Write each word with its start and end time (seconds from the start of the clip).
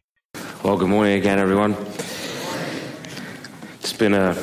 Well, 0.63 0.77
good 0.77 0.87
morning 0.87 1.19
again, 1.19 1.37
everyone. 1.37 1.75
It's 3.81 3.91
been 3.91 4.13
a 4.13 4.41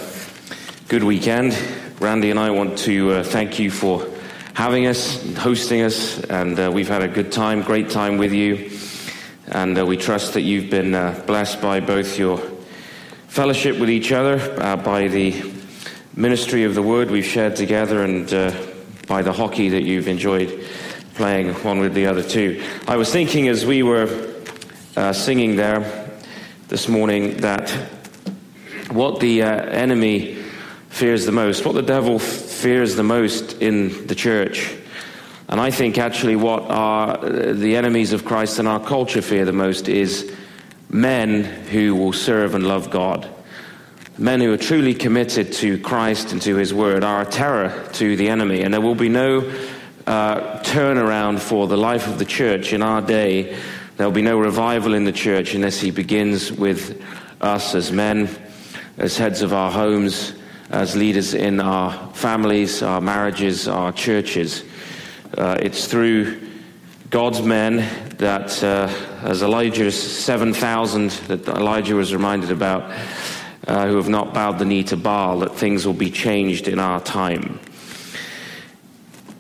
good 0.88 1.04
weekend. 1.04 1.58
Randy 2.00 2.28
and 2.28 2.38
I 2.38 2.50
want 2.50 2.76
to 2.80 3.12
uh, 3.12 3.22
thank 3.22 3.58
you 3.58 3.70
for 3.70 4.06
having 4.52 4.86
us, 4.86 5.34
hosting 5.38 5.80
us, 5.80 6.22
and 6.24 6.60
uh, 6.60 6.70
we've 6.70 6.86
had 6.86 7.00
a 7.00 7.08
good 7.08 7.32
time, 7.32 7.62
great 7.62 7.88
time 7.88 8.18
with 8.18 8.34
you. 8.34 8.73
And 9.54 9.78
uh, 9.78 9.86
we 9.86 9.96
trust 9.96 10.34
that 10.34 10.40
you've 10.40 10.68
been 10.68 10.96
uh, 10.96 11.22
blessed 11.28 11.62
by 11.62 11.78
both 11.78 12.18
your 12.18 12.38
fellowship 13.28 13.78
with 13.78 13.88
each 13.88 14.10
other, 14.10 14.40
uh, 14.60 14.74
by 14.74 15.06
the 15.06 15.48
ministry 16.16 16.64
of 16.64 16.74
the 16.74 16.82
word 16.82 17.08
we've 17.08 17.24
shared 17.24 17.54
together, 17.54 18.02
and 18.02 18.34
uh, 18.34 18.52
by 19.06 19.22
the 19.22 19.32
hockey 19.32 19.68
that 19.68 19.84
you've 19.84 20.08
enjoyed 20.08 20.66
playing 21.14 21.54
one 21.62 21.78
with 21.78 21.94
the 21.94 22.06
other 22.06 22.24
too. 22.24 22.60
I 22.88 22.96
was 22.96 23.12
thinking 23.12 23.46
as 23.46 23.64
we 23.64 23.84
were 23.84 24.34
uh, 24.96 25.12
singing 25.12 25.54
there 25.54 26.10
this 26.66 26.88
morning 26.88 27.36
that 27.36 27.70
what 28.90 29.20
the 29.20 29.42
uh, 29.42 29.46
enemy 29.66 30.34
fears 30.88 31.26
the 31.26 31.32
most, 31.32 31.64
what 31.64 31.76
the 31.76 31.82
devil 31.82 32.18
fears 32.18 32.96
the 32.96 33.04
most 33.04 33.62
in 33.62 34.08
the 34.08 34.16
church, 34.16 34.74
and 35.48 35.60
I 35.60 35.70
think 35.70 35.98
actually 35.98 36.36
what 36.36 36.62
our, 36.70 37.18
the 37.52 37.76
enemies 37.76 38.12
of 38.12 38.24
Christ 38.24 38.58
and 38.58 38.66
our 38.66 38.80
culture 38.80 39.22
fear 39.22 39.44
the 39.44 39.52
most 39.52 39.88
is 39.88 40.34
men 40.88 41.44
who 41.44 41.94
will 41.94 42.12
serve 42.12 42.54
and 42.54 42.66
love 42.66 42.90
God. 42.90 43.28
Men 44.16 44.40
who 44.40 44.52
are 44.52 44.58
truly 44.58 44.94
committed 44.94 45.52
to 45.54 45.78
Christ 45.80 46.32
and 46.32 46.40
to 46.42 46.54
His 46.56 46.72
Word 46.72 47.02
are 47.02 47.22
a 47.22 47.26
terror 47.26 47.88
to 47.94 48.16
the 48.16 48.28
enemy, 48.28 48.62
and 48.62 48.72
there 48.72 48.80
will 48.80 48.94
be 48.94 49.08
no 49.08 49.40
uh, 50.06 50.60
turnaround 50.62 51.40
for 51.40 51.66
the 51.66 51.76
life 51.76 52.06
of 52.06 52.18
the 52.18 52.24
church 52.24 52.72
in 52.72 52.80
our 52.80 53.02
day. 53.02 53.58
There 53.96 54.06
will 54.06 54.14
be 54.14 54.22
no 54.22 54.38
revival 54.38 54.94
in 54.94 55.04
the 55.04 55.12
church 55.12 55.54
unless 55.54 55.80
He 55.80 55.90
begins 55.90 56.52
with 56.52 57.02
us 57.40 57.74
as 57.74 57.90
men, 57.90 58.28
as 58.98 59.18
heads 59.18 59.42
of 59.42 59.52
our 59.52 59.70
homes, 59.70 60.34
as 60.70 60.96
leaders 60.96 61.34
in 61.34 61.60
our 61.60 62.12
families, 62.14 62.82
our 62.82 63.00
marriages, 63.00 63.66
our 63.66 63.92
churches. 63.92 64.62
Uh, 65.36 65.58
it's 65.60 65.86
through 65.86 66.40
God's 67.10 67.42
men 67.42 67.76
that, 68.18 68.62
uh, 68.62 68.88
as 69.22 69.42
Elijah's 69.42 70.00
7,000 70.00 71.10
that 71.28 71.48
Elijah 71.48 71.96
was 71.96 72.12
reminded 72.12 72.52
about, 72.52 72.90
uh, 73.66 73.86
who 73.88 73.96
have 73.96 74.08
not 74.08 74.32
bowed 74.32 74.58
the 74.58 74.64
knee 74.64 74.84
to 74.84 74.96
Baal, 74.96 75.40
that 75.40 75.56
things 75.56 75.86
will 75.86 75.92
be 75.92 76.10
changed 76.10 76.68
in 76.68 76.78
our 76.78 77.00
time. 77.00 77.58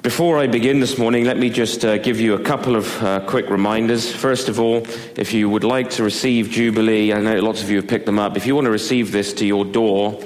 Before 0.02 0.36
I 0.38 0.48
begin 0.48 0.80
this 0.80 0.98
morning, 0.98 1.24
let 1.24 1.38
me 1.38 1.48
just 1.48 1.84
uh, 1.84 1.98
give 1.98 2.18
you 2.20 2.34
a 2.34 2.42
couple 2.42 2.74
of 2.74 3.02
uh, 3.02 3.20
quick 3.20 3.48
reminders. 3.48 4.10
First 4.10 4.48
of 4.48 4.58
all, 4.58 4.86
if 5.16 5.32
you 5.32 5.48
would 5.48 5.64
like 5.64 5.90
to 5.90 6.02
receive 6.02 6.50
Jubilee, 6.50 7.12
I 7.12 7.20
know 7.20 7.40
lots 7.40 7.62
of 7.62 7.70
you 7.70 7.76
have 7.76 7.88
picked 7.88 8.06
them 8.06 8.18
up. 8.18 8.36
If 8.36 8.46
you 8.46 8.54
want 8.54 8.64
to 8.66 8.70
receive 8.70 9.12
this 9.12 9.32
to 9.34 9.46
your 9.46 9.64
door 9.64 10.20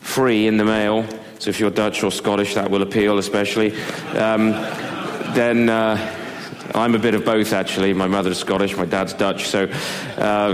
free 0.00 0.46
in 0.46 0.56
the 0.56 0.64
mail, 0.64 1.06
so 1.38 1.48
if 1.48 1.60
you're 1.60 1.70
Dutch 1.70 2.02
or 2.02 2.10
Scottish, 2.10 2.54
that 2.54 2.70
will 2.70 2.82
appeal 2.82 3.18
especially. 3.18 3.72
Um, 4.14 4.52
then 5.34 5.68
uh, 5.68 6.20
I'm 6.74 6.94
a 6.94 6.98
bit 6.98 7.14
of 7.14 7.24
both, 7.24 7.52
actually. 7.52 7.92
My 7.92 8.06
mother's 8.06 8.38
Scottish, 8.38 8.76
my 8.76 8.84
dad's 8.84 9.12
Dutch, 9.12 9.48
so 9.48 9.64
uh, 9.64 10.52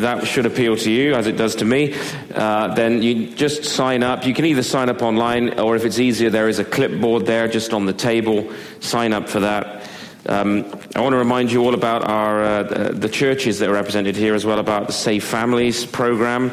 that 0.00 0.26
should 0.26 0.46
appeal 0.46 0.76
to 0.76 0.90
you 0.90 1.14
as 1.14 1.26
it 1.26 1.36
does 1.36 1.56
to 1.56 1.64
me. 1.64 1.94
Uh, 2.34 2.74
then 2.74 3.02
you 3.02 3.34
just 3.34 3.64
sign 3.64 4.02
up. 4.02 4.24
You 4.24 4.34
can 4.34 4.46
either 4.46 4.62
sign 4.62 4.88
up 4.88 5.02
online, 5.02 5.58
or 5.58 5.76
if 5.76 5.84
it's 5.84 5.98
easier, 5.98 6.30
there 6.30 6.48
is 6.48 6.58
a 6.58 6.64
clipboard 6.64 7.26
there 7.26 7.48
just 7.48 7.72
on 7.72 7.86
the 7.86 7.92
table. 7.92 8.50
Sign 8.80 9.12
up 9.12 9.28
for 9.28 9.40
that. 9.40 9.88
Um, 10.26 10.64
I 10.94 11.00
want 11.00 11.12
to 11.12 11.18
remind 11.18 11.50
you 11.50 11.62
all 11.64 11.74
about 11.74 12.04
our 12.04 12.42
uh, 12.42 12.62
the 12.92 13.08
churches 13.08 13.58
that 13.58 13.68
are 13.68 13.74
represented 13.74 14.16
here 14.16 14.34
as 14.34 14.44
well 14.44 14.58
about 14.58 14.86
the 14.86 14.92
Safe 14.92 15.24
Families 15.24 15.86
program. 15.86 16.52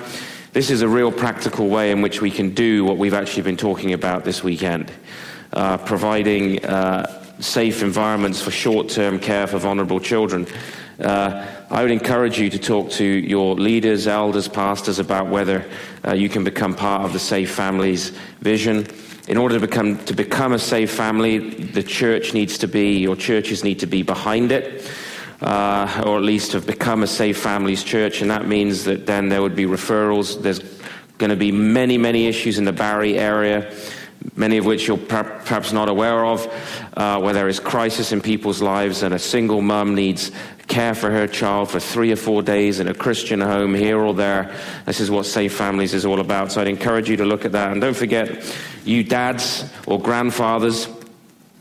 This 0.54 0.70
is 0.70 0.82
a 0.82 0.88
real 0.88 1.12
practical 1.12 1.68
way 1.68 1.92
in 1.92 2.02
which 2.02 2.22
we 2.22 2.32
can 2.32 2.54
do 2.54 2.84
what 2.84 2.98
we've 2.98 3.14
actually 3.14 3.44
been 3.44 3.58
talking 3.58 3.94
about 3.94 4.24
this 4.24 4.44
weekend, 4.44 4.92
uh, 5.54 5.78
providing 5.78 6.66
uh, 6.66 7.27
safe 7.40 7.84
environments 7.84 8.42
for 8.42 8.52
short 8.52 8.90
term 8.90 9.20
care 9.20 9.48
for 9.48 9.58
vulnerable 9.58 10.00
children. 10.00 10.48
Uh, 11.00 11.46
I 11.70 11.82
would 11.84 11.92
encourage 11.92 12.40
you 12.40 12.50
to 12.50 12.58
talk 12.58 12.90
to 12.92 13.04
your 13.04 13.56
leaders, 13.56 14.08
elders, 14.08 14.48
pastors 14.48 14.98
about 15.00 15.28
whether 15.28 15.66
uh, 16.06 16.14
you 16.14 16.30
can 16.30 16.44
become 16.44 16.74
part 16.74 17.04
of 17.04 17.14
the 17.14 17.20
Safe 17.20 17.52
Families 17.52 18.10
vision. 18.42 18.88
In 19.28 19.38
order 19.38 19.60
to 19.60 19.68
become, 19.68 20.04
to 20.06 20.14
become 20.14 20.54
a 20.54 20.60
safe 20.60 20.90
family, 20.90 21.38
the 21.40 21.84
church 21.84 22.34
needs 22.34 22.58
to 22.60 22.68
be, 22.68 22.98
your 23.00 23.18
churches 23.18 23.62
need 23.62 23.80
to 23.80 23.86
be 23.86 24.02
behind 24.02 24.52
it. 24.52 24.90
Uh, 25.42 26.04
or 26.08 26.18
at 26.18 26.24
least 26.24 26.54
have 26.54 26.66
become 26.66 27.04
a 27.04 27.08
safe 27.08 27.38
families 27.38 27.84
church, 27.84 28.22
and 28.22 28.32
that 28.32 28.48
means 28.48 28.86
that 28.86 29.06
then 29.06 29.30
there 29.30 29.40
would 29.40 29.56
be 29.56 29.66
referrals. 29.66 30.42
There's 30.42 30.58
going 31.20 31.30
to 31.30 31.36
be 31.36 31.52
many, 31.52 31.96
many 31.96 32.26
issues 32.26 32.58
in 32.58 32.66
the 32.66 32.72
Barrie 32.72 33.20
area 33.20 33.72
many 34.36 34.58
of 34.58 34.66
which 34.66 34.88
you're 34.88 34.98
perhaps 34.98 35.72
not 35.72 35.90
aware 35.90 36.26
of, 36.26 36.46
uh, 36.96 37.20
where 37.20 37.34
there 37.34 37.48
is 37.48 37.60
crisis 37.60 38.12
in 38.12 38.22
people's 38.22 38.62
lives 38.62 39.04
and 39.04 39.14
a 39.14 39.20
single 39.20 39.62
mum 39.62 39.96
needs 39.96 40.32
care 40.68 40.94
for 40.94 41.10
her 41.10 41.28
child 41.28 41.70
for 41.70 41.80
three 41.80 42.12
or 42.12 42.16
four 42.16 42.42
days 42.42 42.80
in 42.80 42.88
a 42.88 42.94
Christian 42.94 43.40
home 43.40 43.74
here 43.74 44.00
or 44.00 44.14
there. 44.14 44.54
This 44.86 45.00
is 45.00 45.10
what 45.10 45.26
Safe 45.26 45.54
Families 45.54 45.94
is 45.94 46.06
all 46.06 46.20
about. 46.20 46.52
So 46.52 46.62
I'd 46.62 46.68
encourage 46.68 47.10
you 47.10 47.18
to 47.18 47.26
look 47.26 47.46
at 47.46 47.54
that. 47.54 47.72
And 47.72 47.80
don't 47.80 47.96
forget, 47.96 48.54
you 48.84 49.04
dads 49.04 49.66
or 49.86 50.00
grandfathers, 50.00 50.88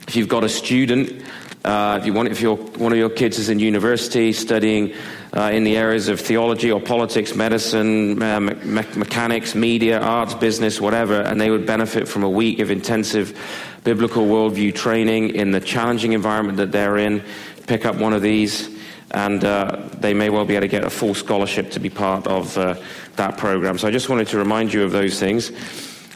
if 0.09 0.17
you've 0.17 0.29
got 0.29 0.45
a 0.45 0.49
student, 0.49 1.25
uh, 1.65 1.99
if 2.01 2.07
you 2.07 2.13
want, 2.13 2.29
if 2.29 2.43
one 2.79 2.93
of 2.93 2.99
your 2.99 3.11
kids 3.11 3.39
is 3.39 3.49
in 3.49 3.59
university 3.59 4.33
studying 4.33 4.95
uh, 5.37 5.51
in 5.51 5.65
the 5.65 5.77
areas 5.77 6.09
of 6.09 6.19
theology 6.19 6.73
or 6.73 6.81
politics, 6.81 7.35
medicine, 7.35 8.23
uh, 8.23 8.41
me- 8.41 8.85
mechanics, 8.97 9.55
media, 9.55 10.01
arts, 10.01 10.33
business, 10.33 10.81
whatever, 10.81 11.21
and 11.21 11.39
they 11.39 11.51
would 11.51 11.67
benefit 11.67 12.09
from 12.09 12.23
a 12.23 12.31
week 12.31 12.59
of 12.59 12.71
intensive 12.71 13.39
biblical 13.85 14.27
worldview 14.27 14.75
training 14.75 15.35
in 15.35 15.51
the 15.51 15.61
challenging 15.61 16.15
environment 16.15 16.57
that 16.57 16.73
they're 16.73 16.97
in. 16.97 17.23
Pick 17.67 17.85
up 17.85 17.97
one 17.97 18.15
of 18.15 18.23
these, 18.23 18.71
and 19.11 19.45
uh, 19.45 19.89
they 19.99 20.15
may 20.15 20.31
well 20.31 20.47
be 20.47 20.55
able 20.55 20.63
to 20.63 20.69
get 20.69 20.85
a 20.85 20.91
full 20.91 21.15
scholarship 21.15 21.71
to 21.73 21.81
be 21.81 21.91
part 21.91 22.27
of 22.27 22.57
uh, 22.57 22.75
that 23.17 23.37
program. 23.37 23.77
So 23.77 23.89
I 23.89 23.91
just 23.91 24.09
wanted 24.09 24.29
to 24.29 24.39
remind 24.39 24.73
you 24.73 24.85
of 24.85 24.91
those 24.93 25.21
things. 25.21 25.53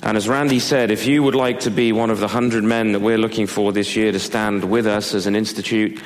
And 0.02 0.16
as 0.16 0.30
Randy 0.30 0.60
said, 0.60 0.90
if 0.90 1.06
you 1.06 1.22
would 1.22 1.34
like 1.34 1.60
to 1.60 1.70
be 1.70 1.92
one 1.92 2.08
of 2.08 2.20
the 2.20 2.28
hundred 2.28 2.64
men 2.64 2.92
that 2.92 3.00
we're 3.00 3.18
looking 3.18 3.46
for 3.46 3.70
this 3.70 3.96
year 3.96 4.12
to 4.12 4.18
stand 4.18 4.64
with 4.64 4.86
us 4.86 5.12
as 5.12 5.26
an 5.26 5.36
institute, 5.36 6.00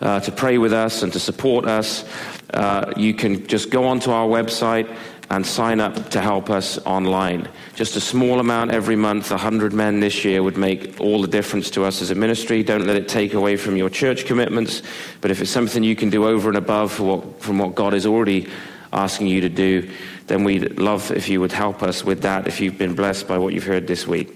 uh, 0.00 0.20
to 0.20 0.32
pray 0.32 0.58
with 0.58 0.72
us 0.72 1.02
and 1.02 1.12
to 1.12 1.20
support 1.20 1.66
us, 1.66 2.04
uh, 2.52 2.92
you 2.96 3.14
can 3.14 3.46
just 3.46 3.70
go 3.70 3.86
onto 3.86 4.10
our 4.10 4.26
website 4.26 4.94
and 5.30 5.46
sign 5.46 5.80
up 5.80 6.10
to 6.10 6.20
help 6.20 6.50
us 6.50 6.78
online. 6.86 7.48
Just 7.74 7.96
a 7.96 8.00
small 8.00 8.40
amount 8.40 8.70
every 8.70 8.96
month, 8.96 9.30
100 9.30 9.72
men 9.72 10.00
this 10.00 10.24
year, 10.24 10.42
would 10.42 10.56
make 10.56 11.00
all 11.00 11.22
the 11.22 11.28
difference 11.28 11.70
to 11.70 11.84
us 11.84 12.02
as 12.02 12.10
a 12.10 12.14
ministry. 12.14 12.62
Don't 12.62 12.86
let 12.86 12.96
it 12.96 13.08
take 13.08 13.34
away 13.34 13.56
from 13.56 13.76
your 13.76 13.90
church 13.90 14.26
commitments, 14.26 14.82
but 15.20 15.30
if 15.30 15.40
it's 15.40 15.50
something 15.50 15.82
you 15.82 15.96
can 15.96 16.10
do 16.10 16.26
over 16.26 16.48
and 16.48 16.58
above 16.58 17.00
what, 17.00 17.40
from 17.40 17.58
what 17.58 17.74
God 17.74 17.94
is 17.94 18.06
already 18.06 18.48
asking 18.92 19.26
you 19.26 19.40
to 19.40 19.48
do, 19.48 19.90
then 20.26 20.44
we'd 20.44 20.78
love 20.78 21.10
if 21.10 21.28
you 21.28 21.40
would 21.40 21.52
help 21.52 21.82
us 21.82 22.04
with 22.04 22.22
that 22.22 22.46
if 22.46 22.60
you've 22.60 22.78
been 22.78 22.94
blessed 22.94 23.26
by 23.26 23.36
what 23.36 23.52
you've 23.52 23.64
heard 23.64 23.86
this 23.86 24.06
week. 24.06 24.34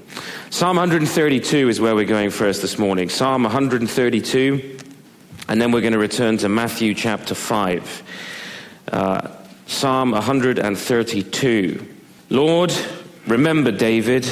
Psalm 0.51 0.77
132 0.77 1.69
is 1.69 1.81
where 1.81 1.95
we're 1.95 2.05
going 2.05 2.31
first 2.31 2.61
this 2.61 2.79
morning. 2.79 3.09
Psalm 3.09 3.45
132. 3.45 4.79
And 5.49 5.63
then 5.63 5.73
we're 5.73 5.81
going 5.81 5.95
to 5.95 5.99
return 5.99 6.37
to 6.39 6.49
Matthew 6.51 6.93
chapter 6.93 7.35
5. 7.35 8.03
Uh, 8.93 9.29
Psalm 9.67 10.11
132. 10.11 11.87
Lord, 12.29 12.73
remember 13.27 13.73
David 13.73 14.29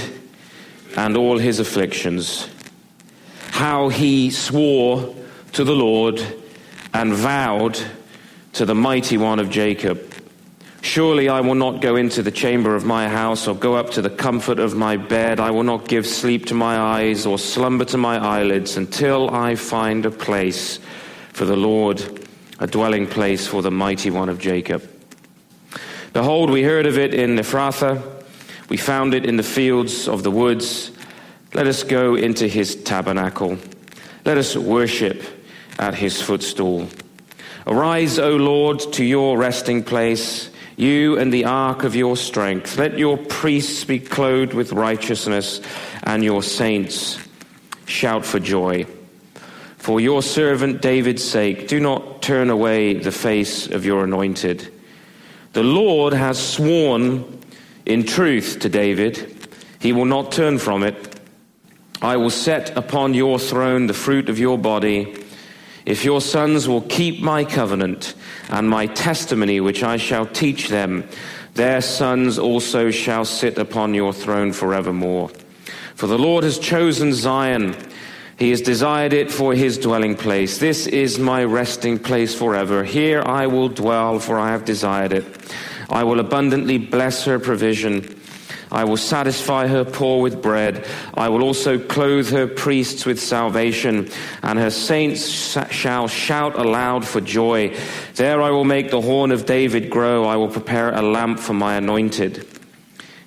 and 0.94 1.16
all 1.16 1.38
his 1.38 1.58
afflictions, 1.58 2.50
how 3.50 3.88
he 3.88 4.30
swore 4.30 5.14
to 5.52 5.64
the 5.64 5.74
Lord 5.74 6.20
and 6.92 7.14
vowed 7.14 7.80
to 8.52 8.66
the 8.66 8.74
mighty 8.74 9.16
one 9.16 9.38
of 9.38 9.48
Jacob. 9.48 10.12
Surely 10.82 11.30
I 11.30 11.40
will 11.40 11.54
not 11.54 11.80
go 11.80 11.96
into 11.96 12.22
the 12.22 12.30
chamber 12.30 12.74
of 12.74 12.84
my 12.84 13.08
house 13.08 13.48
or 13.48 13.54
go 13.54 13.74
up 13.74 13.90
to 13.92 14.02
the 14.02 14.10
comfort 14.10 14.58
of 14.58 14.76
my 14.76 14.98
bed. 14.98 15.40
I 15.40 15.50
will 15.50 15.62
not 15.62 15.88
give 15.88 16.06
sleep 16.06 16.44
to 16.46 16.54
my 16.54 16.76
eyes 16.76 17.24
or 17.24 17.38
slumber 17.38 17.86
to 17.86 17.96
my 17.96 18.18
eyelids 18.18 18.76
until 18.76 19.30
I 19.30 19.54
find 19.54 20.04
a 20.04 20.10
place 20.10 20.78
for 21.36 21.44
the 21.44 21.54
Lord, 21.54 22.02
a 22.58 22.66
dwelling 22.66 23.06
place 23.06 23.46
for 23.46 23.60
the 23.60 23.70
mighty 23.70 24.10
one 24.10 24.30
of 24.30 24.38
Jacob. 24.38 24.82
Behold, 26.14 26.48
we 26.48 26.62
heard 26.62 26.86
of 26.86 26.96
it 26.96 27.12
in 27.12 27.36
Ephrathah, 27.36 28.02
we 28.70 28.78
found 28.78 29.12
it 29.12 29.26
in 29.26 29.36
the 29.36 29.42
fields 29.42 30.08
of 30.08 30.22
the 30.22 30.30
woods. 30.30 30.90
Let 31.52 31.66
us 31.66 31.82
go 31.82 32.14
into 32.14 32.48
his 32.48 32.74
tabernacle. 32.74 33.58
Let 34.24 34.38
us 34.38 34.56
worship 34.56 35.22
at 35.78 35.94
his 35.94 36.22
footstool. 36.22 36.88
Arise, 37.66 38.18
O 38.18 38.30
Lord, 38.36 38.80
to 38.94 39.04
your 39.04 39.36
resting 39.36 39.84
place. 39.84 40.48
you 40.76 41.18
and 41.18 41.32
the 41.32 41.46
ark 41.46 41.84
of 41.84 41.96
your 41.96 42.16
strength. 42.16 42.78
Let 42.78 42.98
your 42.98 43.16
priests 43.16 43.84
be 43.84 43.98
clothed 43.98 44.52
with 44.52 44.72
righteousness, 44.72 45.60
and 46.02 46.22
your 46.22 46.42
saints 46.42 47.18
shout 47.86 48.24
for 48.24 48.38
joy. 48.38 48.86
For 49.86 50.00
your 50.00 50.20
servant 50.20 50.82
David's 50.82 51.22
sake, 51.22 51.68
do 51.68 51.78
not 51.78 52.20
turn 52.20 52.50
away 52.50 52.94
the 52.94 53.12
face 53.12 53.68
of 53.68 53.86
your 53.86 54.02
anointed. 54.02 54.74
The 55.52 55.62
Lord 55.62 56.12
has 56.12 56.44
sworn 56.44 57.40
in 57.84 58.02
truth 58.02 58.58
to 58.62 58.68
David, 58.68 59.48
he 59.78 59.92
will 59.92 60.04
not 60.04 60.32
turn 60.32 60.58
from 60.58 60.82
it. 60.82 61.20
I 62.02 62.16
will 62.16 62.30
set 62.30 62.76
upon 62.76 63.14
your 63.14 63.38
throne 63.38 63.86
the 63.86 63.94
fruit 63.94 64.28
of 64.28 64.40
your 64.40 64.58
body. 64.58 65.22
If 65.84 66.04
your 66.04 66.20
sons 66.20 66.66
will 66.66 66.82
keep 66.82 67.22
my 67.22 67.44
covenant 67.44 68.14
and 68.48 68.68
my 68.68 68.86
testimony 68.86 69.60
which 69.60 69.84
I 69.84 69.98
shall 69.98 70.26
teach 70.26 70.66
them, 70.66 71.08
their 71.54 71.80
sons 71.80 72.40
also 72.40 72.90
shall 72.90 73.24
sit 73.24 73.56
upon 73.56 73.94
your 73.94 74.12
throne 74.12 74.52
forevermore. 74.52 75.30
For 75.94 76.08
the 76.08 76.18
Lord 76.18 76.42
has 76.42 76.58
chosen 76.58 77.14
Zion. 77.14 77.76
He 78.38 78.50
has 78.50 78.60
desired 78.60 79.14
it 79.14 79.30
for 79.30 79.54
his 79.54 79.78
dwelling 79.78 80.14
place. 80.14 80.58
This 80.58 80.86
is 80.86 81.18
my 81.18 81.42
resting 81.44 81.98
place 81.98 82.34
forever. 82.34 82.84
Here 82.84 83.22
I 83.22 83.46
will 83.46 83.70
dwell, 83.70 84.18
for 84.18 84.38
I 84.38 84.50
have 84.50 84.66
desired 84.66 85.14
it. 85.14 85.24
I 85.88 86.04
will 86.04 86.20
abundantly 86.20 86.76
bless 86.76 87.24
her 87.24 87.38
provision. 87.38 88.14
I 88.70 88.84
will 88.84 88.98
satisfy 88.98 89.68
her 89.68 89.84
poor 89.84 90.20
with 90.20 90.42
bread. 90.42 90.84
I 91.14 91.30
will 91.30 91.42
also 91.42 91.78
clothe 91.78 92.28
her 92.30 92.46
priests 92.46 93.06
with 93.06 93.18
salvation, 93.18 94.10
and 94.42 94.58
her 94.58 94.70
saints 94.70 95.28
shall 95.70 96.08
shout 96.08 96.58
aloud 96.58 97.06
for 97.06 97.22
joy. 97.22 97.74
There 98.16 98.42
I 98.42 98.50
will 98.50 98.64
make 98.64 98.90
the 98.90 99.00
horn 99.00 99.32
of 99.32 99.46
David 99.46 99.88
grow. 99.88 100.26
I 100.26 100.36
will 100.36 100.48
prepare 100.48 100.92
a 100.92 101.00
lamp 101.00 101.38
for 101.38 101.54
my 101.54 101.76
anointed. 101.76 102.46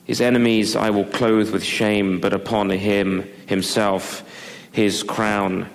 His 0.04 0.22
enemies 0.22 0.76
I 0.76 0.92
will 0.92 1.06
clothe 1.06 1.52
with 1.52 1.64
shame, 1.64 2.20
but 2.20 2.34
upon 2.34 2.70
him 2.70 3.28
himself 3.48 4.24
his 4.80 5.04
crown 5.04 5.70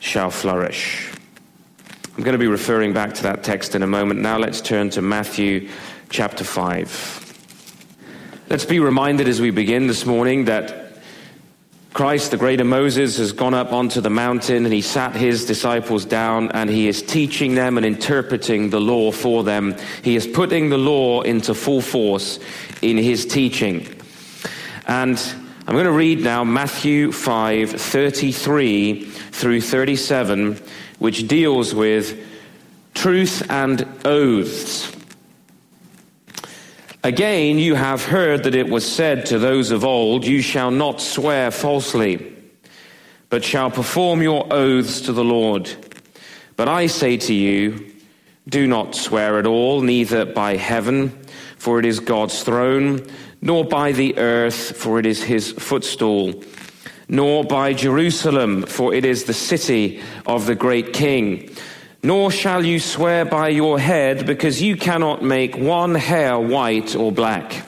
shall 0.00 0.30
flourish. 0.30 1.10
I'm 2.14 2.24
going 2.24 2.34
to 2.34 2.38
be 2.38 2.46
referring 2.46 2.92
back 2.92 3.14
to 3.14 3.22
that 3.22 3.42
text 3.42 3.74
in 3.74 3.82
a 3.82 3.86
moment. 3.86 4.20
Now 4.20 4.36
let's 4.36 4.60
turn 4.60 4.90
to 4.90 5.00
Matthew 5.00 5.70
chapter 6.10 6.44
5. 6.44 8.42
Let's 8.50 8.66
be 8.66 8.80
reminded 8.80 9.28
as 9.28 9.40
we 9.40 9.50
begin 9.50 9.86
this 9.86 10.04
morning 10.04 10.44
that 10.44 10.98
Christ, 11.94 12.32
the 12.32 12.36
greater 12.36 12.64
Moses, 12.64 13.16
has 13.16 13.32
gone 13.32 13.54
up 13.54 13.72
onto 13.72 14.02
the 14.02 14.10
mountain 14.10 14.66
and 14.66 14.74
he 14.74 14.82
sat 14.82 15.16
his 15.16 15.46
disciples 15.46 16.04
down 16.04 16.52
and 16.52 16.68
he 16.68 16.86
is 16.86 17.00
teaching 17.00 17.54
them 17.54 17.78
and 17.78 17.86
interpreting 17.86 18.68
the 18.68 18.80
law 18.80 19.10
for 19.10 19.42
them. 19.42 19.74
He 20.02 20.16
is 20.16 20.26
putting 20.26 20.68
the 20.68 20.76
law 20.76 21.22
into 21.22 21.54
full 21.54 21.80
force 21.80 22.38
in 22.82 22.98
his 22.98 23.24
teaching. 23.24 23.88
And 24.86 25.18
I'm 25.66 25.72
going 25.72 25.86
to 25.86 25.92
read 25.92 26.20
now 26.20 26.44
Matthew 26.44 27.10
5 27.10 27.70
33 27.70 29.04
through 29.06 29.62
37, 29.62 30.60
which 30.98 31.26
deals 31.26 31.74
with 31.74 32.22
truth 32.92 33.50
and 33.50 33.88
oaths. 34.04 34.94
Again, 37.02 37.58
you 37.58 37.76
have 37.76 38.04
heard 38.04 38.44
that 38.44 38.54
it 38.54 38.68
was 38.68 38.84
said 38.84 39.24
to 39.26 39.38
those 39.38 39.70
of 39.70 39.86
old, 39.86 40.26
You 40.26 40.42
shall 40.42 40.70
not 40.70 41.00
swear 41.00 41.50
falsely, 41.50 42.36
but 43.30 43.42
shall 43.42 43.70
perform 43.70 44.20
your 44.20 44.46
oaths 44.52 45.00
to 45.02 45.14
the 45.14 45.24
Lord. 45.24 45.70
But 46.56 46.68
I 46.68 46.88
say 46.88 47.16
to 47.16 47.32
you, 47.32 47.90
do 48.46 48.66
not 48.66 48.94
swear 48.94 49.38
at 49.38 49.46
all, 49.46 49.80
neither 49.80 50.26
by 50.26 50.56
heaven, 50.56 51.08
for 51.56 51.78
it 51.78 51.86
is 51.86 52.00
God's 52.00 52.42
throne, 52.42 53.06
nor 53.44 53.64
by 53.64 53.92
the 53.92 54.18
earth, 54.18 54.76
for 54.76 54.98
it 54.98 55.06
is 55.06 55.22
his 55.22 55.52
footstool, 55.52 56.42
nor 57.08 57.44
by 57.44 57.74
Jerusalem, 57.74 58.64
for 58.64 58.92
it 58.92 59.04
is 59.04 59.24
the 59.24 59.34
city 59.34 60.02
of 60.26 60.46
the 60.46 60.56
great 60.56 60.92
king 60.92 61.54
nor 62.04 62.30
shall 62.30 62.62
you 62.62 62.78
swear 62.78 63.24
by 63.24 63.48
your 63.48 63.78
head, 63.78 64.26
because 64.26 64.60
you 64.60 64.76
cannot 64.76 65.22
make 65.22 65.56
one 65.56 65.94
hair 65.94 66.38
white 66.38 66.94
or 66.94 67.10
black. 67.10 67.64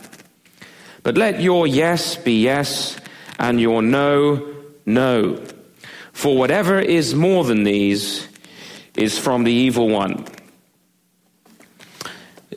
But 1.03 1.17
let 1.17 1.41
your 1.41 1.67
yes 1.67 2.17
be 2.17 2.43
yes, 2.43 2.99
and 3.39 3.59
your 3.59 3.81
no, 3.81 4.47
no. 4.85 5.43
For 6.13 6.37
whatever 6.37 6.79
is 6.79 7.15
more 7.15 7.45
than 7.45 7.65
these 7.65 8.29
is 8.95 9.19
from 9.19 9.45
the 9.45 9.53
evil 9.53 9.89
one. 9.89 10.27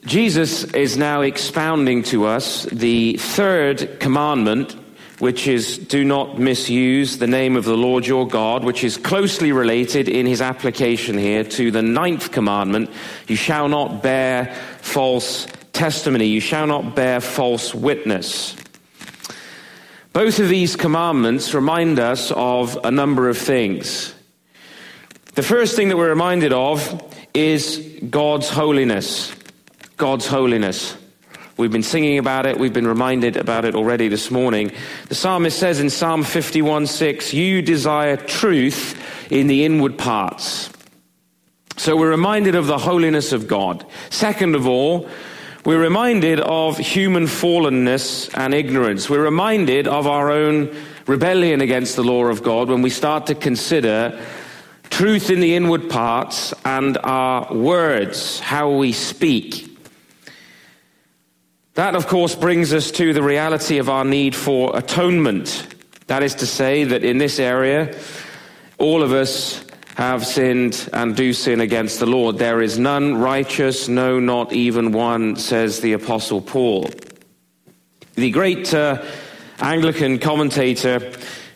Jesus 0.05 0.63
is 0.63 0.97
now 0.97 1.21
expounding 1.21 2.03
to 2.03 2.25
us 2.25 2.63
the 2.65 3.17
third 3.17 3.99
commandment 3.99 4.75
which 5.19 5.47
is 5.47 5.77
do 5.77 6.05
not 6.05 6.39
misuse 6.39 7.17
the 7.17 7.27
name 7.27 7.57
of 7.57 7.65
the 7.65 7.75
Lord 7.75 8.07
your 8.07 8.25
God, 8.27 8.63
which 8.63 8.85
is 8.85 8.97
closely 8.97 9.51
related 9.51 10.07
in 10.07 10.25
his 10.25 10.41
application 10.41 11.17
here 11.17 11.43
to 11.43 11.71
the 11.71 11.81
ninth 11.81 12.31
commandment 12.31 12.89
you 13.27 13.35
shall 13.35 13.67
not 13.67 14.01
bear 14.01 14.55
false 14.81 15.45
testimony, 15.73 16.25
you 16.25 16.39
shall 16.39 16.67
not 16.67 16.95
bear 16.95 17.19
false 17.19 17.75
witness. 17.75 18.55
Both 20.13 20.39
of 20.39 20.49
these 20.49 20.75
commandments 20.75 21.53
remind 21.53 21.99
us 21.99 22.31
of 22.31 22.79
a 22.83 22.91
number 22.91 23.29
of 23.29 23.37
things. 23.37 24.13
The 25.35 25.43
first 25.43 25.75
thing 25.75 25.89
that 25.89 25.97
we're 25.97 26.09
reminded 26.09 26.51
of 26.51 27.03
is 27.33 27.77
God's 28.09 28.49
holiness. 28.49 29.31
God's 29.99 30.27
holiness. 30.27 30.95
We've 31.57 31.73
been 31.73 31.83
singing 31.83 32.19
about 32.19 32.45
it. 32.45 32.57
We've 32.57 32.71
been 32.71 32.87
reminded 32.87 33.35
about 33.35 33.65
it 33.65 33.75
already 33.75 34.07
this 34.07 34.31
morning. 34.31 34.71
The 35.09 35.15
psalmist 35.15 35.59
says 35.59 35.81
in 35.81 35.89
Psalm 35.89 36.23
51 36.23 36.87
6, 36.87 37.33
You 37.33 37.61
desire 37.61 38.15
truth 38.15 38.97
in 39.29 39.47
the 39.47 39.65
inward 39.65 39.97
parts. 39.97 40.71
So 41.75 41.97
we're 41.97 42.11
reminded 42.11 42.55
of 42.55 42.67
the 42.67 42.77
holiness 42.77 43.33
of 43.33 43.49
God. 43.49 43.85
Second 44.09 44.55
of 44.55 44.67
all, 44.67 45.09
we're 45.65 45.81
reminded 45.81 46.39
of 46.39 46.77
human 46.77 47.25
fallenness 47.25 48.33
and 48.37 48.53
ignorance. 48.53 49.09
We're 49.09 49.25
reminded 49.25 49.85
of 49.85 50.07
our 50.07 50.31
own 50.31 50.73
rebellion 51.07 51.59
against 51.59 51.97
the 51.97 52.05
law 52.05 52.23
of 52.27 52.41
God 52.41 52.69
when 52.69 52.81
we 52.81 52.89
start 52.89 53.27
to 53.27 53.35
consider 53.35 54.17
truth 54.89 55.29
in 55.29 55.41
the 55.41 55.55
inward 55.55 55.89
parts 55.89 56.53
and 56.63 56.97
our 56.99 57.53
words, 57.53 58.39
how 58.39 58.71
we 58.71 58.93
speak. 58.93 59.68
That, 61.79 61.95
of 61.95 62.07
course, 62.07 62.35
brings 62.35 62.73
us 62.73 62.91
to 62.91 63.13
the 63.13 63.23
reality 63.23 63.77
of 63.77 63.87
our 63.87 64.03
need 64.03 64.35
for 64.35 64.77
atonement. 64.77 65.65
That 66.07 66.23
is 66.23 66.35
to 66.35 66.45
say, 66.45 66.83
that 66.83 67.05
in 67.05 67.19
this 67.19 67.39
area, 67.39 67.97
all 68.77 69.01
of 69.01 69.13
us 69.13 69.63
have 69.95 70.27
sinned 70.27 70.89
and 70.91 71.15
do 71.15 71.31
sin 71.31 71.61
against 71.61 72.01
the 72.01 72.05
Lord. 72.05 72.37
There 72.37 72.61
is 72.61 72.77
none 72.77 73.15
righteous, 73.15 73.87
no, 73.87 74.19
not 74.19 74.51
even 74.51 74.91
one, 74.91 75.37
says 75.37 75.79
the 75.79 75.93
Apostle 75.93 76.41
Paul. 76.41 76.89
The 78.15 78.31
great 78.31 78.73
uh, 78.73 79.01
Anglican 79.61 80.19
commentator, 80.19 81.13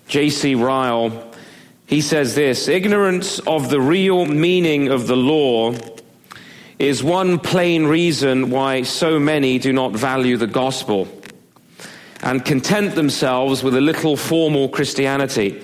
J.C. 0.08 0.56
Ryle, 0.56 1.34
he 1.86 2.00
says 2.00 2.34
this 2.34 2.70
Ignorance 2.70 3.40
of 3.40 3.70
the 3.70 3.82
real 3.82 4.26
meaning 4.26 4.88
of 4.88 5.08
the 5.08 5.18
law 5.18 5.74
is 6.84 7.02
one 7.02 7.40
plain 7.40 7.86
reason 7.86 8.50
why 8.50 8.84
so 8.84 9.18
many 9.18 9.58
do 9.58 9.72
not 9.72 9.94
value 9.94 10.36
the 10.36 10.48
gospel 10.48 11.08
and 12.22 12.44
content 12.44 12.96
themselves 12.96 13.64
with 13.64 13.76
a 13.76 13.82
little 13.82 14.18
formal 14.18 14.68
Christianity. 14.68 15.62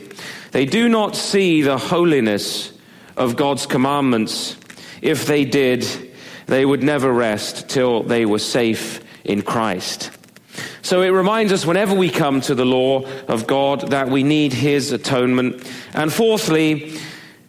They 0.51 0.65
do 0.65 0.87
not 0.87 1.17
see 1.17 1.61
the 1.61 1.77
holiness 1.77 2.71
of 3.17 3.35
God's 3.35 3.65
commandments. 3.65 4.55
If 5.01 5.25
they 5.25 5.43
did, 5.43 5.85
they 6.47 6.65
would 6.65 6.83
never 6.83 7.11
rest 7.11 7.67
till 7.67 8.03
they 8.03 8.25
were 8.25 8.39
safe 8.39 9.01
in 9.25 9.41
Christ. 9.41 10.11
So 10.81 11.01
it 11.01 11.09
reminds 11.09 11.51
us 11.51 11.65
whenever 11.65 11.95
we 11.95 12.09
come 12.09 12.39
to 12.41 12.55
the 12.55 12.65
law 12.65 13.05
of 13.27 13.45
God 13.45 13.91
that 13.91 14.09
we 14.09 14.23
need 14.23 14.53
His 14.53 14.93
atonement. 14.93 15.69
And 15.93 16.13
fourthly, 16.13 16.97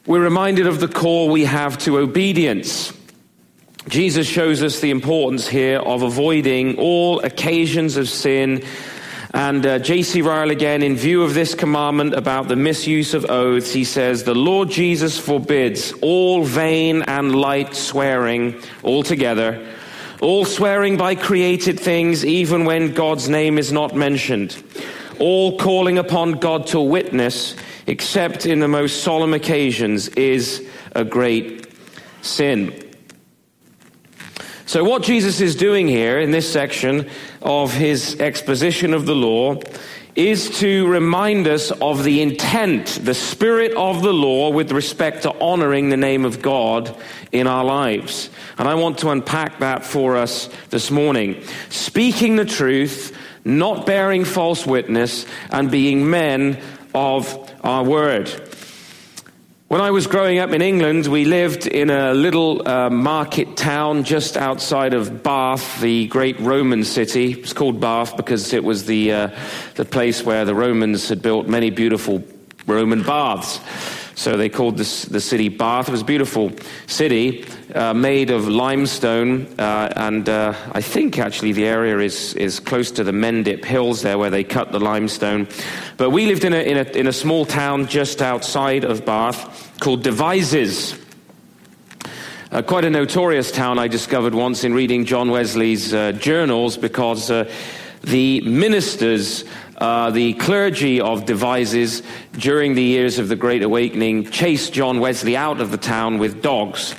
we're 0.06 0.24
reminded 0.24 0.66
of 0.66 0.80
the 0.80 0.88
call 0.88 1.28
we 1.30 1.44
have 1.44 1.78
to 1.78 1.98
obedience. 1.98 2.92
Jesus 3.88 4.26
shows 4.26 4.62
us 4.62 4.80
the 4.80 4.90
importance 4.90 5.48
here 5.48 5.78
of 5.78 6.02
avoiding 6.02 6.76
all 6.76 7.20
occasions 7.20 7.96
of 7.96 8.08
sin. 8.08 8.62
And 9.32 9.64
uh, 9.64 9.78
J.C. 9.78 10.20
Ryle 10.20 10.50
again, 10.50 10.82
in 10.82 10.96
view 10.96 11.22
of 11.22 11.32
this 11.32 11.54
commandment 11.54 12.14
about 12.14 12.48
the 12.48 12.56
misuse 12.56 13.14
of 13.14 13.30
oaths, 13.30 13.72
he 13.72 13.84
says, 13.84 14.24
The 14.24 14.34
Lord 14.34 14.68
Jesus 14.68 15.18
forbids 15.18 15.92
all 16.02 16.44
vain 16.44 17.02
and 17.02 17.34
light 17.34 17.74
swearing 17.74 18.60
altogether, 18.84 19.66
all 20.20 20.44
swearing 20.44 20.98
by 20.98 21.14
created 21.14 21.80
things, 21.80 22.24
even 22.24 22.66
when 22.66 22.92
God's 22.92 23.30
name 23.30 23.56
is 23.56 23.72
not 23.72 23.96
mentioned, 23.96 24.62
all 25.18 25.56
calling 25.58 25.96
upon 25.96 26.32
God 26.32 26.66
to 26.68 26.80
witness, 26.80 27.56
except 27.86 28.44
in 28.44 28.60
the 28.60 28.68
most 28.68 29.02
solemn 29.02 29.32
occasions, 29.32 30.08
is 30.08 30.68
a 30.94 31.04
great 31.04 31.66
sin. 32.20 32.89
So, 34.70 34.84
what 34.84 35.02
Jesus 35.02 35.40
is 35.40 35.56
doing 35.56 35.88
here 35.88 36.20
in 36.20 36.30
this 36.30 36.48
section 36.48 37.10
of 37.42 37.74
his 37.74 38.20
exposition 38.20 38.94
of 38.94 39.04
the 39.04 39.16
law 39.16 39.60
is 40.14 40.60
to 40.60 40.86
remind 40.86 41.48
us 41.48 41.72
of 41.72 42.04
the 42.04 42.22
intent, 42.22 43.00
the 43.02 43.12
spirit 43.12 43.72
of 43.72 44.02
the 44.02 44.12
law 44.12 44.50
with 44.50 44.70
respect 44.70 45.22
to 45.22 45.36
honoring 45.40 45.88
the 45.88 45.96
name 45.96 46.24
of 46.24 46.40
God 46.40 46.96
in 47.32 47.48
our 47.48 47.64
lives. 47.64 48.30
And 48.58 48.68
I 48.68 48.76
want 48.76 48.98
to 48.98 49.10
unpack 49.10 49.58
that 49.58 49.84
for 49.84 50.16
us 50.16 50.48
this 50.68 50.88
morning. 50.88 51.42
Speaking 51.70 52.36
the 52.36 52.44
truth, 52.44 53.18
not 53.44 53.86
bearing 53.86 54.24
false 54.24 54.64
witness, 54.64 55.26
and 55.50 55.68
being 55.68 56.08
men 56.08 56.62
of 56.94 57.52
our 57.64 57.82
word. 57.82 58.49
When 59.70 59.80
I 59.80 59.92
was 59.92 60.08
growing 60.08 60.40
up 60.40 60.50
in 60.50 60.62
England, 60.62 61.06
we 61.06 61.24
lived 61.24 61.68
in 61.68 61.90
a 61.90 62.12
little 62.12 62.68
uh, 62.68 62.90
market 62.90 63.56
town 63.56 64.02
just 64.02 64.36
outside 64.36 64.94
of 64.94 65.22
Bath, 65.22 65.80
the 65.80 66.08
great 66.08 66.40
Roman 66.40 66.82
city. 66.82 67.34
It's 67.34 67.52
called 67.52 67.80
Bath 67.80 68.16
because 68.16 68.52
it 68.52 68.64
was 68.64 68.86
the, 68.86 69.12
uh, 69.12 69.28
the 69.76 69.84
place 69.84 70.24
where 70.24 70.44
the 70.44 70.56
Romans 70.56 71.08
had 71.08 71.22
built 71.22 71.46
many 71.46 71.70
beautiful 71.70 72.20
Roman 72.66 73.04
baths. 73.04 73.60
So 74.20 74.36
they 74.36 74.50
called 74.50 74.76
this, 74.76 75.06
the 75.06 75.18
city 75.18 75.48
Bath. 75.48 75.88
It 75.88 75.92
was 75.92 76.02
a 76.02 76.04
beautiful 76.04 76.52
city 76.86 77.46
uh, 77.74 77.94
made 77.94 78.30
of 78.30 78.46
limestone, 78.48 79.46
uh, 79.58 79.94
and 79.96 80.28
uh, 80.28 80.52
I 80.72 80.82
think 80.82 81.18
actually 81.18 81.52
the 81.52 81.64
area 81.64 81.98
is, 82.00 82.34
is 82.34 82.60
close 82.60 82.90
to 82.90 83.02
the 83.02 83.12
Mendip 83.12 83.64
Hills 83.64 84.02
there 84.02 84.18
where 84.18 84.28
they 84.28 84.44
cut 84.44 84.72
the 84.72 84.78
limestone. 84.78 85.48
But 85.96 86.10
we 86.10 86.26
lived 86.26 86.44
in 86.44 86.52
a, 86.52 86.58
in 86.58 86.76
a, 86.76 86.90
in 86.90 87.06
a 87.06 87.14
small 87.14 87.46
town 87.46 87.86
just 87.86 88.20
outside 88.20 88.84
of 88.84 89.06
Bath 89.06 89.80
called 89.80 90.02
Devizes. 90.02 91.02
Uh, 92.52 92.60
quite 92.60 92.84
a 92.84 92.90
notorious 92.90 93.50
town 93.50 93.78
I 93.78 93.88
discovered 93.88 94.34
once 94.34 94.64
in 94.64 94.74
reading 94.74 95.06
John 95.06 95.30
Wesley's 95.30 95.94
uh, 95.94 96.12
journals 96.12 96.76
because 96.76 97.30
uh, 97.30 97.50
the 98.02 98.42
ministers 98.42 99.46
uh, 99.80 100.10
the 100.10 100.34
clergy 100.34 101.00
of 101.00 101.24
Devizes 101.24 102.02
during 102.32 102.74
the 102.74 102.82
years 102.82 103.18
of 103.18 103.28
the 103.28 103.36
Great 103.36 103.62
Awakening 103.62 104.30
chased 104.30 104.72
John 104.72 105.00
Wesley 105.00 105.36
out 105.36 105.60
of 105.60 105.70
the 105.70 105.78
town 105.78 106.18
with 106.18 106.42
dogs. 106.42 106.94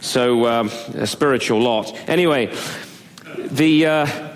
So, 0.00 0.46
um, 0.46 0.68
a 0.94 1.06
spiritual 1.06 1.60
lot. 1.60 1.94
Anyway, 2.08 2.54
the, 3.36 3.86
uh, 3.86 4.28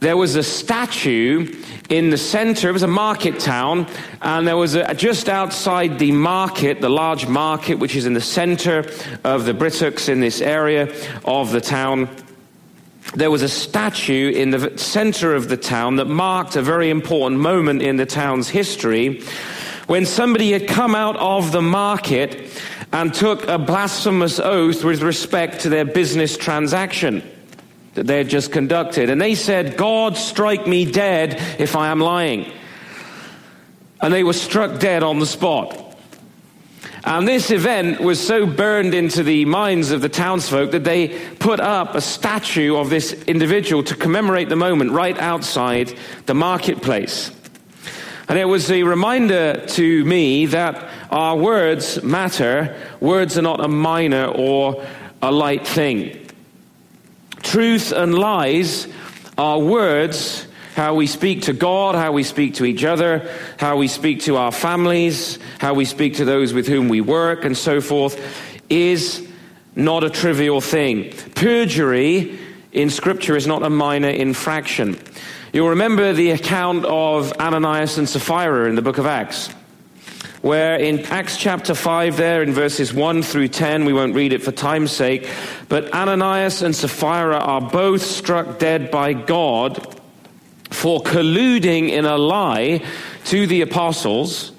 there 0.00 0.16
was 0.16 0.36
a 0.36 0.42
statue 0.42 1.54
in 1.88 2.10
the 2.10 2.16
center. 2.16 2.70
It 2.70 2.72
was 2.72 2.82
a 2.82 2.88
market 2.88 3.38
town, 3.38 3.86
and 4.22 4.46
there 4.46 4.56
was 4.56 4.74
a, 4.74 4.92
just 4.94 5.28
outside 5.28 5.98
the 5.98 6.12
market, 6.12 6.80
the 6.80 6.88
large 6.88 7.26
market, 7.26 7.78
which 7.78 7.94
is 7.94 8.06
in 8.06 8.14
the 8.14 8.20
center 8.20 8.90
of 9.22 9.44
the 9.44 9.52
Brittox 9.52 10.08
in 10.08 10.20
this 10.20 10.40
area 10.40 10.92
of 11.24 11.52
the 11.52 11.60
town 11.60 12.08
there 13.14 13.30
was 13.30 13.42
a 13.42 13.48
statue 13.48 14.30
in 14.30 14.50
the 14.50 14.76
center 14.76 15.34
of 15.34 15.48
the 15.48 15.56
town 15.56 15.96
that 15.96 16.06
marked 16.06 16.56
a 16.56 16.62
very 16.62 16.90
important 16.90 17.40
moment 17.40 17.82
in 17.82 17.96
the 17.96 18.06
town's 18.06 18.48
history 18.48 19.22
when 19.86 20.04
somebody 20.04 20.52
had 20.52 20.66
come 20.66 20.94
out 20.94 21.16
of 21.16 21.52
the 21.52 21.62
market 21.62 22.50
and 22.92 23.14
took 23.14 23.46
a 23.46 23.58
blasphemous 23.58 24.38
oath 24.38 24.84
with 24.84 25.02
respect 25.02 25.60
to 25.60 25.68
their 25.68 25.84
business 25.84 26.36
transaction 26.36 27.22
that 27.94 28.06
they 28.06 28.18
had 28.18 28.28
just 28.28 28.52
conducted. 28.52 29.08
And 29.08 29.20
they 29.20 29.34
said, 29.34 29.76
God 29.76 30.16
strike 30.16 30.66
me 30.66 30.90
dead 30.90 31.40
if 31.58 31.76
I 31.76 31.88
am 31.88 32.00
lying. 32.00 32.50
And 34.00 34.12
they 34.12 34.24
were 34.24 34.34
struck 34.34 34.80
dead 34.80 35.02
on 35.02 35.18
the 35.18 35.26
spot. 35.26 35.85
And 37.06 37.26
this 37.26 37.52
event 37.52 38.00
was 38.00 38.18
so 38.24 38.46
burned 38.46 38.92
into 38.92 39.22
the 39.22 39.44
minds 39.44 39.92
of 39.92 40.00
the 40.00 40.08
townsfolk 40.08 40.72
that 40.72 40.82
they 40.82 41.16
put 41.36 41.60
up 41.60 41.94
a 41.94 42.00
statue 42.00 42.76
of 42.76 42.90
this 42.90 43.12
individual 43.28 43.84
to 43.84 43.94
commemorate 43.94 44.48
the 44.48 44.56
moment 44.56 44.90
right 44.90 45.16
outside 45.16 45.96
the 46.26 46.34
marketplace. 46.34 47.30
And 48.28 48.36
it 48.36 48.46
was 48.46 48.72
a 48.72 48.82
reminder 48.82 49.64
to 49.68 50.04
me 50.04 50.46
that 50.46 50.90
our 51.12 51.36
words 51.36 52.02
matter. 52.02 52.76
Words 52.98 53.38
are 53.38 53.42
not 53.42 53.64
a 53.64 53.68
minor 53.68 54.26
or 54.26 54.84
a 55.22 55.30
light 55.30 55.64
thing. 55.64 56.26
Truth 57.40 57.92
and 57.92 58.18
lies 58.18 58.88
are 59.38 59.60
words 59.60 60.45
how 60.76 60.94
we 60.94 61.06
speak 61.06 61.40
to 61.40 61.54
God, 61.54 61.94
how 61.94 62.12
we 62.12 62.22
speak 62.22 62.56
to 62.56 62.66
each 62.66 62.84
other, 62.84 63.26
how 63.58 63.78
we 63.78 63.88
speak 63.88 64.20
to 64.20 64.36
our 64.36 64.52
families, 64.52 65.38
how 65.58 65.72
we 65.72 65.86
speak 65.86 66.16
to 66.16 66.26
those 66.26 66.52
with 66.52 66.68
whom 66.68 66.90
we 66.90 67.00
work, 67.00 67.46
and 67.46 67.56
so 67.56 67.80
forth, 67.80 68.20
is 68.68 69.26
not 69.74 70.04
a 70.04 70.10
trivial 70.10 70.60
thing. 70.60 71.14
Perjury 71.34 72.38
in 72.72 72.90
Scripture 72.90 73.36
is 73.36 73.46
not 73.46 73.62
a 73.62 73.70
minor 73.70 74.10
infraction. 74.10 74.98
You'll 75.50 75.70
remember 75.70 76.12
the 76.12 76.32
account 76.32 76.84
of 76.84 77.32
Ananias 77.40 77.96
and 77.96 78.06
Sapphira 78.06 78.68
in 78.68 78.74
the 78.74 78.82
book 78.82 78.98
of 78.98 79.06
Acts 79.06 79.48
where 80.42 80.76
in 80.76 81.00
Acts 81.06 81.38
chapter 81.38 81.74
5, 81.74 82.18
there 82.18 82.40
in 82.40 82.52
verses 82.52 82.94
1 82.94 83.22
through 83.22 83.48
10, 83.48 83.84
we 83.84 83.92
won't 83.92 84.14
read 84.14 84.32
it 84.32 84.44
for 84.44 84.52
time's 84.52 84.92
sake, 84.92 85.28
but 85.68 85.92
Ananias 85.92 86.62
and 86.62 86.76
Sapphira 86.76 87.38
are 87.38 87.62
both 87.62 88.02
struck 88.02 88.60
dead 88.60 88.92
by 88.92 89.12
God 89.12 89.95
for 90.70 91.00
colluding 91.00 91.90
in 91.90 92.04
a 92.04 92.16
lie 92.16 92.82
to 93.26 93.46
the 93.46 93.60
apostles. 93.60 94.52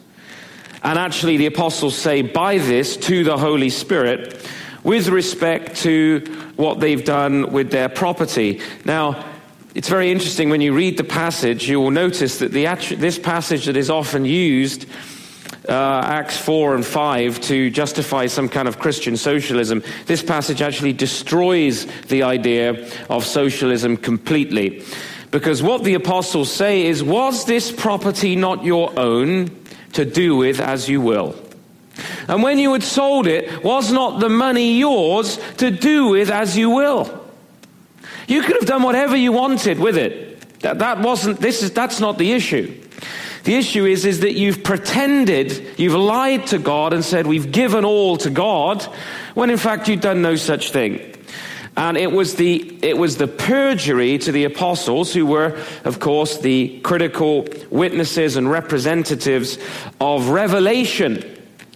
And 0.83 0.97
actually, 0.97 1.37
the 1.37 1.47
apostles 1.47 1.97
say 1.97 2.21
by 2.21 2.57
this 2.57 2.97
to 2.97 3.23
the 3.23 3.37
Holy 3.37 3.69
Spirit 3.69 4.45
with 4.83 5.09
respect 5.09 5.75
to 5.77 6.19
what 6.55 6.79
they've 6.79 7.03
done 7.03 7.51
with 7.51 7.71
their 7.71 7.89
property. 7.89 8.61
Now, 8.85 9.25
it's 9.75 9.89
very 9.89 10.11
interesting 10.11 10.49
when 10.49 10.61
you 10.61 10.73
read 10.73 10.97
the 10.97 11.03
passage, 11.03 11.69
you 11.69 11.79
will 11.79 11.91
notice 11.91 12.39
that 12.39 12.51
the, 12.51 12.65
this 12.95 13.19
passage 13.19 13.65
that 13.65 13.77
is 13.77 13.89
often 13.89 14.25
used, 14.25 14.85
uh, 15.67 16.01
Acts 16.05 16.37
4 16.37 16.75
and 16.75 16.85
5, 16.85 17.41
to 17.41 17.69
justify 17.69 18.25
some 18.25 18.49
kind 18.49 18.67
of 18.67 18.79
Christian 18.79 19.17
socialism, 19.17 19.83
this 20.05 20.23
passage 20.23 20.61
actually 20.61 20.93
destroys 20.93 21.85
the 22.07 22.23
idea 22.23 22.89
of 23.09 23.25
socialism 23.25 23.97
completely. 23.97 24.83
Because 25.31 25.61
what 25.61 25.83
the 25.83 25.95
apostles 25.95 26.51
say 26.51 26.85
is, 26.85 27.03
Was 27.03 27.45
this 27.45 27.71
property 27.71 28.35
not 28.35 28.63
your 28.63 28.97
own 28.97 29.51
to 29.93 30.05
do 30.05 30.35
with 30.35 30.59
as 30.59 30.87
you 30.87 31.01
will? 31.01 31.35
And 32.27 32.43
when 32.43 32.59
you 32.59 32.73
had 32.73 32.83
sold 32.83 33.27
it, 33.27 33.63
was 33.63 33.91
not 33.91 34.19
the 34.19 34.29
money 34.29 34.77
yours 34.77 35.39
to 35.57 35.71
do 35.71 36.09
with 36.09 36.29
as 36.29 36.55
you 36.57 36.69
will? 36.69 37.25
You 38.27 38.41
could 38.41 38.57
have 38.57 38.65
done 38.65 38.83
whatever 38.83 39.15
you 39.15 39.31
wanted 39.31 39.79
with 39.79 39.97
it. 39.97 40.59
That, 40.59 40.79
that 40.79 40.99
wasn't, 40.99 41.39
this 41.39 41.63
is, 41.63 41.71
that's 41.71 41.99
not 41.99 42.17
the 42.17 42.33
issue. 42.33 42.73
The 43.45 43.55
issue 43.55 43.85
is, 43.85 44.05
is 44.05 44.19
that 44.21 44.33
you've 44.33 44.63
pretended, 44.63 45.79
you've 45.79 45.95
lied 45.95 46.47
to 46.47 46.59
God 46.59 46.91
and 46.91 47.03
said, 47.03 47.25
We've 47.25 47.49
given 47.49 47.85
all 47.85 48.17
to 48.17 48.29
God, 48.29 48.83
when 49.33 49.49
in 49.49 49.57
fact 49.57 49.87
you've 49.87 50.01
done 50.01 50.21
no 50.21 50.35
such 50.35 50.71
thing. 50.71 51.16
And 51.77 51.95
it 51.95 52.11
was 52.11 52.35
the, 52.35 52.79
it 52.81 52.97
was 52.97 53.17
the 53.17 53.27
perjury 53.27 54.17
to 54.17 54.31
the 54.31 54.45
apostles, 54.45 55.13
who 55.13 55.27
were, 55.27 55.63
of 55.85 55.99
course, 55.99 56.39
the 56.39 56.79
critical 56.79 57.47
witnesses 57.69 58.35
and 58.35 58.49
representatives 58.49 59.59
of 60.01 60.29
revelation, 60.29 61.23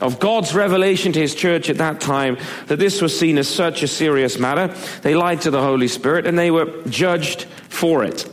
of 0.01 0.19
God's 0.19 0.55
revelation 0.55 1.13
to 1.13 1.19
his 1.19 1.35
church 1.35 1.69
at 1.69 1.77
that 1.77 2.01
time, 2.01 2.39
that 2.65 2.79
this 2.79 2.99
was 2.99 3.17
seen 3.17 3.37
as 3.37 3.47
such 3.47 3.83
a 3.83 3.87
serious 3.87 4.39
matter. 4.39 4.75
They 5.03 5.13
lied 5.13 5.41
to 5.41 5.51
the 5.51 5.61
Holy 5.61 5.87
Spirit 5.87 6.25
and 6.25 6.37
they 6.37 6.49
were 6.49 6.81
judged 6.87 7.43
for 7.69 8.03
it. 8.03 8.25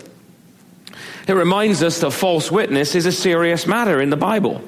It 1.28 1.34
reminds 1.34 1.82
us 1.82 2.00
that 2.00 2.12
false 2.12 2.50
witness 2.50 2.94
is 2.94 3.04
a 3.04 3.12
serious 3.12 3.66
matter 3.66 4.00
in 4.00 4.08
the 4.08 4.16
Bible. 4.16 4.62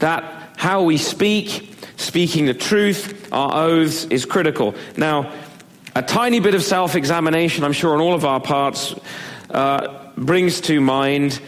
That 0.00 0.24
how 0.58 0.82
we 0.82 0.98
speak, 0.98 1.74
speaking 1.96 2.44
the 2.44 2.52
truth, 2.52 3.32
our 3.32 3.54
oaths, 3.54 4.04
is 4.04 4.26
critical. 4.26 4.74
Now, 4.98 5.32
a 5.94 6.02
tiny 6.02 6.40
bit 6.40 6.54
of 6.54 6.62
self 6.62 6.94
examination, 6.94 7.64
I'm 7.64 7.72
sure, 7.72 7.94
on 7.94 8.00
all 8.00 8.14
of 8.14 8.24
our 8.24 8.40
parts, 8.40 8.94
uh, 9.50 10.10
brings 10.16 10.60
to 10.62 10.80
mind 10.80 11.40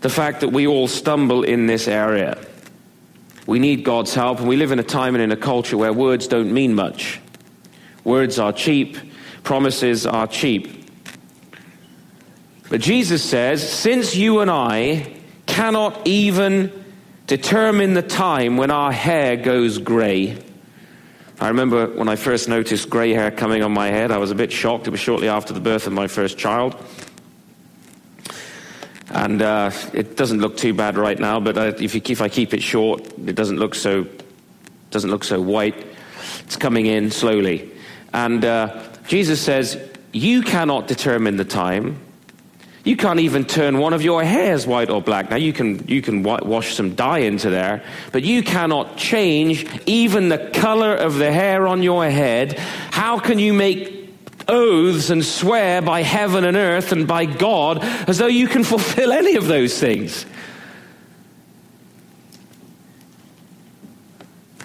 the 0.00 0.08
fact 0.08 0.40
that 0.40 0.48
we 0.48 0.66
all 0.66 0.88
stumble 0.88 1.44
in 1.44 1.66
this 1.66 1.86
area. 1.86 2.38
We 3.46 3.58
need 3.58 3.84
God's 3.84 4.14
help, 4.14 4.40
and 4.40 4.48
we 4.48 4.56
live 4.56 4.72
in 4.72 4.78
a 4.78 4.84
time 4.84 5.14
and 5.14 5.22
in 5.22 5.32
a 5.32 5.36
culture 5.36 5.76
where 5.76 5.92
words 5.92 6.26
don't 6.26 6.52
mean 6.52 6.74
much. 6.74 7.20
Words 8.04 8.38
are 8.38 8.52
cheap, 8.52 8.98
promises 9.44 10.06
are 10.06 10.26
cheap. 10.26 10.90
But 12.68 12.80
Jesus 12.80 13.22
says, 13.22 13.68
since 13.68 14.16
you 14.16 14.40
and 14.40 14.50
I 14.50 15.14
cannot 15.46 16.06
even 16.06 16.72
determine 17.26 17.94
the 17.94 18.02
time 18.02 18.56
when 18.56 18.70
our 18.70 18.90
hair 18.90 19.36
goes 19.36 19.78
grey, 19.78 20.38
I 21.40 21.48
remember 21.48 21.86
when 21.88 22.08
I 22.08 22.16
first 22.16 22.48
noticed 22.48 22.88
grey 22.88 23.12
hair 23.12 23.30
coming 23.30 23.62
on 23.62 23.72
my 23.72 23.88
head, 23.88 24.10
I 24.10 24.18
was 24.18 24.30
a 24.30 24.34
bit 24.34 24.52
shocked. 24.52 24.86
It 24.86 24.90
was 24.90 25.00
shortly 25.00 25.28
after 25.28 25.52
the 25.52 25.60
birth 25.60 25.86
of 25.86 25.92
my 25.92 26.06
first 26.06 26.38
child. 26.38 26.76
And 29.10 29.42
uh, 29.42 29.70
it 29.92 30.16
doesn't 30.16 30.40
look 30.40 30.56
too 30.56 30.72
bad 30.72 30.96
right 30.96 31.18
now, 31.18 31.38
but 31.40 31.58
uh, 31.58 31.72
if, 31.78 31.94
you, 31.94 32.02
if 32.04 32.22
I 32.22 32.28
keep 32.28 32.54
it 32.54 32.62
short, 32.62 33.06
it 33.26 33.34
doesn't 33.34 33.58
look 33.58 33.74
so, 33.74 34.06
doesn't 34.90 35.10
look 35.10 35.24
so 35.24 35.40
white. 35.40 35.86
It's 36.44 36.56
coming 36.56 36.86
in 36.86 37.10
slowly. 37.10 37.70
And 38.14 38.44
uh, 38.44 38.82
Jesus 39.06 39.40
says, 39.40 39.78
You 40.12 40.42
cannot 40.42 40.88
determine 40.88 41.36
the 41.36 41.44
time. 41.44 41.98
You 42.84 42.96
can't 42.96 43.20
even 43.20 43.44
turn 43.44 43.78
one 43.78 43.92
of 43.92 44.02
your 44.02 44.24
hairs 44.24 44.66
white 44.66 44.90
or 44.90 45.00
black. 45.00 45.30
Now 45.30 45.36
you 45.36 45.52
can 45.52 45.86
you 45.86 46.02
can 46.02 46.24
wash 46.24 46.74
some 46.74 46.94
dye 46.96 47.20
into 47.20 47.48
there, 47.48 47.84
but 48.10 48.24
you 48.24 48.42
cannot 48.42 48.96
change 48.96 49.66
even 49.86 50.28
the 50.28 50.50
color 50.52 50.94
of 50.94 51.18
the 51.18 51.30
hair 51.30 51.68
on 51.68 51.82
your 51.84 52.08
head. 52.10 52.58
How 52.90 53.20
can 53.20 53.38
you 53.38 53.52
make 53.52 54.10
oaths 54.48 55.10
and 55.10 55.24
swear 55.24 55.80
by 55.80 56.02
heaven 56.02 56.44
and 56.44 56.56
earth 56.56 56.90
and 56.90 57.06
by 57.06 57.24
God 57.24 57.78
as 58.08 58.18
though 58.18 58.26
you 58.26 58.48
can 58.48 58.64
fulfill 58.64 59.12
any 59.12 59.36
of 59.36 59.46
those 59.46 59.78
things? 59.78 60.26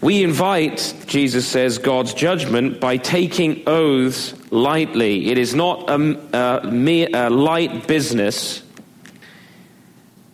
We 0.01 0.24
invite, 0.24 0.94
Jesus 1.08 1.48
says, 1.48 1.80
God's 1.80 2.13
judgment 2.13 2.80
by 2.80 2.98
taking 2.98 3.63
oaths 3.68 4.36
lightly. 4.51 5.32
It 5.32 5.38
is 5.38 5.56
not 5.56 5.89
a, 5.89 6.63
a, 6.63 6.72
mere, 6.72 7.10
a 7.13 7.30
light 7.30 7.88
business 7.88 8.63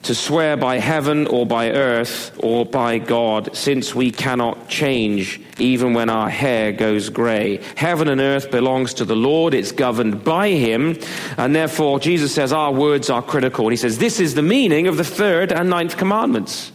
to 0.03 0.13
swear 0.13 0.57
by 0.57 0.79
heaven 0.79 1.27
or 1.27 1.45
by 1.45 1.71
earth 1.71 2.37
or 2.43 2.65
by 2.65 2.97
God, 2.97 3.55
since 3.55 3.95
we 3.95 4.11
cannot 4.11 4.67
change 4.67 5.39
even 5.59 5.93
when 5.93 6.09
our 6.09 6.29
hair 6.29 6.73
goes 6.73 7.09
grey. 7.09 7.61
Heaven 7.77 8.09
and 8.09 8.19
earth 8.19 8.51
belongs 8.51 8.93
to 8.95 9.05
the 9.05 9.15
Lord, 9.15 9.53
it's 9.53 9.71
governed 9.71 10.25
by 10.25 10.49
Him, 10.49 10.99
and 11.37 11.55
therefore 11.55 12.01
Jesus 12.01 12.35
says 12.35 12.51
our 12.51 12.73
words 12.73 13.09
are 13.09 13.21
critical. 13.21 13.65
And 13.65 13.71
He 13.71 13.77
says 13.77 13.97
this 13.97 14.19
is 14.19 14.35
the 14.35 14.41
meaning 14.41 14.87
of 14.87 14.97
the 14.97 15.05
third 15.05 15.53
and 15.53 15.69
ninth 15.69 15.95
commandments. 15.95 16.73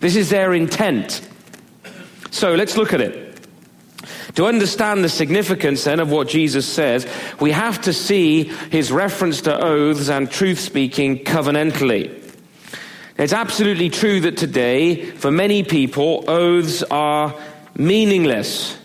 This 0.00 0.16
is 0.16 0.30
their 0.30 0.52
intent. 0.52 1.28
So 2.34 2.56
let's 2.56 2.76
look 2.76 2.92
at 2.92 3.00
it. 3.00 3.38
To 4.34 4.46
understand 4.46 5.04
the 5.04 5.08
significance 5.08 5.84
then 5.84 6.00
of 6.00 6.10
what 6.10 6.26
Jesus 6.26 6.66
says, 6.66 7.06
we 7.38 7.52
have 7.52 7.80
to 7.82 7.92
see 7.92 8.50
his 8.72 8.90
reference 8.90 9.42
to 9.42 9.56
oaths 9.56 10.08
and 10.08 10.28
truth 10.28 10.58
speaking 10.58 11.18
covenantally. 11.20 12.10
It's 13.18 13.32
absolutely 13.32 13.88
true 13.88 14.18
that 14.22 14.36
today, 14.36 15.04
for 15.12 15.30
many 15.30 15.62
people, 15.62 16.24
oaths 16.26 16.82
are 16.82 17.32
meaningless. 17.76 18.78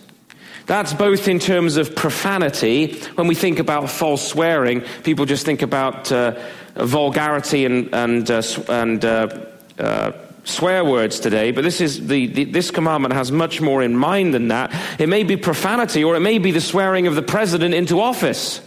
That's 0.66 0.94
both 0.94 1.26
in 1.26 1.40
terms 1.40 1.76
of 1.76 1.96
profanity. 1.96 3.00
When 3.16 3.26
we 3.26 3.34
think 3.34 3.58
about 3.58 3.90
false 3.90 4.24
swearing, 4.24 4.82
people 5.02 5.24
just 5.24 5.44
think 5.44 5.62
about 5.62 6.12
uh, 6.12 6.40
vulgarity 6.76 7.64
and, 7.64 7.92
and, 7.92 8.30
uh, 8.30 8.42
and 8.68 9.04
uh, 9.04 9.46
uh 9.76 10.12
swear 10.44 10.84
words 10.84 11.20
today, 11.20 11.50
but 11.50 11.62
this, 11.62 11.80
is 11.80 12.06
the, 12.06 12.26
the, 12.26 12.44
this 12.44 12.70
commandment 12.70 13.14
has 13.14 13.30
much 13.30 13.60
more 13.60 13.82
in 13.82 13.96
mind 13.96 14.34
than 14.34 14.48
that. 14.48 14.72
It 14.98 15.08
may 15.08 15.22
be 15.22 15.36
profanity 15.36 16.04
or 16.04 16.16
it 16.16 16.20
may 16.20 16.38
be 16.38 16.50
the 16.50 16.60
swearing 16.60 17.06
of 17.06 17.14
the 17.14 17.22
president 17.22 17.74
into 17.74 18.00
office. 18.00 18.60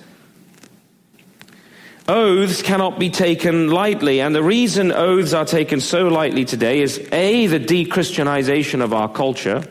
Oaths 2.07 2.61
cannot 2.61 2.99
be 2.99 3.09
taken 3.09 3.69
lightly, 3.69 4.19
and 4.19 4.35
the 4.35 4.43
reason 4.43 4.91
oaths 4.91 5.31
are 5.33 5.45
taken 5.45 5.79
so 5.79 6.09
lightly 6.09 6.43
today 6.43 6.81
is 6.81 6.99
A, 7.13 7.47
the 7.47 7.59
de 7.59 7.85
Christianization 7.85 8.81
of 8.81 8.91
our 8.91 9.07
culture, 9.07 9.63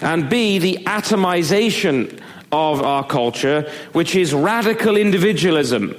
and 0.00 0.30
B, 0.30 0.58
the 0.58 0.84
atomization 0.84 2.20
of 2.52 2.82
our 2.82 3.04
culture, 3.04 3.68
which 3.92 4.14
is 4.14 4.32
radical 4.32 4.96
individualism. 4.96 5.96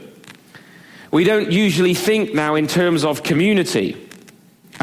We 1.12 1.26
don't 1.26 1.52
usually 1.52 1.94
think 1.94 2.34
now 2.34 2.56
in 2.56 2.68
terms 2.68 3.04
of 3.04 3.24
community 3.24 4.03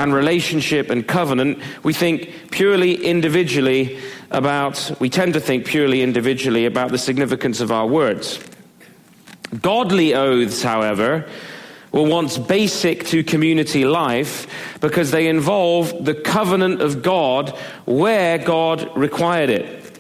and 0.00 0.14
relationship 0.14 0.88
and 0.88 1.07
covenant, 1.07 1.59
we 1.83 1.92
think 1.92 2.50
purely 2.50 3.04
individually 3.04 3.99
about, 4.30 4.90
we 4.99 5.11
tend 5.11 5.35
to 5.35 5.40
think 5.40 5.66
purely 5.66 6.00
individually 6.00 6.64
about 6.64 6.90
the 6.90 6.97
significance 6.97 7.61
of 7.61 7.71
our 7.71 7.87
words. 7.87 8.40
Godly 9.61 10.14
oaths, 10.14 10.62
however, 10.62 11.28
were 11.92 12.09
once 12.09 12.38
basic 12.38 13.04
to 13.09 13.23
community 13.23 13.85
life 13.85 14.47
because 14.80 15.10
they 15.10 15.26
involve 15.26 16.06
the 16.06 16.15
covenant 16.15 16.80
of 16.80 17.02
God 17.02 17.50
where 17.84 18.39
God 18.39 18.91
required 18.97 19.50
it. 19.50 19.99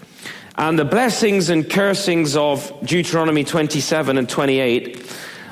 And 0.56 0.78
the 0.78 0.84
blessings 0.86 1.50
and 1.50 1.68
cursings 1.68 2.36
of 2.36 2.72
Deuteronomy 2.84 3.44
27 3.44 4.16
and 4.16 4.28
28 4.28 4.96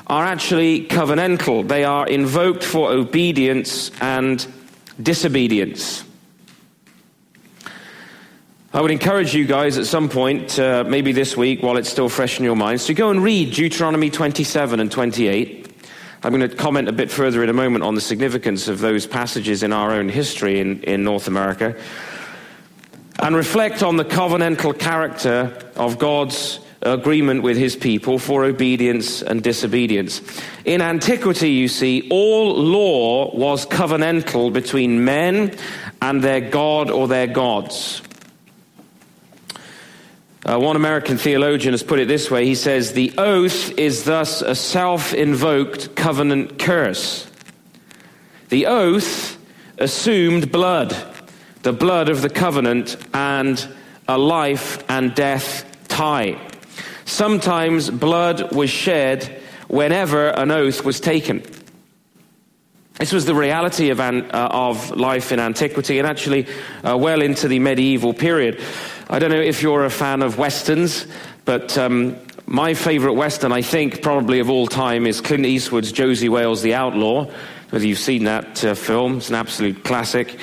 are 0.09 0.25
actually 0.25 0.87
covenantal. 0.87 1.67
They 1.67 1.83
are 1.83 2.07
invoked 2.07 2.63
for 2.63 2.91
obedience 2.91 3.91
and 4.01 4.45
disobedience. 5.01 6.03
I 8.73 8.81
would 8.81 8.91
encourage 8.91 9.33
you 9.33 9.45
guys 9.45 9.77
at 9.77 9.85
some 9.85 10.09
point, 10.09 10.59
uh, 10.59 10.83
maybe 10.87 11.11
this 11.11 11.37
week 11.37 11.61
while 11.61 11.77
it's 11.77 11.89
still 11.89 12.09
fresh 12.09 12.39
in 12.39 12.45
your 12.45 12.55
minds, 12.55 12.85
to 12.85 12.93
go 12.93 13.09
and 13.09 13.23
read 13.23 13.53
Deuteronomy 13.53 14.09
27 14.09 14.79
and 14.79 14.91
28. 14.91 15.67
I'm 16.21 16.33
going 16.33 16.47
to 16.47 16.55
comment 16.55 16.89
a 16.89 16.91
bit 16.91 17.09
further 17.09 17.43
in 17.43 17.49
a 17.49 17.53
moment 17.53 17.83
on 17.83 17.95
the 17.95 18.01
significance 18.01 18.67
of 18.67 18.79
those 18.79 19.07
passages 19.07 19.63
in 19.63 19.71
our 19.71 19.91
own 19.91 20.09
history 20.09 20.59
in, 20.59 20.83
in 20.83 21.03
North 21.03 21.27
America. 21.27 21.75
And 23.19 23.35
reflect 23.35 23.83
on 23.83 23.97
the 23.97 24.05
covenantal 24.05 24.77
character 24.77 25.71
of 25.75 25.97
God's 25.97 26.59
agreement 26.81 27.43
with 27.43 27.57
his 27.57 27.75
people 27.75 28.19
for 28.19 28.45
obedience 28.45 29.21
and 29.21 29.43
disobedience. 29.43 30.21
In 30.65 30.81
antiquity, 30.81 31.51
you 31.51 31.67
see, 31.67 32.07
all 32.09 32.55
law 32.55 33.35
was 33.35 33.65
covenantal 33.65 34.53
between 34.53 35.03
men 35.03 35.55
and 36.01 36.21
their 36.21 36.41
God 36.41 36.89
or 36.89 37.07
their 37.07 37.27
gods. 37.27 38.01
Uh, 40.45 40.57
one 40.57 40.77
American 40.77 41.17
theologian 41.17 41.73
has 41.73 41.83
put 41.83 41.99
it 41.99 42.07
this 42.07 42.31
way 42.31 42.45
he 42.45 42.55
says, 42.55 42.93
The 42.93 43.13
oath 43.17 43.77
is 43.77 44.05
thus 44.05 44.41
a 44.41 44.55
self 44.55 45.13
invoked 45.13 45.95
covenant 45.95 46.57
curse. 46.57 47.29
The 48.47 48.67
oath 48.67 49.37
assumed 49.77 50.51
blood, 50.51 50.95
the 51.61 51.73
blood 51.73 52.09
of 52.09 52.21
the 52.21 52.29
covenant, 52.29 52.95
and 53.13 53.67
a 54.07 54.17
life 54.17 54.83
and 54.89 55.13
death 55.13 55.65
tie. 55.87 56.48
Sometimes 57.09 57.89
blood 57.89 58.53
was 58.53 58.69
shed 58.69 59.41
whenever 59.67 60.27
an 60.27 60.51
oath 60.51 60.85
was 60.85 60.99
taken. 60.99 61.43
This 62.99 63.11
was 63.11 63.25
the 63.25 63.33
reality 63.33 63.89
of, 63.89 63.99
an, 63.99 64.29
uh, 64.29 64.49
of 64.51 64.91
life 64.91 65.31
in 65.31 65.39
antiquity 65.39 65.97
and 65.97 66.07
actually 66.07 66.45
uh, 66.83 66.95
well 66.95 67.21
into 67.23 67.47
the 67.47 67.57
medieval 67.57 68.13
period. 68.13 68.61
I 69.09 69.17
don't 69.17 69.31
know 69.31 69.41
if 69.41 69.63
you're 69.63 69.85
a 69.85 69.89
fan 69.89 70.21
of 70.21 70.37
westerns, 70.37 71.07
but 71.45 71.75
um, 71.79 72.15
my 72.45 72.75
favorite 72.75 73.13
western, 73.13 73.51
I 73.51 73.63
think, 73.63 74.03
probably 74.03 74.39
of 74.39 74.51
all 74.51 74.67
time, 74.67 75.07
is 75.07 75.19
Clint 75.19 75.47
Eastwood's 75.47 75.91
Josey 75.91 76.29
Wales 76.29 76.61
the 76.61 76.75
Outlaw. 76.75 77.25
Whether 77.71 77.87
you've 77.87 77.97
seen 77.97 78.25
that 78.25 78.63
uh, 78.63 78.75
film, 78.75 79.17
it's 79.17 79.29
an 79.29 79.35
absolute 79.35 79.83
classic. 79.83 80.39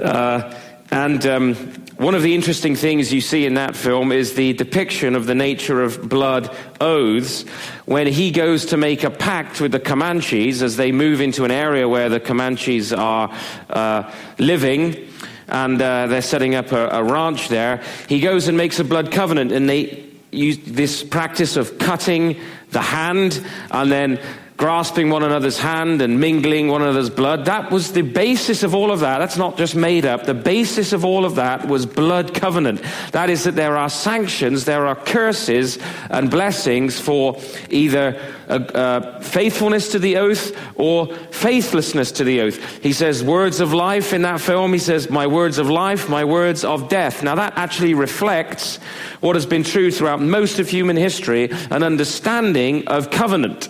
Uh, 0.00 0.52
and 0.90 1.24
um, 1.26 1.81
one 2.02 2.16
of 2.16 2.22
the 2.22 2.34
interesting 2.34 2.74
things 2.74 3.12
you 3.12 3.20
see 3.20 3.46
in 3.46 3.54
that 3.54 3.76
film 3.76 4.10
is 4.10 4.34
the 4.34 4.52
depiction 4.54 5.14
of 5.14 5.26
the 5.26 5.36
nature 5.36 5.80
of 5.80 6.08
blood 6.08 6.50
oaths 6.80 7.42
when 7.84 8.08
he 8.08 8.32
goes 8.32 8.66
to 8.66 8.76
make 8.76 9.04
a 9.04 9.10
pact 9.10 9.60
with 9.60 9.70
the 9.70 9.78
Comanches 9.78 10.62
as 10.62 10.76
they 10.76 10.90
move 10.90 11.20
into 11.20 11.44
an 11.44 11.52
area 11.52 11.88
where 11.88 12.08
the 12.08 12.18
Comanches 12.18 12.92
are 12.92 13.32
uh, 13.70 14.12
living 14.40 15.08
and 15.46 15.80
uh, 15.80 16.08
they're 16.08 16.22
setting 16.22 16.56
up 16.56 16.72
a, 16.72 16.88
a 16.88 17.04
ranch 17.04 17.48
there. 17.48 17.80
He 18.08 18.18
goes 18.18 18.48
and 18.48 18.56
makes 18.56 18.80
a 18.80 18.84
blood 18.84 19.12
covenant 19.12 19.52
and 19.52 19.68
they 19.68 20.04
use 20.32 20.58
this 20.58 21.04
practice 21.04 21.56
of 21.56 21.78
cutting 21.78 22.40
the 22.70 22.80
hand 22.80 23.40
and 23.70 23.92
then 23.92 24.20
grasping 24.62 25.10
one 25.10 25.24
another's 25.24 25.58
hand 25.58 26.00
and 26.00 26.20
mingling 26.20 26.68
one 26.68 26.82
another's 26.82 27.10
blood. 27.10 27.46
That 27.46 27.72
was 27.72 27.94
the 27.94 28.02
basis 28.02 28.62
of 28.62 28.76
all 28.76 28.92
of 28.92 29.00
that. 29.00 29.18
That's 29.18 29.36
not 29.36 29.58
just 29.58 29.74
made 29.74 30.06
up. 30.06 30.24
The 30.24 30.34
basis 30.34 30.92
of 30.92 31.04
all 31.04 31.24
of 31.24 31.34
that 31.34 31.66
was 31.66 31.84
blood 31.84 32.32
covenant. 32.32 32.80
That 33.10 33.28
is 33.28 33.42
that 33.42 33.56
there 33.56 33.76
are 33.76 33.90
sanctions, 33.90 34.64
there 34.64 34.86
are 34.86 34.94
curses 34.94 35.80
and 36.10 36.30
blessings 36.30 37.00
for 37.00 37.40
either 37.70 38.22
uh, 38.48 38.52
uh, 38.52 39.20
faithfulness 39.20 39.90
to 39.90 39.98
the 39.98 40.18
oath 40.18 40.56
or 40.76 41.12
faithlessness 41.32 42.12
to 42.12 42.22
the 42.22 42.42
oath. 42.42 42.84
He 42.84 42.92
says 42.92 43.24
words 43.24 43.58
of 43.58 43.72
life 43.72 44.12
in 44.12 44.22
that 44.22 44.40
film. 44.40 44.72
He 44.72 44.78
says, 44.78 45.10
my 45.10 45.26
words 45.26 45.58
of 45.58 45.70
life, 45.70 46.08
my 46.08 46.24
words 46.24 46.62
of 46.62 46.88
death. 46.88 47.24
Now 47.24 47.34
that 47.34 47.54
actually 47.56 47.94
reflects 47.94 48.76
what 49.18 49.34
has 49.34 49.44
been 49.44 49.64
true 49.64 49.90
throughout 49.90 50.20
most 50.20 50.60
of 50.60 50.68
human 50.68 50.96
history, 50.96 51.50
an 51.72 51.82
understanding 51.82 52.86
of 52.86 53.10
covenant. 53.10 53.68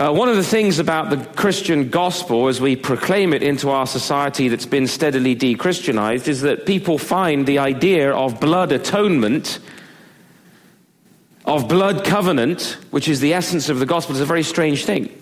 Uh, 0.00 0.10
one 0.10 0.30
of 0.30 0.36
the 0.36 0.42
things 0.42 0.78
about 0.78 1.10
the 1.10 1.18
Christian 1.34 1.90
gospel 1.90 2.48
as 2.48 2.58
we 2.58 2.74
proclaim 2.74 3.34
it 3.34 3.42
into 3.42 3.68
our 3.68 3.86
society 3.86 4.48
that's 4.48 4.64
been 4.64 4.86
steadily 4.86 5.34
de 5.34 5.54
Christianized 5.54 6.26
is 6.26 6.40
that 6.40 6.64
people 6.64 6.96
find 6.96 7.46
the 7.46 7.58
idea 7.58 8.10
of 8.10 8.40
blood 8.40 8.72
atonement, 8.72 9.58
of 11.44 11.68
blood 11.68 12.02
covenant, 12.02 12.78
which 12.90 13.08
is 13.08 13.20
the 13.20 13.34
essence 13.34 13.68
of 13.68 13.78
the 13.78 13.84
gospel, 13.84 14.14
is 14.14 14.22
a 14.22 14.24
very 14.24 14.42
strange 14.42 14.86
thing. 14.86 15.14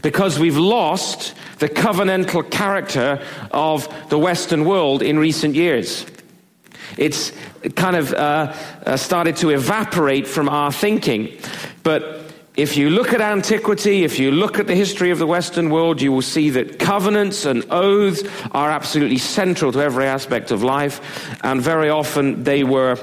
Because 0.00 0.38
we've 0.38 0.56
lost 0.56 1.34
the 1.58 1.68
covenantal 1.68 2.48
character 2.48 3.20
of 3.50 3.92
the 4.10 4.18
Western 4.18 4.64
world 4.64 5.02
in 5.02 5.18
recent 5.18 5.56
years. 5.56 6.06
It's 6.96 7.32
kind 7.74 7.96
of 7.96 8.14
uh, 8.14 8.54
uh, 8.86 8.96
started 8.96 9.34
to 9.38 9.50
evaporate 9.50 10.28
from 10.28 10.48
our 10.48 10.70
thinking. 10.70 11.36
But 11.82 12.21
if 12.54 12.76
you 12.76 12.90
look 12.90 13.14
at 13.14 13.20
antiquity, 13.22 14.04
if 14.04 14.18
you 14.18 14.30
look 14.30 14.58
at 14.58 14.66
the 14.66 14.74
history 14.74 15.10
of 15.10 15.18
the 15.18 15.26
Western 15.26 15.70
world, 15.70 16.02
you 16.02 16.12
will 16.12 16.20
see 16.22 16.50
that 16.50 16.78
covenants 16.78 17.46
and 17.46 17.64
oaths 17.70 18.22
are 18.50 18.70
absolutely 18.70 19.18
central 19.18 19.72
to 19.72 19.80
every 19.80 20.04
aspect 20.04 20.50
of 20.50 20.62
life, 20.62 21.00
and 21.42 21.62
very 21.62 21.88
often 21.88 22.44
they 22.44 22.62
were 22.62 22.98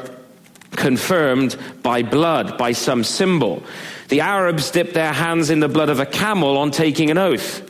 confirmed 0.71 1.57
by 1.81 2.03
blood, 2.03 2.59
by 2.59 2.73
some 2.73 3.03
symbol. 3.03 3.63
The 4.09 4.21
Arabs 4.21 4.69
dipped 4.69 4.93
their 4.93 5.13
hands 5.13 5.49
in 5.49 5.59
the 5.59 5.67
blood 5.67 5.89
of 5.89 5.99
a 5.99 6.05
camel 6.05 6.57
on 6.57 6.69
taking 6.69 7.09
an 7.09 7.17
oath. 7.17 7.65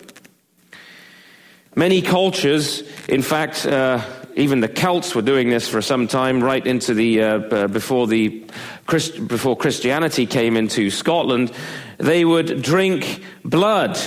Many 1.75 2.01
cultures, 2.01 2.83
in 3.07 3.21
fact, 3.21 3.65
uh, 3.65 4.03
even 4.35 4.59
the 4.59 4.67
Celts 4.67 5.15
were 5.15 5.21
doing 5.21 5.49
this 5.49 5.67
for 5.67 5.81
some 5.81 6.07
time, 6.07 6.43
right 6.43 6.65
into 6.65 6.93
the 6.93 7.21
uh, 7.21 7.67
before 7.67 8.07
the 8.07 8.45
Christ, 8.85 9.27
before 9.27 9.55
Christianity 9.55 10.25
came 10.25 10.55
into 10.55 10.89
Scotland. 10.89 11.51
They 11.97 12.25
would 12.25 12.61
drink 12.61 13.23
blood, 13.43 13.97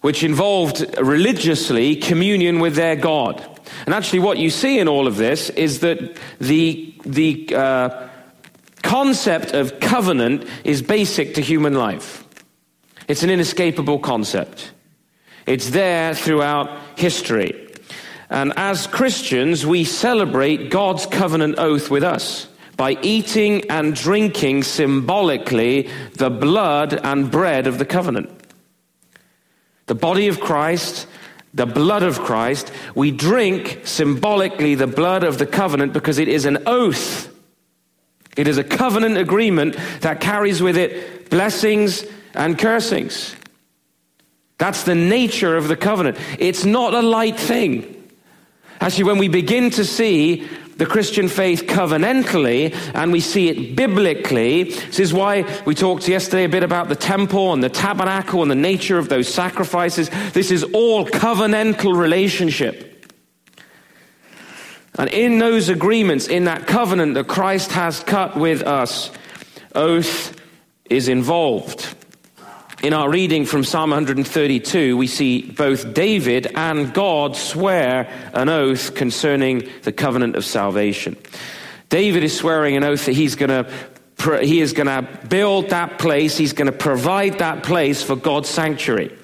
which 0.00 0.22
involved 0.22 0.84
religiously 1.00 1.96
communion 1.96 2.60
with 2.60 2.74
their 2.74 2.96
God. 2.96 3.44
And 3.86 3.94
actually, 3.94 4.20
what 4.20 4.38
you 4.38 4.50
see 4.50 4.78
in 4.78 4.88
all 4.88 5.06
of 5.06 5.16
this 5.16 5.50
is 5.50 5.80
that 5.80 6.16
the 6.38 6.94
the 7.04 7.54
uh, 7.54 8.08
concept 8.82 9.52
of 9.52 9.80
covenant 9.80 10.46
is 10.64 10.82
basic 10.82 11.34
to 11.34 11.40
human 11.40 11.74
life. 11.74 12.24
It's 13.08 13.22
an 13.22 13.30
inescapable 13.30 13.98
concept. 13.98 14.72
It's 15.46 15.70
there 15.70 16.14
throughout 16.14 16.78
history. 16.96 17.61
And 18.32 18.54
as 18.56 18.86
Christians, 18.86 19.66
we 19.66 19.84
celebrate 19.84 20.70
God's 20.70 21.04
covenant 21.04 21.58
oath 21.58 21.90
with 21.90 22.02
us 22.02 22.48
by 22.78 22.96
eating 23.02 23.70
and 23.70 23.94
drinking 23.94 24.62
symbolically 24.62 25.90
the 26.14 26.30
blood 26.30 26.98
and 27.04 27.30
bread 27.30 27.66
of 27.66 27.76
the 27.76 27.84
covenant. 27.84 28.30
The 29.84 29.94
body 29.94 30.28
of 30.28 30.40
Christ, 30.40 31.06
the 31.52 31.66
blood 31.66 32.02
of 32.02 32.20
Christ, 32.20 32.72
we 32.94 33.10
drink 33.10 33.82
symbolically 33.84 34.76
the 34.76 34.86
blood 34.86 35.24
of 35.24 35.36
the 35.36 35.44
covenant 35.44 35.92
because 35.92 36.18
it 36.18 36.28
is 36.28 36.46
an 36.46 36.62
oath. 36.64 37.30
It 38.34 38.48
is 38.48 38.56
a 38.56 38.64
covenant 38.64 39.18
agreement 39.18 39.76
that 40.00 40.22
carries 40.22 40.62
with 40.62 40.78
it 40.78 41.28
blessings 41.28 42.02
and 42.32 42.58
cursings. 42.58 43.36
That's 44.56 44.84
the 44.84 44.94
nature 44.94 45.54
of 45.54 45.68
the 45.68 45.76
covenant. 45.76 46.16
It's 46.38 46.64
not 46.64 46.94
a 46.94 47.02
light 47.02 47.38
thing. 47.38 47.98
Actually, 48.82 49.04
when 49.04 49.18
we 49.18 49.28
begin 49.28 49.70
to 49.70 49.84
see 49.84 50.44
the 50.76 50.86
Christian 50.86 51.28
faith 51.28 51.66
covenantally 51.68 52.74
and 52.94 53.12
we 53.12 53.20
see 53.20 53.48
it 53.48 53.76
biblically. 53.76 54.64
This 54.64 54.98
is 54.98 55.14
why 55.14 55.44
we 55.64 55.76
talked 55.76 56.08
yesterday 56.08 56.42
a 56.42 56.48
bit 56.48 56.64
about 56.64 56.88
the 56.88 56.96
temple 56.96 57.52
and 57.52 57.62
the 57.62 57.68
tabernacle 57.68 58.42
and 58.42 58.50
the 58.50 58.56
nature 58.56 58.98
of 58.98 59.08
those 59.08 59.32
sacrifices. 59.32 60.10
This 60.32 60.50
is 60.50 60.64
all 60.64 61.06
covenantal 61.06 61.96
relationship. 61.96 63.06
And 64.98 65.08
in 65.10 65.38
those 65.38 65.68
agreements, 65.68 66.26
in 66.26 66.46
that 66.46 66.66
covenant 66.66 67.14
that 67.14 67.28
Christ 67.28 67.70
has 67.70 68.00
cut 68.00 68.36
with 68.36 68.62
us, 68.62 69.12
oath 69.76 70.36
is 70.90 71.06
involved. 71.06 71.94
In 72.82 72.94
our 72.94 73.08
reading 73.08 73.44
from 73.44 73.62
Psalm 73.62 73.90
132, 73.90 74.96
we 74.96 75.06
see 75.06 75.42
both 75.42 75.94
David 75.94 76.48
and 76.56 76.92
God 76.92 77.36
swear 77.36 78.10
an 78.34 78.48
oath 78.48 78.96
concerning 78.96 79.70
the 79.84 79.92
covenant 79.92 80.34
of 80.34 80.44
salvation. 80.44 81.16
David 81.90 82.24
is 82.24 82.36
swearing 82.36 82.76
an 82.76 82.82
oath 82.82 83.06
that 83.06 83.12
he's 83.12 83.36
going 83.36 83.50
to 83.50 83.70
he 84.40 84.60
is 84.60 84.72
going 84.72 84.88
to 84.88 85.08
build 85.28 85.70
that 85.70 86.00
place, 86.00 86.36
he's 86.36 86.52
going 86.54 86.66
to 86.66 86.76
provide 86.76 87.38
that 87.38 87.62
place 87.62 88.02
for 88.02 88.16
God's 88.16 88.48
sanctuary. 88.48 89.16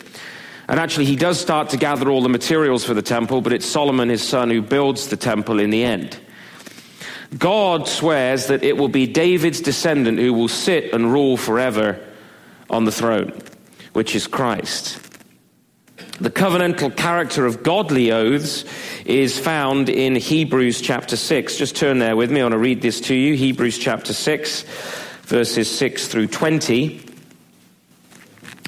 And 0.69 0.79
actually, 0.79 1.07
he 1.07 1.17
does 1.17 1.41
start 1.41 1.71
to 1.71 1.77
gather 1.77 2.11
all 2.11 2.23
the 2.23 2.29
materials 2.29 2.85
for 2.85 2.95
the 2.95 3.03
temple, 3.03 3.41
but 3.41 3.53
it's 3.53 3.67
Solomon, 3.67 4.09
his 4.09 4.23
son, 4.23 4.51
who 4.51 4.63
builds 4.63 5.09
the 5.09 5.17
temple 5.17 5.59
in 5.59 5.71
the 5.71 5.83
end. 5.83 6.17
God 7.37 7.89
swears 7.89 8.47
that 8.47 8.63
it 8.63 8.77
will 8.77 8.89
be 8.89 9.09
David's 9.09 9.61
descendant 9.61 10.21
who 10.21 10.33
will 10.33 10.49
sit 10.49 10.93
and 10.93 11.13
rule 11.13 11.37
forever 11.37 12.05
on 12.71 12.85
the 12.85 12.93
throne, 12.93 13.33
which 13.93 14.15
is 14.15 14.27
Christ. 14.27 15.01
The 16.21 16.31
covenantal 16.31 16.97
character 16.97 17.47
of 17.47 17.63
godly 17.63 18.11
oaths 18.11 18.65
is 19.05 19.39
found 19.39 19.89
in 19.89 20.17
Hebrews 20.17 20.81
chapter 20.81 21.17
6. 21.17 21.57
Just 21.57 21.77
turn 21.77 22.01
there 22.01 22.17
with 22.17 22.31
me. 22.31 22.41
I 22.41 22.45
want 22.45 22.53
to 22.53 22.59
read 22.59 22.83
this 22.83 23.01
to 23.03 23.15
you. 23.15 23.35
Hebrews 23.35 23.79
chapter 23.79 24.13
6, 24.13 24.63
verses 25.23 25.71
6 25.71 26.09
through 26.09 26.27
20. 26.27 27.01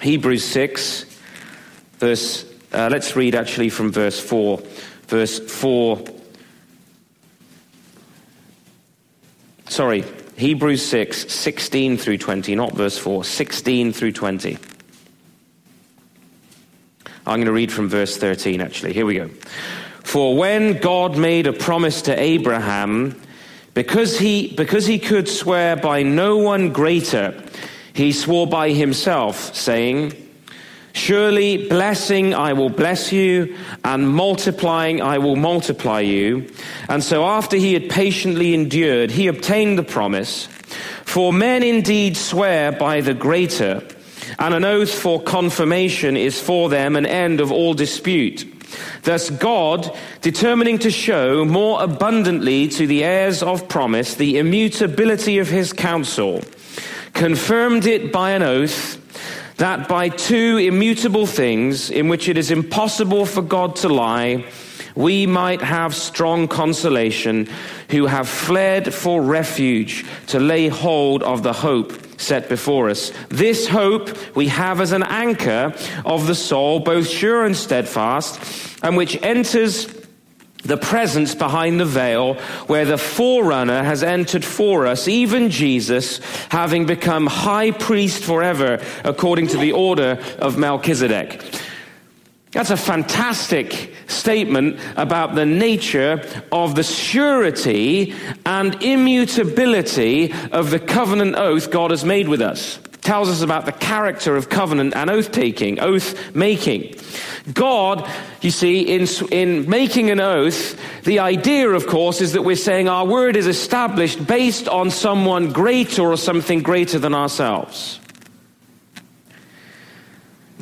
Hebrews 0.00 0.44
6, 0.44 1.04
verse, 1.98 2.44
uh, 2.72 2.88
let's 2.90 3.16
read 3.16 3.34
actually 3.34 3.68
from 3.68 3.90
verse 3.90 4.20
4. 4.20 4.62
Verse 5.08 5.40
4. 5.40 6.04
Sorry, 9.68 10.04
Hebrews 10.40 10.80
6, 10.86 11.30
16 11.30 11.98
through 11.98 12.16
20, 12.16 12.54
not 12.54 12.72
verse 12.72 12.96
4, 12.96 13.24
16 13.24 13.92
through 13.92 14.12
20. 14.12 14.56
I'm 17.26 17.36
going 17.36 17.44
to 17.44 17.52
read 17.52 17.70
from 17.70 17.90
verse 17.90 18.16
13, 18.16 18.62
actually. 18.62 18.94
Here 18.94 19.04
we 19.04 19.16
go. 19.16 19.28
For 20.02 20.34
when 20.38 20.78
God 20.78 21.18
made 21.18 21.46
a 21.46 21.52
promise 21.52 22.00
to 22.02 22.18
Abraham, 22.18 23.20
because 23.74 24.18
he, 24.18 24.54
because 24.56 24.86
he 24.86 24.98
could 24.98 25.28
swear 25.28 25.76
by 25.76 26.04
no 26.04 26.38
one 26.38 26.72
greater, 26.72 27.38
he 27.92 28.10
swore 28.10 28.46
by 28.46 28.70
himself, 28.70 29.54
saying, 29.54 30.14
Surely 30.92 31.68
blessing 31.68 32.34
I 32.34 32.52
will 32.52 32.68
bless 32.68 33.12
you, 33.12 33.56
and 33.84 34.08
multiplying 34.08 35.00
I 35.00 35.18
will 35.18 35.36
multiply 35.36 36.00
you. 36.00 36.50
And 36.88 37.02
so 37.02 37.24
after 37.24 37.56
he 37.56 37.74
had 37.74 37.88
patiently 37.88 38.54
endured, 38.54 39.10
he 39.10 39.26
obtained 39.26 39.78
the 39.78 39.84
promise. 39.84 40.46
For 41.04 41.32
men 41.32 41.62
indeed 41.62 42.16
swear 42.16 42.72
by 42.72 43.00
the 43.00 43.14
greater, 43.14 43.82
and 44.38 44.54
an 44.54 44.64
oath 44.64 44.92
for 44.92 45.22
confirmation 45.22 46.16
is 46.16 46.40
for 46.40 46.68
them 46.68 46.96
an 46.96 47.06
end 47.06 47.40
of 47.40 47.50
all 47.50 47.74
dispute. 47.74 48.46
Thus 49.02 49.30
God, 49.30 49.96
determining 50.20 50.78
to 50.80 50.90
show 50.90 51.44
more 51.44 51.82
abundantly 51.82 52.68
to 52.68 52.86
the 52.86 53.02
heirs 53.02 53.42
of 53.42 53.68
promise 53.68 54.14
the 54.14 54.38
immutability 54.38 55.38
of 55.38 55.48
his 55.48 55.72
counsel, 55.72 56.42
confirmed 57.14 57.86
it 57.86 58.12
by 58.12 58.30
an 58.30 58.42
oath 58.42 58.99
that 59.60 59.88
by 59.88 60.08
two 60.08 60.56
immutable 60.56 61.26
things 61.26 61.90
in 61.90 62.08
which 62.08 62.30
it 62.30 62.38
is 62.38 62.50
impossible 62.50 63.26
for 63.26 63.42
God 63.42 63.76
to 63.76 63.90
lie, 63.90 64.46
we 64.94 65.26
might 65.26 65.60
have 65.60 65.94
strong 65.94 66.48
consolation 66.48 67.46
who 67.90 68.06
have 68.06 68.26
fled 68.26 68.94
for 68.94 69.20
refuge 69.20 70.06
to 70.28 70.40
lay 70.40 70.68
hold 70.68 71.22
of 71.22 71.42
the 71.42 71.52
hope 71.52 71.92
set 72.18 72.48
before 72.48 72.88
us. 72.88 73.12
This 73.28 73.68
hope 73.68 74.34
we 74.34 74.48
have 74.48 74.80
as 74.80 74.92
an 74.92 75.02
anchor 75.02 75.74
of 76.06 76.26
the 76.26 76.34
soul, 76.34 76.80
both 76.80 77.06
sure 77.06 77.44
and 77.44 77.54
steadfast, 77.54 78.82
and 78.82 78.96
which 78.96 79.22
enters 79.22 79.99
the 80.62 80.76
presence 80.76 81.34
behind 81.34 81.80
the 81.80 81.84
veil 81.84 82.34
where 82.66 82.84
the 82.84 82.98
forerunner 82.98 83.82
has 83.82 84.02
entered 84.02 84.44
for 84.44 84.86
us, 84.86 85.08
even 85.08 85.50
Jesus, 85.50 86.18
having 86.50 86.86
become 86.86 87.26
high 87.26 87.70
priest 87.70 88.22
forever 88.22 88.82
according 89.04 89.48
to 89.48 89.58
the 89.58 89.72
order 89.72 90.18
of 90.38 90.58
Melchizedek. 90.58 91.42
That's 92.52 92.70
a 92.70 92.76
fantastic 92.76 93.94
statement 94.08 94.80
about 94.96 95.36
the 95.36 95.46
nature 95.46 96.24
of 96.50 96.74
the 96.74 96.82
surety 96.82 98.12
and 98.44 98.82
immutability 98.82 100.32
of 100.50 100.70
the 100.70 100.80
covenant 100.80 101.36
oath 101.36 101.70
God 101.70 101.92
has 101.92 102.04
made 102.04 102.28
with 102.28 102.42
us. 102.42 102.80
Tells 103.00 103.30
us 103.30 103.40
about 103.40 103.64
the 103.64 103.72
character 103.72 104.36
of 104.36 104.50
covenant 104.50 104.94
and 104.94 105.08
oath 105.08 105.32
taking, 105.32 105.80
oath 105.80 106.34
making. 106.34 106.96
God, 107.52 108.08
you 108.42 108.50
see, 108.50 108.82
in, 108.82 109.06
in 109.30 109.68
making 109.70 110.10
an 110.10 110.20
oath, 110.20 110.78
the 111.04 111.20
idea, 111.20 111.70
of 111.70 111.86
course, 111.86 112.20
is 112.20 112.34
that 112.34 112.42
we're 112.42 112.56
saying 112.56 112.88
our 112.88 113.06
word 113.06 113.36
is 113.36 113.46
established 113.46 114.26
based 114.26 114.68
on 114.68 114.90
someone 114.90 115.50
greater 115.50 116.02
or 116.02 116.18
something 116.18 116.62
greater 116.62 116.98
than 116.98 117.14
ourselves. 117.14 118.00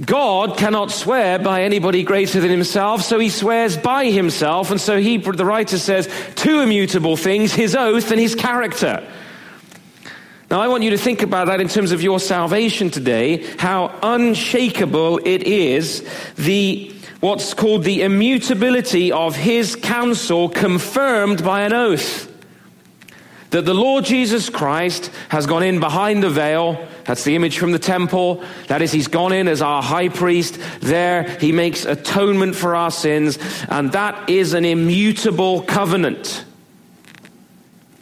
God 0.05 0.57
cannot 0.57 0.93
swear 0.93 1.41
by 1.41 1.63
anybody 1.63 2.05
greater 2.05 2.41
than 2.41 2.51
himself, 2.51 3.03
so 3.03 3.19
he 3.19 3.31
swears 3.31 3.77
by 3.77 4.11
himself, 4.11 4.71
and 4.71 4.81
so 4.81 5.01
he, 5.01 5.17
the 5.17 5.45
writer 5.45 5.77
says, 5.77 6.09
two 6.37 6.61
immutable 6.61 7.17
things, 7.17 7.53
his 7.53 7.75
oath 7.75 8.13
and 8.13 8.21
his 8.21 8.37
character. 8.37 9.05
Now, 10.51 10.63
I 10.63 10.69
want 10.69 10.83
you 10.83 10.91
to 10.91 10.99
think 10.99 11.23
about 11.23 11.49
that 11.49 11.61
in 11.61 11.69
terms 11.69 11.93
of 11.93 12.03
your 12.03 12.19
salvation 12.19 12.89
today, 12.89 13.45
how 13.59 13.95
unshakable 14.03 15.21
it 15.27 15.43
is, 15.43 16.09
the, 16.37 16.91
what's 17.21 17.53
called 17.53 17.85
the 17.85 18.01
immutability 18.01 19.13
of 19.13 19.37
his 19.37 19.77
counsel 19.77 20.49
confirmed 20.49 21.45
by 21.45 21.63
an 21.63 21.75
oath. 21.75 22.33
that 23.51 23.65
the 23.65 23.75
Lord 23.75 24.05
Jesus 24.05 24.51
Christ 24.51 25.11
has 25.31 25.47
gone 25.47 25.63
in 25.63 25.81
behind 25.81 26.23
the 26.23 26.31
veil. 26.31 26.87
That's 27.05 27.25
the 27.25 27.35
image 27.35 27.59
from 27.59 27.73
the 27.73 27.79
temple. 27.79 28.43
That 28.67 28.83
is, 28.83 28.93
he's 28.93 29.09
gone 29.09 29.33
in 29.33 29.49
as 29.49 29.63
our 29.63 29.83
high 29.83 30.11
priest. 30.11 30.59
There, 30.81 31.25
he 31.41 31.53
makes 31.53 31.85
atonement 31.85 32.57
for 32.57 32.77
our 32.77 32.91
sins. 32.91 33.39
And 33.69 33.93
that 33.93 34.29
is 34.29 34.53
an 34.53 34.65
immutable 34.65 35.63
covenant. 35.63 36.45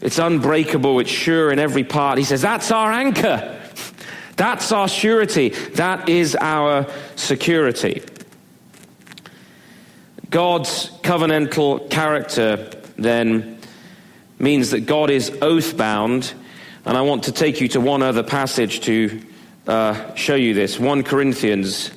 It's 0.00 0.18
unbreakable. 0.18 1.00
It's 1.00 1.10
sure 1.10 1.50
in 1.50 1.58
every 1.58 1.84
part. 1.84 2.18
He 2.18 2.24
says, 2.24 2.42
that's 2.42 2.70
our 2.70 2.92
anchor. 2.92 3.60
That's 4.36 4.70
our 4.70 4.88
surety. 4.88 5.50
That 5.74 6.08
is 6.08 6.36
our 6.38 6.86
security. 7.16 8.02
God's 10.28 10.90
covenantal 11.00 11.88
character 11.88 12.70
then 12.96 13.58
means 14.38 14.70
that 14.70 14.80
God 14.80 15.10
is 15.10 15.30
oath 15.40 15.76
bound. 15.76 16.34
And 16.84 16.96
I 16.96 17.00
want 17.02 17.24
to 17.24 17.32
take 17.32 17.60
you 17.60 17.68
to 17.68 17.80
one 17.80 18.02
other 18.02 18.22
passage 18.22 18.80
to 18.82 19.22
uh, 19.66 20.14
show 20.14 20.34
you 20.34 20.52
this 20.52 20.78
1 20.78 21.02
Corinthians 21.04 21.90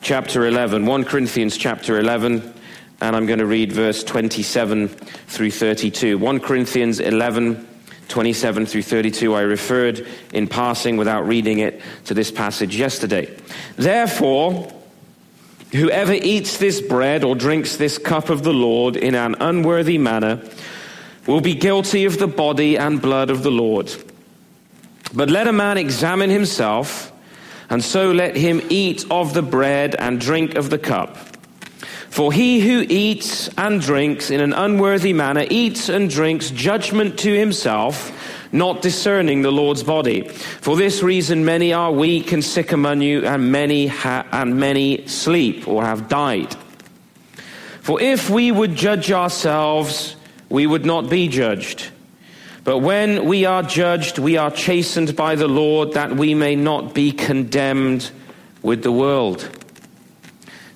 chapter 0.00 0.46
11. 0.46 0.86
1 0.86 1.04
Corinthians 1.04 1.56
chapter 1.56 1.98
11. 1.98 2.54
And 3.00 3.16
I'm 3.16 3.26
going 3.26 3.38
to 3.38 3.46
read 3.46 3.72
verse 3.72 4.04
27 4.04 4.88
through 4.88 5.50
32. 5.50 6.18
1 6.18 6.40
Corinthians 6.40 7.00
11, 7.00 7.66
27 8.08 8.66
through 8.66 8.82
32. 8.82 9.34
I 9.34 9.40
referred 9.40 10.06
in 10.32 10.46
passing 10.46 10.96
without 10.96 11.26
reading 11.26 11.60
it 11.60 11.80
to 12.06 12.14
this 12.14 12.30
passage 12.30 12.76
yesterday. 12.76 13.34
Therefore, 13.76 14.70
whoever 15.72 16.12
eats 16.12 16.58
this 16.58 16.80
bread 16.80 17.24
or 17.24 17.34
drinks 17.34 17.76
this 17.76 17.96
cup 17.96 18.28
of 18.28 18.42
the 18.42 18.52
Lord 18.52 18.96
in 18.96 19.14
an 19.14 19.36
unworthy 19.40 19.98
manner, 19.98 20.42
will 21.26 21.40
be 21.40 21.54
guilty 21.54 22.04
of 22.04 22.18
the 22.18 22.26
body 22.26 22.76
and 22.76 23.00
blood 23.00 23.30
of 23.30 23.42
the 23.42 23.50
Lord. 23.50 23.94
But 25.14 25.30
let 25.30 25.46
a 25.46 25.52
man 25.52 25.78
examine 25.78 26.30
himself, 26.30 27.12
and 27.68 27.82
so 27.82 28.12
let 28.12 28.36
him 28.36 28.60
eat 28.68 29.04
of 29.10 29.34
the 29.34 29.42
bread 29.42 29.94
and 29.94 30.20
drink 30.20 30.54
of 30.54 30.70
the 30.70 30.78
cup. 30.78 31.16
For 32.10 32.32
he 32.32 32.58
who 32.60 32.84
eats 32.88 33.48
and 33.56 33.80
drinks 33.80 34.30
in 34.30 34.40
an 34.40 34.52
unworthy 34.52 35.12
manner 35.12 35.46
eats 35.48 35.88
and 35.88 36.10
drinks 36.10 36.50
judgment 36.50 37.20
to 37.20 37.32
himself, 37.32 38.12
not 38.52 38.82
discerning 38.82 39.42
the 39.42 39.52
Lord's 39.52 39.84
body. 39.84 40.28
For 40.28 40.76
this 40.76 41.04
reason, 41.04 41.44
many 41.44 41.72
are 41.72 41.92
weak 41.92 42.32
and 42.32 42.44
sick 42.44 42.72
among 42.72 43.00
you, 43.00 43.24
and 43.24 43.52
many 43.52 43.86
ha- 43.86 44.26
and 44.32 44.58
many 44.58 45.06
sleep 45.06 45.68
or 45.68 45.84
have 45.84 46.08
died. 46.08 46.56
For 47.80 48.00
if 48.02 48.28
we 48.28 48.50
would 48.50 48.74
judge 48.74 49.12
ourselves, 49.12 50.16
we 50.48 50.66
would 50.66 50.84
not 50.84 51.08
be 51.08 51.28
judged. 51.28 51.90
But 52.64 52.78
when 52.78 53.24
we 53.24 53.44
are 53.44 53.62
judged, 53.62 54.18
we 54.18 54.36
are 54.36 54.50
chastened 54.50 55.14
by 55.14 55.36
the 55.36 55.48
Lord 55.48 55.92
that 55.92 56.16
we 56.16 56.34
may 56.34 56.56
not 56.56 56.92
be 56.92 57.12
condemned 57.12 58.10
with 58.62 58.82
the 58.82 58.92
world. 58.92 59.48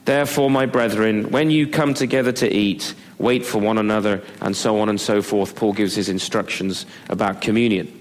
Therefore, 0.04 0.50
my 0.50 0.66
brethren, 0.66 1.30
when 1.30 1.50
you 1.50 1.66
come 1.66 1.94
together 1.94 2.32
to 2.32 2.52
eat, 2.52 2.94
wait 3.18 3.46
for 3.46 3.58
one 3.58 3.78
another, 3.78 4.22
and 4.40 4.56
so 4.56 4.80
on 4.80 4.88
and 4.88 5.00
so 5.00 5.22
forth. 5.22 5.56
Paul 5.56 5.72
gives 5.72 5.94
his 5.94 6.08
instructions 6.08 6.84
about 7.08 7.40
communion. 7.40 8.00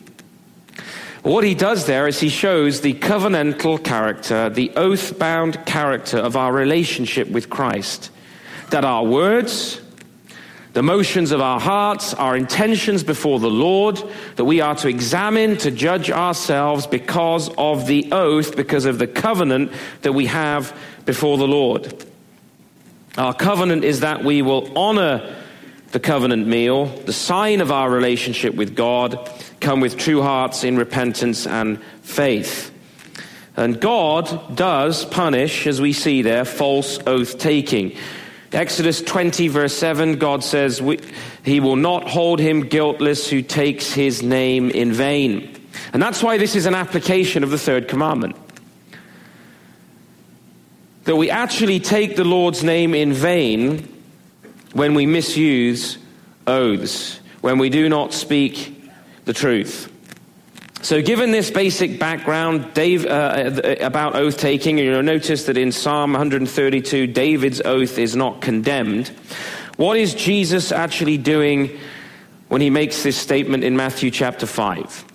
What 1.21 1.45
he 1.45 1.55
does 1.55 1.85
there 1.85 2.05
is 2.05 2.19
he 2.19 2.27
shows 2.27 2.81
the 2.81 2.93
covenantal 2.95 3.81
character, 3.81 4.49
the 4.49 4.71
oath 4.75 5.17
bound 5.17 5.65
character 5.65 6.17
of 6.17 6.35
our 6.35 6.51
relationship 6.51 7.29
with 7.29 7.49
Christ. 7.49 8.11
That 8.71 8.83
our 8.83 9.05
words, 9.05 9.79
the 10.73 10.83
motions 10.83 11.31
of 11.31 11.39
our 11.39 11.59
hearts, 11.59 12.13
our 12.15 12.35
intentions 12.35 13.03
before 13.03 13.39
the 13.39 13.49
Lord, 13.49 14.01
that 14.35 14.45
we 14.45 14.59
are 14.59 14.75
to 14.75 14.87
examine, 14.87 15.57
to 15.57 15.69
judge 15.69 16.09
ourselves 16.09 16.87
because 16.87 17.49
of 17.57 17.85
the 17.85 18.11
oath, 18.11 18.55
because 18.55 18.85
of 18.85 18.97
the 18.97 19.07
covenant 19.07 19.71
that 20.01 20.13
we 20.13 20.25
have 20.25 20.75
before 21.05 21.37
the 21.37 21.47
Lord. 21.47 22.05
Our 23.17 23.35
covenant 23.35 23.83
is 23.83 23.99
that 23.99 24.23
we 24.23 24.41
will 24.41 24.75
honor 24.75 25.35
the 25.91 25.99
covenant 25.99 26.47
meal, 26.47 26.87
the 26.87 27.13
sign 27.13 27.61
of 27.61 27.71
our 27.71 27.87
relationship 27.87 28.55
with 28.55 28.75
God, 28.75 29.29
come 29.59 29.79
with 29.79 29.95
true 29.95 30.23
hearts 30.23 30.63
in 30.63 30.75
repentance 30.75 31.45
and 31.45 31.79
faith. 32.01 32.71
And 33.55 33.79
God 33.79 34.55
does 34.55 35.05
punish, 35.05 35.67
as 35.67 35.79
we 35.79 35.93
see 35.93 36.23
there, 36.23 36.45
false 36.45 36.97
oath 37.05 37.37
taking. 37.37 37.95
Exodus 38.53 39.01
20, 39.01 39.47
verse 39.47 39.75
7, 39.75 40.17
God 40.17 40.43
says, 40.43 40.81
He 41.43 41.59
will 41.59 41.75
not 41.75 42.07
hold 42.07 42.39
him 42.39 42.67
guiltless 42.67 43.29
who 43.29 43.41
takes 43.41 43.91
his 43.91 44.21
name 44.21 44.69
in 44.69 44.91
vain. 44.91 45.59
And 45.91 46.01
that's 46.01 46.21
why 46.21 46.37
this 46.37 46.55
is 46.55 46.65
an 46.65 46.75
application 46.75 47.43
of 47.43 47.49
the 47.49 47.57
third 47.57 47.87
commandment. 47.87 48.35
That 51.05 51.15
we 51.15 51.29
actually 51.29 51.79
take 51.79 52.15
the 52.15 52.23
Lord's 52.23 52.63
name 52.63 52.93
in 52.93 53.13
vain 53.13 53.87
when 54.73 54.93
we 54.93 55.05
misuse 55.05 55.97
oaths, 56.47 57.19
when 57.41 57.57
we 57.57 57.69
do 57.69 57.89
not 57.89 58.13
speak 58.13 58.91
the 59.25 59.33
truth. 59.33 59.92
So, 60.83 61.01
given 61.01 61.31
this 61.31 61.49
basic 61.49 61.97
background 61.97 62.73
Dave, 62.73 63.05
uh, 63.05 63.77
about 63.79 64.17
oath 64.17 64.37
taking, 64.37 64.77
you'll 64.77 65.01
notice 65.01 65.45
that 65.45 65.57
in 65.57 65.71
Psalm 65.71 66.11
132, 66.11 67.07
David's 67.07 67.61
oath 67.61 67.97
is 67.97 68.17
not 68.17 68.41
condemned. 68.41 69.07
What 69.77 69.97
is 69.97 70.13
Jesus 70.13 70.73
actually 70.73 71.17
doing 71.17 71.79
when 72.49 72.59
he 72.59 72.69
makes 72.69 73.01
this 73.01 73.15
statement 73.15 73.63
in 73.63 73.77
Matthew 73.77 74.11
chapter 74.11 74.45
5? 74.45 75.05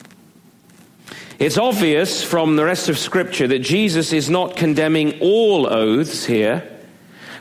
It's 1.39 1.59
obvious 1.59 2.23
from 2.25 2.57
the 2.57 2.65
rest 2.65 2.89
of 2.89 2.97
Scripture 2.97 3.47
that 3.49 3.59
Jesus 3.59 4.15
is 4.15 4.31
not 4.31 4.57
condemning 4.57 5.21
all 5.21 5.67
oaths 5.67 6.25
here 6.25 6.78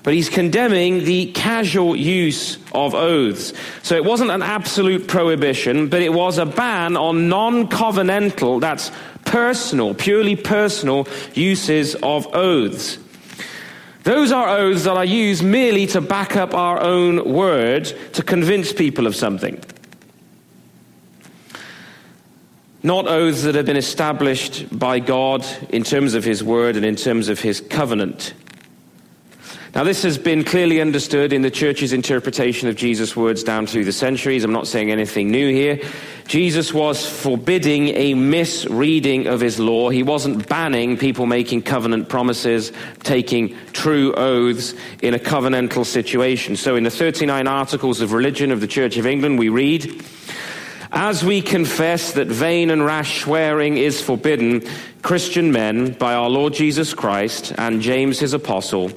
but 0.08 0.14
he's 0.14 0.30
condemning 0.30 1.04
the 1.04 1.26
casual 1.34 1.94
use 1.94 2.60
of 2.72 2.96
oaths. 2.96 3.52
So 3.84 3.98
it 3.98 4.06
wasn't 4.06 4.32
an 4.32 4.42
absolute 4.42 5.06
prohibition, 5.06 5.90
but 5.90 6.02
it 6.02 6.14
was 6.14 6.38
a 6.38 6.46
ban 6.46 6.96
on 6.96 7.28
non 7.28 7.68
covenantal, 7.68 8.62
that's 8.62 8.90
personal, 9.26 9.94
purely 9.94 10.38
personal 10.38 11.10
uses 11.34 11.96
of 11.96 12.34
oaths. 12.34 12.98
Those 14.04 14.32
are 14.32 14.48
oaths 14.48 14.86
that 14.86 14.96
are 14.96 15.04
used 15.04 15.44
merely 15.44 15.88
to 15.88 16.00
back 16.00 16.38
up 16.38 16.54
our 16.54 16.80
own 16.80 17.34
word 17.34 17.94
to 18.14 18.24
convince 18.24 18.72
people 18.72 19.08
of 19.08 19.14
something. 19.14 19.62
Not 22.82 23.10
oaths 23.10 23.44
that 23.44 23.56
have 23.56 23.66
been 23.66 23.76
established 23.76 24.68
by 24.80 25.00
God 25.00 25.46
in 25.68 25.84
terms 25.84 26.14
of 26.14 26.24
His 26.24 26.42
word 26.42 26.78
and 26.78 26.86
in 26.86 26.96
terms 26.96 27.28
of 27.28 27.42
His 27.42 27.60
covenant. 27.60 28.34
Now, 29.78 29.84
this 29.84 30.02
has 30.02 30.18
been 30.18 30.44
clearly 30.44 30.82
understood 30.82 31.32
in 31.32 31.44
the 31.44 31.52
church's 31.52 31.94
interpretation 31.94 32.68
of 32.68 32.76
Jesus' 32.76 33.16
words 33.16 33.44
down 33.44 33.68
through 33.68 33.86
the 33.86 33.92
centuries. 33.92 34.44
I'm 34.44 34.52
not 34.52 34.66
saying 34.66 34.90
anything 34.90 35.30
new 35.30 35.54
here. 35.54 35.80
Jesus 36.26 36.74
was 36.74 37.08
forbidding 37.08 37.90
a 37.90 38.16
misreading 38.16 39.28
of 39.28 39.40
his 39.40 39.60
law. 39.60 39.92
He 39.92 40.02
wasn't 40.02 40.50
banning 40.50 40.98
people 40.98 41.28
making 41.28 41.62
covenant 41.62 42.10
promises, 42.10 42.72
taking 43.04 43.56
true 43.72 44.16
oaths 44.16 44.74
in 45.04 45.14
a 45.14 45.20
covenantal 45.20 45.86
situation. 45.86 46.56
So, 46.56 46.76
in 46.76 46.84
the 46.84 46.90
39 46.90 47.46
Articles 47.46 48.02
of 48.02 48.14
Religion 48.14 48.52
of 48.52 48.62
the 48.62 48.68
Church 48.68 48.98
of 48.98 49.06
England, 49.06 49.38
we 49.38 49.50
read, 49.50 50.04
as 50.92 51.24
we 51.24 51.40
confess 51.40 52.14
that 52.14 52.26
vain 52.26 52.72
and 52.72 52.84
rash 52.84 53.22
swearing 53.22 53.78
is 53.78 54.02
forbidden, 54.02 54.64
Christian 55.04 55.52
men, 55.52 55.92
by 55.94 56.16
our 56.16 56.32
Lord 56.32 56.56
Jesus 56.56 56.96
Christ 56.96 57.54
and 57.60 57.80
James 57.80 58.20
his 58.20 58.34
apostle, 58.34 58.92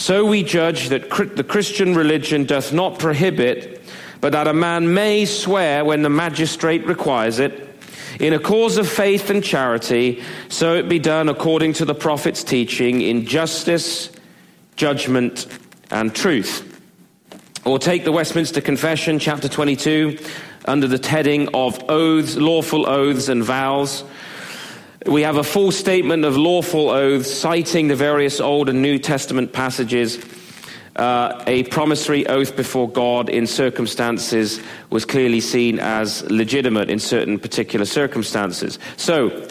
so 0.00 0.24
we 0.24 0.42
judge 0.42 0.88
that 0.88 1.10
the 1.36 1.44
Christian 1.44 1.94
religion 1.94 2.44
doth 2.44 2.72
not 2.72 2.98
prohibit, 2.98 3.82
but 4.22 4.32
that 4.32 4.48
a 4.48 4.54
man 4.54 4.94
may 4.94 5.26
swear 5.26 5.84
when 5.84 6.00
the 6.00 6.08
magistrate 6.08 6.86
requires 6.86 7.38
it, 7.38 7.68
in 8.18 8.32
a 8.32 8.38
cause 8.38 8.78
of 8.78 8.88
faith 8.88 9.28
and 9.28 9.44
charity, 9.44 10.22
so 10.48 10.74
it 10.74 10.88
be 10.88 10.98
done 10.98 11.28
according 11.28 11.74
to 11.74 11.84
the 11.84 11.94
prophet's 11.94 12.42
teaching 12.42 13.02
in 13.02 13.26
justice, 13.26 14.10
judgment, 14.74 15.46
and 15.90 16.14
truth. 16.14 16.80
Or 17.66 17.78
take 17.78 18.04
the 18.04 18.12
Westminster 18.12 18.62
Confession, 18.62 19.18
chapter 19.18 19.50
22, 19.50 20.18
under 20.64 20.88
the 20.88 21.06
heading 21.06 21.54
of 21.54 21.78
oaths, 21.90 22.36
lawful 22.36 22.88
oaths 22.88 23.28
and 23.28 23.44
vows. 23.44 24.02
We 25.06 25.22
have 25.22 25.38
a 25.38 25.44
full 25.44 25.72
statement 25.72 26.26
of 26.26 26.36
lawful 26.36 26.90
oaths 26.90 27.32
citing 27.32 27.88
the 27.88 27.96
various 27.96 28.38
Old 28.38 28.68
and 28.68 28.82
New 28.82 28.98
Testament 28.98 29.50
passages. 29.50 30.22
Uh, 30.94 31.42
a 31.46 31.62
promissory 31.64 32.26
oath 32.26 32.54
before 32.54 32.86
God 32.86 33.30
in 33.30 33.46
circumstances 33.46 34.60
was 34.90 35.06
clearly 35.06 35.40
seen 35.40 35.78
as 35.78 36.22
legitimate 36.30 36.90
in 36.90 36.98
certain 36.98 37.38
particular 37.38 37.86
circumstances. 37.86 38.78
So, 38.98 39.48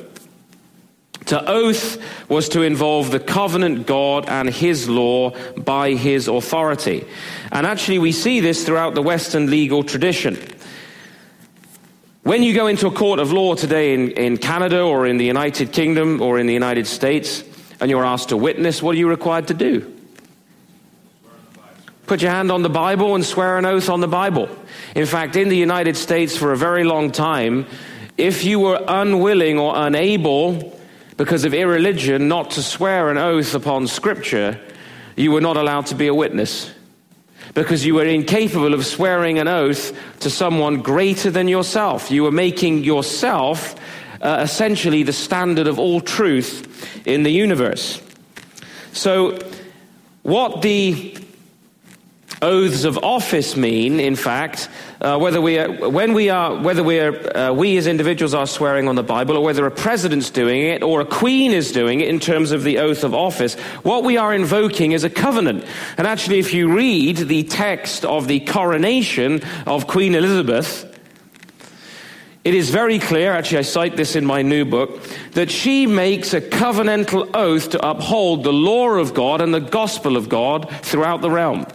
to 1.25 1.49
oath 1.49 1.97
was 2.29 2.49
to 2.49 2.61
involve 2.61 3.09
the 3.09 3.19
covenant 3.19 3.87
God 3.87 4.29
and 4.29 4.49
his 4.49 4.87
law 4.87 5.31
by 5.57 5.93
his 5.93 6.27
authority. 6.27 7.05
And 7.51 7.65
actually, 7.65 7.97
we 7.97 8.11
see 8.11 8.39
this 8.39 8.65
throughout 8.65 8.93
the 8.93 9.01
Western 9.01 9.49
legal 9.49 9.83
tradition. 9.83 10.37
When 12.29 12.43
you 12.43 12.53
go 12.53 12.67
into 12.67 12.85
a 12.85 12.91
court 12.91 13.19
of 13.19 13.31
law 13.31 13.55
today 13.55 13.95
in, 13.95 14.11
in 14.11 14.37
Canada 14.37 14.81
or 14.83 15.07
in 15.07 15.17
the 15.17 15.25
United 15.25 15.71
Kingdom 15.71 16.21
or 16.21 16.37
in 16.37 16.45
the 16.45 16.53
United 16.53 16.85
States 16.85 17.43
and 17.81 17.89
you're 17.89 18.05
asked 18.05 18.29
to 18.29 18.37
witness, 18.37 18.83
what 18.83 18.93
are 18.93 18.99
you 18.99 19.09
required 19.09 19.47
to 19.47 19.55
do? 19.55 19.91
Put 22.05 22.21
your 22.21 22.29
hand 22.29 22.51
on 22.51 22.61
the 22.61 22.69
Bible 22.69 23.15
and 23.15 23.25
swear 23.25 23.57
an 23.57 23.65
oath 23.65 23.89
on 23.89 23.99
the 23.99 24.07
Bible. 24.07 24.47
In 24.93 25.07
fact, 25.07 25.37
in 25.37 25.49
the 25.49 25.57
United 25.57 25.97
States 25.97 26.37
for 26.37 26.51
a 26.51 26.55
very 26.55 26.83
long 26.83 27.09
time, 27.09 27.65
if 28.15 28.43
you 28.43 28.59
were 28.59 28.79
unwilling 28.87 29.57
or 29.57 29.73
unable, 29.75 30.79
because 31.17 31.45
of 31.45 31.55
irreligion, 31.55 32.27
not 32.27 32.51
to 32.51 32.61
swear 32.61 33.09
an 33.09 33.17
oath 33.17 33.55
upon 33.55 33.87
Scripture, 33.87 34.61
you 35.15 35.31
were 35.31 35.41
not 35.41 35.57
allowed 35.57 35.87
to 35.87 35.95
be 35.95 36.05
a 36.05 36.13
witness. 36.13 36.71
Because 37.53 37.85
you 37.85 37.95
were 37.95 38.05
incapable 38.05 38.73
of 38.73 38.85
swearing 38.85 39.39
an 39.39 39.47
oath 39.47 39.97
to 40.19 40.29
someone 40.29 40.81
greater 40.81 41.31
than 41.31 41.47
yourself. 41.47 42.11
You 42.11 42.23
were 42.23 42.31
making 42.31 42.83
yourself 42.83 43.75
uh, 44.21 44.39
essentially 44.41 45.03
the 45.03 45.13
standard 45.13 45.67
of 45.67 45.79
all 45.79 46.01
truth 46.01 47.07
in 47.07 47.23
the 47.23 47.31
universe. 47.31 48.01
So, 48.91 49.39
what 50.23 50.61
the 50.61 51.15
oaths 52.41 52.83
of 52.83 52.97
office 52.99 53.55
mean, 53.55 53.99
in 53.99 54.15
fact, 54.15 54.69
uh, 55.01 55.17
whether 55.17 55.41
we 55.41 55.57
are, 55.57 55.89
when 55.89 56.13
we 56.13 56.29
are, 56.29 56.55
whether 56.55 56.83
we 56.83 56.99
are, 56.99 57.37
uh, 57.37 57.53
we 57.53 57.77
as 57.77 57.87
individuals 57.87 58.33
are 58.33 58.47
swearing 58.47 58.87
on 58.87 58.95
the 58.95 59.03
Bible, 59.03 59.37
or 59.37 59.43
whether 59.43 59.65
a 59.65 59.71
president's 59.71 60.29
doing 60.29 60.61
it, 60.61 60.81
or 60.83 61.01
a 61.01 61.05
queen 61.05 61.51
is 61.51 61.71
doing 61.71 61.99
it 62.01 62.07
in 62.07 62.19
terms 62.19 62.51
of 62.51 62.63
the 62.63 62.77
oath 62.77 63.03
of 63.03 63.13
office, 63.13 63.55
what 63.83 64.03
we 64.03 64.17
are 64.17 64.33
invoking 64.33 64.93
is 64.93 65.03
a 65.03 65.09
covenant. 65.09 65.65
And 65.97 66.07
actually, 66.07 66.39
if 66.39 66.53
you 66.53 66.73
read 66.73 67.17
the 67.17 67.43
text 67.43 68.05
of 68.05 68.27
the 68.27 68.39
coronation 68.41 69.41
of 69.65 69.87
Queen 69.87 70.15
Elizabeth, 70.15 70.85
it 72.45 72.55
is 72.55 72.69
very 72.69 72.99
clear, 72.99 73.33
actually, 73.33 73.59
I 73.59 73.63
cite 73.63 73.97
this 73.97 74.15
in 74.15 74.25
my 74.25 74.41
new 74.41 74.63
book, 74.63 75.03
that 75.33 75.51
she 75.51 75.85
makes 75.85 76.33
a 76.33 76.39
covenantal 76.39 77.29
oath 77.33 77.71
to 77.71 77.87
uphold 77.87 78.45
the 78.45 78.53
law 78.53 78.91
of 78.91 79.13
God 79.13 79.41
and 79.41 79.53
the 79.53 79.59
gospel 79.59 80.15
of 80.15 80.29
God 80.29 80.69
throughout 80.81 81.19
the 81.21 81.29
realm. 81.29 81.65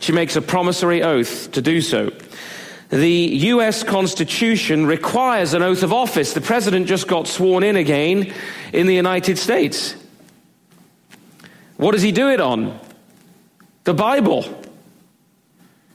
She 0.00 0.12
makes 0.12 0.36
a 0.36 0.42
promissory 0.42 1.02
oath 1.02 1.52
to 1.52 1.62
do 1.62 1.80
so. 1.80 2.10
The 2.90 3.10
US 3.10 3.82
Constitution 3.82 4.86
requires 4.86 5.54
an 5.54 5.62
oath 5.62 5.82
of 5.82 5.92
office. 5.92 6.32
The 6.32 6.40
president 6.40 6.86
just 6.86 7.08
got 7.08 7.26
sworn 7.26 7.64
in 7.64 7.76
again 7.76 8.32
in 8.72 8.86
the 8.86 8.94
United 8.94 9.38
States. 9.38 9.96
What 11.76 11.92
does 11.92 12.02
he 12.02 12.12
do 12.12 12.30
it 12.30 12.40
on? 12.40 12.78
The 13.84 13.94
Bible. 13.94 14.44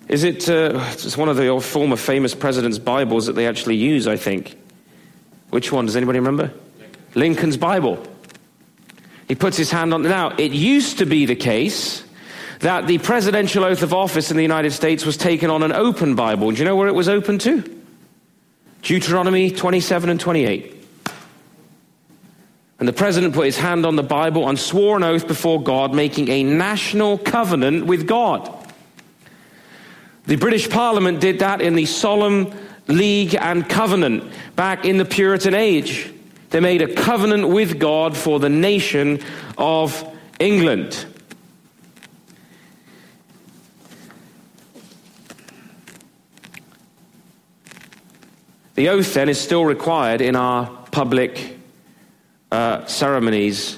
Is 0.07 0.23
it, 0.23 0.49
uh, 0.49 0.79
it's 0.91 1.15
one 1.15 1.29
of 1.29 1.37
the 1.37 1.59
former 1.61 1.95
famous 1.95 2.33
president's 2.33 2.79
Bibles 2.79 3.27
that 3.27 3.33
they 3.33 3.47
actually 3.47 3.75
use, 3.75 4.07
I 4.07 4.17
think. 4.17 4.57
Which 5.51 5.71
one? 5.71 5.85
Does 5.85 5.95
anybody 5.95 6.19
remember? 6.19 6.51
Lincoln's 7.15 7.57
Bible. 7.57 8.03
He 9.27 9.35
puts 9.35 9.55
his 9.55 9.71
hand 9.71 9.93
on 9.93 10.05
it. 10.05 10.09
Now, 10.09 10.29
it 10.37 10.51
used 10.51 10.97
to 10.97 11.05
be 11.05 11.25
the 11.25 11.35
case 11.35 12.03
that 12.59 12.87
the 12.87 12.97
presidential 12.97 13.63
oath 13.63 13.83
of 13.83 13.93
office 13.93 14.31
in 14.31 14.37
the 14.37 14.43
United 14.43 14.71
States 14.71 15.05
was 15.05 15.17
taken 15.17 15.49
on 15.49 15.63
an 15.63 15.71
open 15.71 16.15
Bible. 16.15 16.51
Do 16.51 16.57
you 16.57 16.65
know 16.65 16.75
where 16.75 16.87
it 16.87 16.95
was 16.95 17.09
open 17.09 17.39
to? 17.39 17.63
Deuteronomy 18.81 19.51
27 19.51 20.09
and 20.09 20.19
28. 20.19 20.75
And 22.79 22.87
the 22.87 22.93
president 22.93 23.33
put 23.33 23.45
his 23.45 23.57
hand 23.57 23.85
on 23.85 23.97
the 23.97 24.03
Bible 24.03 24.47
and 24.47 24.57
swore 24.57 24.95
an 24.97 25.03
oath 25.03 25.27
before 25.27 25.61
God, 25.61 25.93
making 25.93 26.29
a 26.29 26.43
national 26.43 27.17
covenant 27.17 27.85
with 27.85 28.07
God. 28.07 28.49
The 30.25 30.37
British 30.37 30.69
Parliament 30.69 31.19
did 31.19 31.39
that 31.39 31.61
in 31.61 31.75
the 31.75 31.85
Solemn 31.85 32.53
League 32.87 33.35
and 33.35 33.67
Covenant 33.67 34.31
back 34.55 34.85
in 34.85 34.97
the 34.97 35.05
Puritan 35.05 35.53
age. 35.53 36.13
They 36.51 36.59
made 36.59 36.81
a 36.81 36.93
covenant 36.93 37.49
with 37.49 37.79
God 37.79 38.15
for 38.15 38.39
the 38.39 38.49
nation 38.49 39.19
of 39.57 40.03
England. 40.39 41.05
The 48.79 48.87
oath 48.87 49.13
then 49.13 49.27
is 49.27 49.37
still 49.37 49.65
required 49.65 50.21
in 50.21 50.37
our 50.37 50.65
public 50.93 51.59
uh, 52.49 52.85
ceremonies 52.85 53.77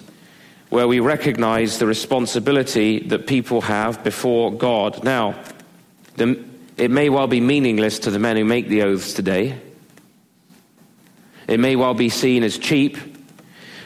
where 0.70 0.88
we 0.88 1.00
recognize 1.00 1.80
the 1.80 1.88
responsibility 1.88 3.00
that 3.08 3.26
people 3.26 3.62
have 3.62 4.04
before 4.04 4.54
God. 4.54 5.04
Now, 5.04 5.42
the, 6.18 6.46
it 6.78 6.92
may 6.92 7.10
well 7.10 7.26
be 7.26 7.42
meaningless 7.42 7.98
to 7.98 8.12
the 8.12 8.20
men 8.20 8.38
who 8.38 8.46
make 8.46 8.68
the 8.68 8.84
oaths 8.84 9.14
today. 9.14 9.60
It 11.48 11.60
may 11.60 11.76
well 11.76 11.96
be 11.96 12.10
seen 12.10 12.44
as 12.44 12.60
cheap 12.60 12.96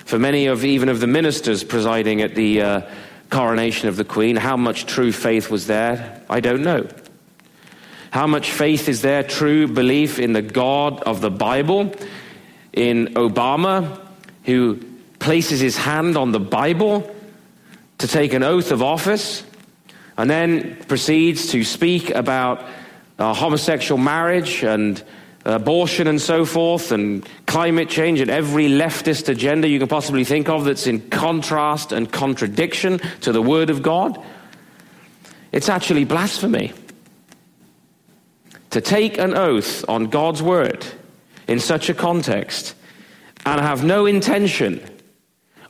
for 0.04 0.20
many 0.20 0.48
of 0.48 0.66
even 0.66 0.90
of 0.90 1.00
the 1.00 1.08
ministers 1.08 1.64
presiding 1.64 2.24
at 2.24 2.36
the 2.36 2.62
uh, 2.62 2.82
coronation 3.30 3.88
of 3.88 3.96
the 3.96 4.04
Queen. 4.04 4.36
How 4.36 4.58
much 4.58 4.86
true 4.86 5.14
faith 5.14 5.50
was 5.50 5.66
there? 5.68 6.22
I 6.30 6.42
don't 6.42 6.64
know. 6.64 6.90
How 8.16 8.28
much 8.28 8.50
faith 8.50 8.88
is 8.88 9.02
there, 9.02 9.24
true 9.24 9.68
belief 9.68 10.20
in 10.20 10.32
the 10.32 10.42
God 10.42 11.04
of 11.04 11.20
the 11.20 11.30
Bible? 11.30 11.94
In 12.72 13.08
Obama, 13.16 14.00
who 14.46 14.80
places 15.20 15.60
his 15.60 15.76
hand 15.76 16.16
on 16.16 16.32
the 16.32 16.40
Bible 16.40 17.14
to 17.98 18.08
take 18.08 18.32
an 18.32 18.42
oath 18.42 18.72
of 18.72 18.82
office 18.82 19.44
and 20.18 20.30
then 20.30 20.78
proceeds 20.88 21.48
to 21.48 21.66
speak 21.66 22.10
about 22.10 22.66
uh, 23.20 23.34
homosexual 23.34 24.00
marriage 24.00 24.64
and 24.64 25.04
abortion 25.44 26.08
and 26.08 26.22
so 26.22 26.46
forth, 26.46 26.94
and 26.94 27.28
climate 27.48 27.90
change, 27.90 28.22
and 28.22 28.32
every 28.32 28.70
leftist 28.70 29.28
agenda 29.28 29.68
you 29.68 29.78
can 29.78 29.90
possibly 29.90 30.24
think 30.24 30.48
of 30.48 30.64
that's 30.64 30.88
in 30.88 31.02
contrast 31.10 31.92
and 31.92 32.14
contradiction 32.14 32.98
to 33.20 33.34
the 33.34 33.42
Word 33.42 33.70
of 33.70 33.82
God. 33.82 34.24
It's 35.52 35.68
actually 35.68 36.06
blasphemy 36.06 36.72
to 38.72 38.82
take 38.82 39.18
an 39.18 39.34
oath 39.34 39.88
on 39.88 40.06
God's 40.06 40.42
word 40.42 40.86
in 41.48 41.60
such 41.60 41.90
a 41.90 41.94
context 41.94 42.76
and 43.46 43.62
have 43.62 43.84
no 43.84 44.06
intention 44.06 44.84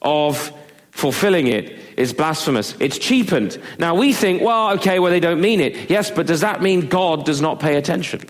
of 0.02 0.52
fulfilling 0.92 1.48
it 1.48 1.78
is 1.98 2.14
blasphemous. 2.14 2.76
It's 2.80 2.98
cheapened. 2.98 3.60
Now 3.80 3.96
we 3.96 4.14
think, 4.14 4.42
well, 4.42 4.72
okay, 4.76 5.00
well, 5.00 5.12
they 5.12 5.20
don't 5.20 5.42
mean 5.42 5.60
it. 5.60 5.90
Yes, 5.90 6.12
but 6.12 6.28
does 6.28 6.42
that 6.42 6.62
mean 6.62 6.88
God 6.88 7.26
does 7.26 7.42
not 7.42 7.60
pay 7.60 7.76
attention? 7.76 8.22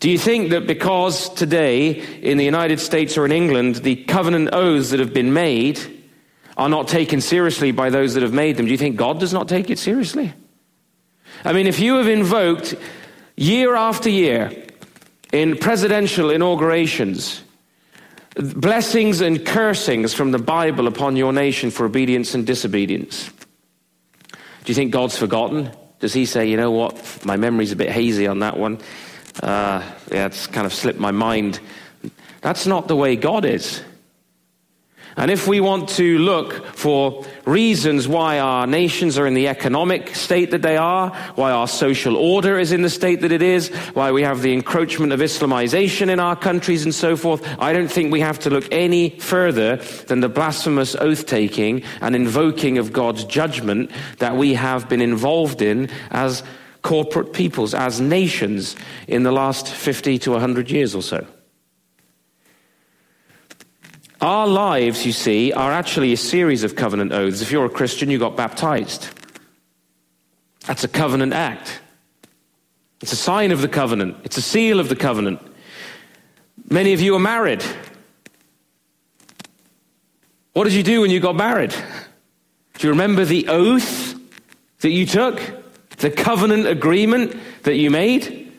Do 0.00 0.10
you 0.10 0.18
think 0.18 0.50
that 0.50 0.66
because 0.66 1.30
today 1.30 1.92
in 2.20 2.36
the 2.36 2.44
United 2.44 2.78
States 2.78 3.16
or 3.16 3.24
in 3.24 3.32
England, 3.32 3.76
the 3.76 3.96
covenant 4.04 4.50
oaths 4.52 4.90
that 4.90 5.00
have 5.00 5.14
been 5.14 5.32
made 5.32 5.80
are 6.56 6.68
not 6.68 6.88
taken 6.88 7.20
seriously 7.20 7.72
by 7.72 7.90
those 7.90 8.14
that 8.14 8.22
have 8.22 8.32
made 8.32 8.56
them, 8.56 8.66
do 8.66 8.72
you 8.72 8.78
think 8.78 8.96
God 8.96 9.18
does 9.18 9.32
not 9.32 9.48
take 9.48 9.70
it 9.70 9.78
seriously? 9.78 10.32
I 11.44 11.52
mean, 11.52 11.66
if 11.66 11.78
you 11.78 11.96
have 11.96 12.08
invoked 12.08 12.74
year 13.36 13.74
after 13.74 14.08
year 14.08 14.50
in 15.32 15.56
presidential 15.56 16.30
inaugurations 16.30 17.42
blessings 18.36 19.20
and 19.20 19.46
cursings 19.46 20.12
from 20.12 20.32
the 20.32 20.38
Bible 20.38 20.88
upon 20.88 21.16
your 21.16 21.32
nation 21.32 21.70
for 21.70 21.86
obedience 21.86 22.34
and 22.34 22.46
disobedience, 22.46 23.30
do 24.64 24.70
you 24.70 24.74
think 24.74 24.90
God's 24.90 25.16
forgotten? 25.16 25.70
Does 26.00 26.12
he 26.12 26.26
say, 26.26 26.48
you 26.48 26.56
know 26.56 26.70
what, 26.70 27.24
my 27.24 27.36
memory's 27.36 27.72
a 27.72 27.76
bit 27.76 27.90
hazy 27.90 28.26
on 28.26 28.40
that 28.40 28.58
one? 28.58 28.78
Uh, 29.42 29.82
yeah, 30.10 30.26
it's 30.26 30.46
kind 30.46 30.66
of 30.66 30.72
slipped 30.72 30.98
my 30.98 31.10
mind. 31.10 31.60
That's 32.40 32.66
not 32.66 32.88
the 32.88 32.96
way 32.96 33.16
God 33.16 33.44
is. 33.44 33.82
And 35.16 35.30
if 35.30 35.46
we 35.46 35.60
want 35.60 35.88
to 35.90 36.18
look 36.18 36.66
for 36.66 37.24
reasons 37.44 38.08
why 38.08 38.40
our 38.40 38.66
nations 38.66 39.16
are 39.16 39.26
in 39.26 39.34
the 39.34 39.46
economic 39.46 40.14
state 40.16 40.50
that 40.50 40.62
they 40.62 40.76
are, 40.76 41.10
why 41.36 41.52
our 41.52 41.68
social 41.68 42.16
order 42.16 42.58
is 42.58 42.72
in 42.72 42.82
the 42.82 42.90
state 42.90 43.20
that 43.20 43.30
it 43.30 43.42
is, 43.42 43.68
why 43.94 44.10
we 44.10 44.22
have 44.22 44.42
the 44.42 44.52
encroachment 44.52 45.12
of 45.12 45.20
Islamization 45.20 46.08
in 46.08 46.18
our 46.18 46.34
countries 46.34 46.84
and 46.84 46.94
so 46.94 47.16
forth, 47.16 47.46
I 47.60 47.72
don't 47.72 47.90
think 47.90 48.12
we 48.12 48.20
have 48.20 48.40
to 48.40 48.50
look 48.50 48.66
any 48.72 49.10
further 49.20 49.76
than 50.08 50.20
the 50.20 50.28
blasphemous 50.28 50.96
oath 50.96 51.26
taking 51.26 51.84
and 52.00 52.16
invoking 52.16 52.78
of 52.78 52.92
God's 52.92 53.24
judgment 53.24 53.92
that 54.18 54.36
we 54.36 54.54
have 54.54 54.88
been 54.88 55.00
involved 55.00 55.62
in 55.62 55.90
as 56.10 56.42
corporate 56.82 57.32
peoples, 57.32 57.72
as 57.72 58.00
nations 58.00 58.76
in 59.08 59.22
the 59.22 59.32
last 59.32 59.68
50 59.68 60.18
to 60.18 60.32
100 60.32 60.70
years 60.70 60.94
or 60.94 61.02
so. 61.02 61.26
Our 64.24 64.46
lives, 64.46 65.04
you 65.04 65.12
see, 65.12 65.52
are 65.52 65.70
actually 65.70 66.14
a 66.14 66.16
series 66.16 66.64
of 66.64 66.76
covenant 66.76 67.12
oaths. 67.12 67.42
If 67.42 67.52
you're 67.52 67.66
a 67.66 67.68
Christian, 67.68 68.08
you 68.08 68.18
got 68.18 68.38
baptized. 68.38 69.10
That's 70.66 70.82
a 70.82 70.88
covenant 70.88 71.34
act. 71.34 71.82
It's 73.02 73.12
a 73.12 73.16
sign 73.16 73.52
of 73.52 73.60
the 73.60 73.68
covenant, 73.68 74.16
it's 74.24 74.38
a 74.38 74.40
seal 74.40 74.80
of 74.80 74.88
the 74.88 74.96
covenant. 74.96 75.42
Many 76.70 76.94
of 76.94 77.02
you 77.02 77.14
are 77.14 77.20
married. 77.20 77.62
What 80.54 80.64
did 80.64 80.72
you 80.72 80.82
do 80.82 81.02
when 81.02 81.10
you 81.10 81.20
got 81.20 81.36
married? 81.36 81.74
Do 82.78 82.86
you 82.86 82.92
remember 82.94 83.26
the 83.26 83.48
oath 83.48 84.18
that 84.78 84.90
you 84.90 85.04
took? 85.04 85.38
The 85.98 86.10
covenant 86.10 86.66
agreement 86.66 87.36
that 87.64 87.74
you 87.74 87.90
made? 87.90 88.50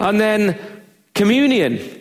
And 0.00 0.18
then 0.18 0.58
communion 1.14 1.97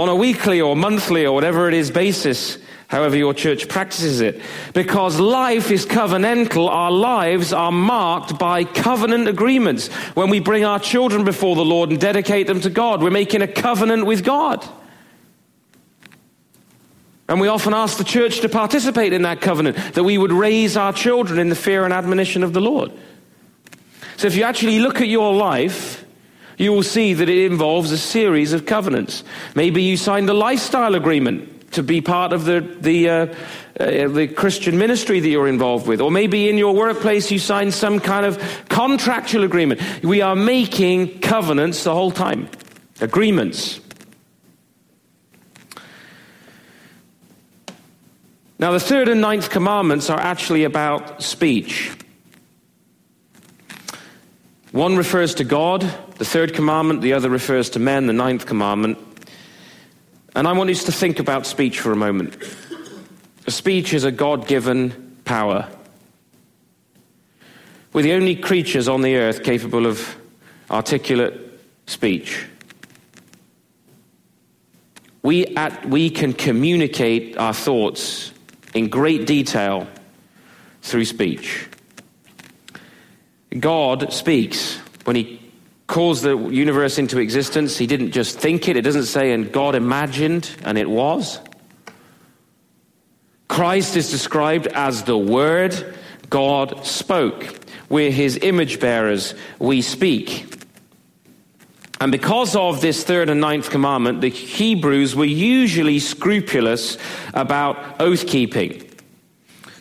on 0.00 0.08
a 0.08 0.14
weekly 0.14 0.60
or 0.60 0.74
monthly 0.74 1.26
or 1.26 1.34
whatever 1.34 1.68
it 1.68 1.74
is 1.74 1.90
basis, 1.90 2.56
however 2.88 3.16
your 3.16 3.34
church 3.34 3.68
practices 3.68 4.22
it. 4.22 4.40
Because 4.72 5.20
life 5.20 5.70
is 5.70 5.84
covenantal, 5.84 6.68
our 6.70 6.90
lives 6.90 7.52
are 7.52 7.70
marked 7.70 8.38
by 8.38 8.64
covenant 8.64 9.28
agreements. 9.28 9.88
When 10.14 10.30
we 10.30 10.40
bring 10.40 10.64
our 10.64 10.80
children 10.80 11.24
before 11.24 11.54
the 11.54 11.64
Lord 11.64 11.90
and 11.90 12.00
dedicate 12.00 12.46
them 12.46 12.62
to 12.62 12.70
God, 12.70 13.02
we're 13.02 13.10
making 13.10 13.42
a 13.42 13.46
covenant 13.46 14.06
with 14.06 14.24
God. 14.24 14.66
And 17.28 17.40
we 17.40 17.48
often 17.48 17.74
ask 17.74 17.98
the 17.98 18.04
church 18.04 18.40
to 18.40 18.48
participate 18.48 19.12
in 19.12 19.22
that 19.22 19.42
covenant, 19.42 19.76
that 19.94 20.02
we 20.02 20.16
would 20.16 20.32
raise 20.32 20.78
our 20.78 20.94
children 20.94 21.38
in 21.38 21.50
the 21.50 21.54
fear 21.54 21.84
and 21.84 21.92
admonition 21.92 22.42
of 22.42 22.54
the 22.54 22.60
Lord. 22.60 22.90
So 24.16 24.26
if 24.26 24.34
you 24.34 24.44
actually 24.44 24.78
look 24.78 25.02
at 25.02 25.08
your 25.08 25.34
life, 25.34 26.04
you 26.60 26.74
will 26.74 26.82
see 26.82 27.14
that 27.14 27.26
it 27.26 27.50
involves 27.50 27.90
a 27.90 27.96
series 27.96 28.52
of 28.52 28.66
covenants. 28.66 29.24
Maybe 29.54 29.82
you 29.82 29.96
signed 29.96 30.28
a 30.28 30.34
lifestyle 30.34 30.94
agreement 30.94 31.72
to 31.72 31.82
be 31.82 32.02
part 32.02 32.34
of 32.34 32.44
the, 32.44 32.60
the, 32.60 33.08
uh, 33.08 33.14
uh, 33.78 34.08
the 34.08 34.28
Christian 34.28 34.76
ministry 34.76 35.20
that 35.20 35.28
you're 35.28 35.48
involved 35.48 35.86
with. 35.86 36.02
Or 36.02 36.10
maybe 36.10 36.50
in 36.50 36.58
your 36.58 36.74
workplace 36.74 37.30
you 37.30 37.38
signed 37.38 37.72
some 37.72 37.98
kind 37.98 38.26
of 38.26 38.38
contractual 38.68 39.42
agreement. 39.42 39.80
We 40.04 40.20
are 40.20 40.36
making 40.36 41.20
covenants 41.20 41.84
the 41.84 41.94
whole 41.94 42.10
time, 42.10 42.50
agreements. 43.00 43.80
Now, 48.58 48.72
the 48.72 48.80
third 48.80 49.08
and 49.08 49.22
ninth 49.22 49.48
commandments 49.48 50.10
are 50.10 50.20
actually 50.20 50.64
about 50.64 51.22
speech. 51.22 51.90
One 54.72 54.98
refers 54.98 55.36
to 55.36 55.44
God, 55.44 55.90
the 56.20 56.26
third 56.26 56.52
commandment, 56.52 57.00
the 57.00 57.14
other 57.14 57.30
refers 57.30 57.70
to 57.70 57.78
men, 57.78 58.06
the 58.06 58.12
ninth 58.12 58.44
commandment. 58.44 58.98
And 60.34 60.46
I 60.46 60.52
want 60.52 60.68
us 60.68 60.84
to 60.84 60.92
think 60.92 61.18
about 61.18 61.46
speech 61.46 61.80
for 61.80 61.92
a 61.92 61.96
moment. 61.96 62.36
A 63.46 63.50
speech 63.50 63.94
is 63.94 64.04
a 64.04 64.12
God 64.12 64.46
given 64.46 65.16
power. 65.24 65.66
We're 67.94 68.02
the 68.02 68.12
only 68.12 68.36
creatures 68.36 68.86
on 68.86 69.00
the 69.00 69.16
earth 69.16 69.42
capable 69.42 69.86
of 69.86 70.14
articulate 70.70 71.58
speech. 71.86 72.44
We, 75.22 75.46
at, 75.56 75.88
we 75.88 76.10
can 76.10 76.34
communicate 76.34 77.38
our 77.38 77.54
thoughts 77.54 78.34
in 78.74 78.90
great 78.90 79.26
detail 79.26 79.88
through 80.82 81.06
speech. 81.06 81.66
God 83.58 84.12
speaks. 84.12 84.76
When 85.04 85.16
He 85.16 85.39
calls 85.90 86.22
the 86.22 86.38
universe 86.38 86.98
into 86.98 87.18
existence, 87.18 87.76
He 87.76 87.86
didn't 87.86 88.12
just 88.12 88.38
think 88.38 88.68
it. 88.68 88.76
It 88.76 88.82
doesn't 88.82 89.06
say, 89.06 89.32
and 89.32 89.52
God 89.52 89.74
imagined, 89.74 90.48
and 90.64 90.78
it 90.78 90.88
was. 90.88 91.40
Christ 93.48 93.96
is 93.96 94.10
described 94.10 94.68
as 94.68 95.02
the 95.02 95.18
Word 95.18 95.96
God 96.30 96.86
spoke. 96.86 97.58
We're 97.88 98.12
His 98.12 98.38
image 98.40 98.78
bearers. 98.78 99.34
We 99.58 99.82
speak. 99.82 100.46
And 102.00 102.12
because 102.12 102.54
of 102.54 102.80
this 102.80 103.02
third 103.02 103.28
and 103.28 103.40
ninth 103.40 103.68
commandment, 103.68 104.20
the 104.20 104.30
Hebrews 104.30 105.16
were 105.16 105.24
usually 105.24 105.98
scrupulous 105.98 106.98
about 107.34 108.00
oath 108.00 108.26
keeping. 108.28 108.89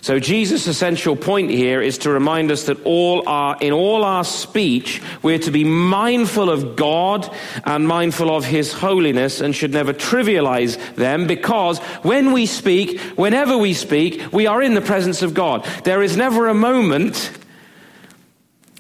So 0.02 0.18
Jesus' 0.18 0.66
essential 0.68 1.18
point 1.18 1.52
here 1.52 1.82
is 1.82 1.98
to 2.00 2.10
remind 2.10 2.52
us 2.52 2.66
that 2.66 2.82
all 2.86 3.28
our, 3.28 3.58
in 3.60 3.74
all 3.74 4.06
our 4.06 4.24
speech, 4.24 5.02
we're 5.22 5.40
to 5.40 5.52
be 5.52 5.66
mindful 5.66 6.50
of 6.50 6.78
God 6.78 7.30
and 7.66 7.86
mindful 7.86 8.34
of 8.34 8.46
His 8.46 8.72
holiness 8.72 9.42
and 9.42 9.54
should 9.54 9.74
never 9.74 9.94
trivialize 9.94 10.96
them 10.96 11.28
because 11.28 11.80
when 12.04 12.32
we 12.32 12.46
speak, 12.46 13.00
whenever 13.18 13.58
we 13.58 13.74
speak, 13.74 14.32
we 14.32 14.48
are 14.48 14.62
in 14.62 14.74
the 14.74 14.82
presence 14.82 15.22
of 15.22 15.34
God. 15.34 15.66
There 15.84 16.02
is 16.02 16.16
never 16.16 16.48
a 16.48 16.54
moment 16.54 17.32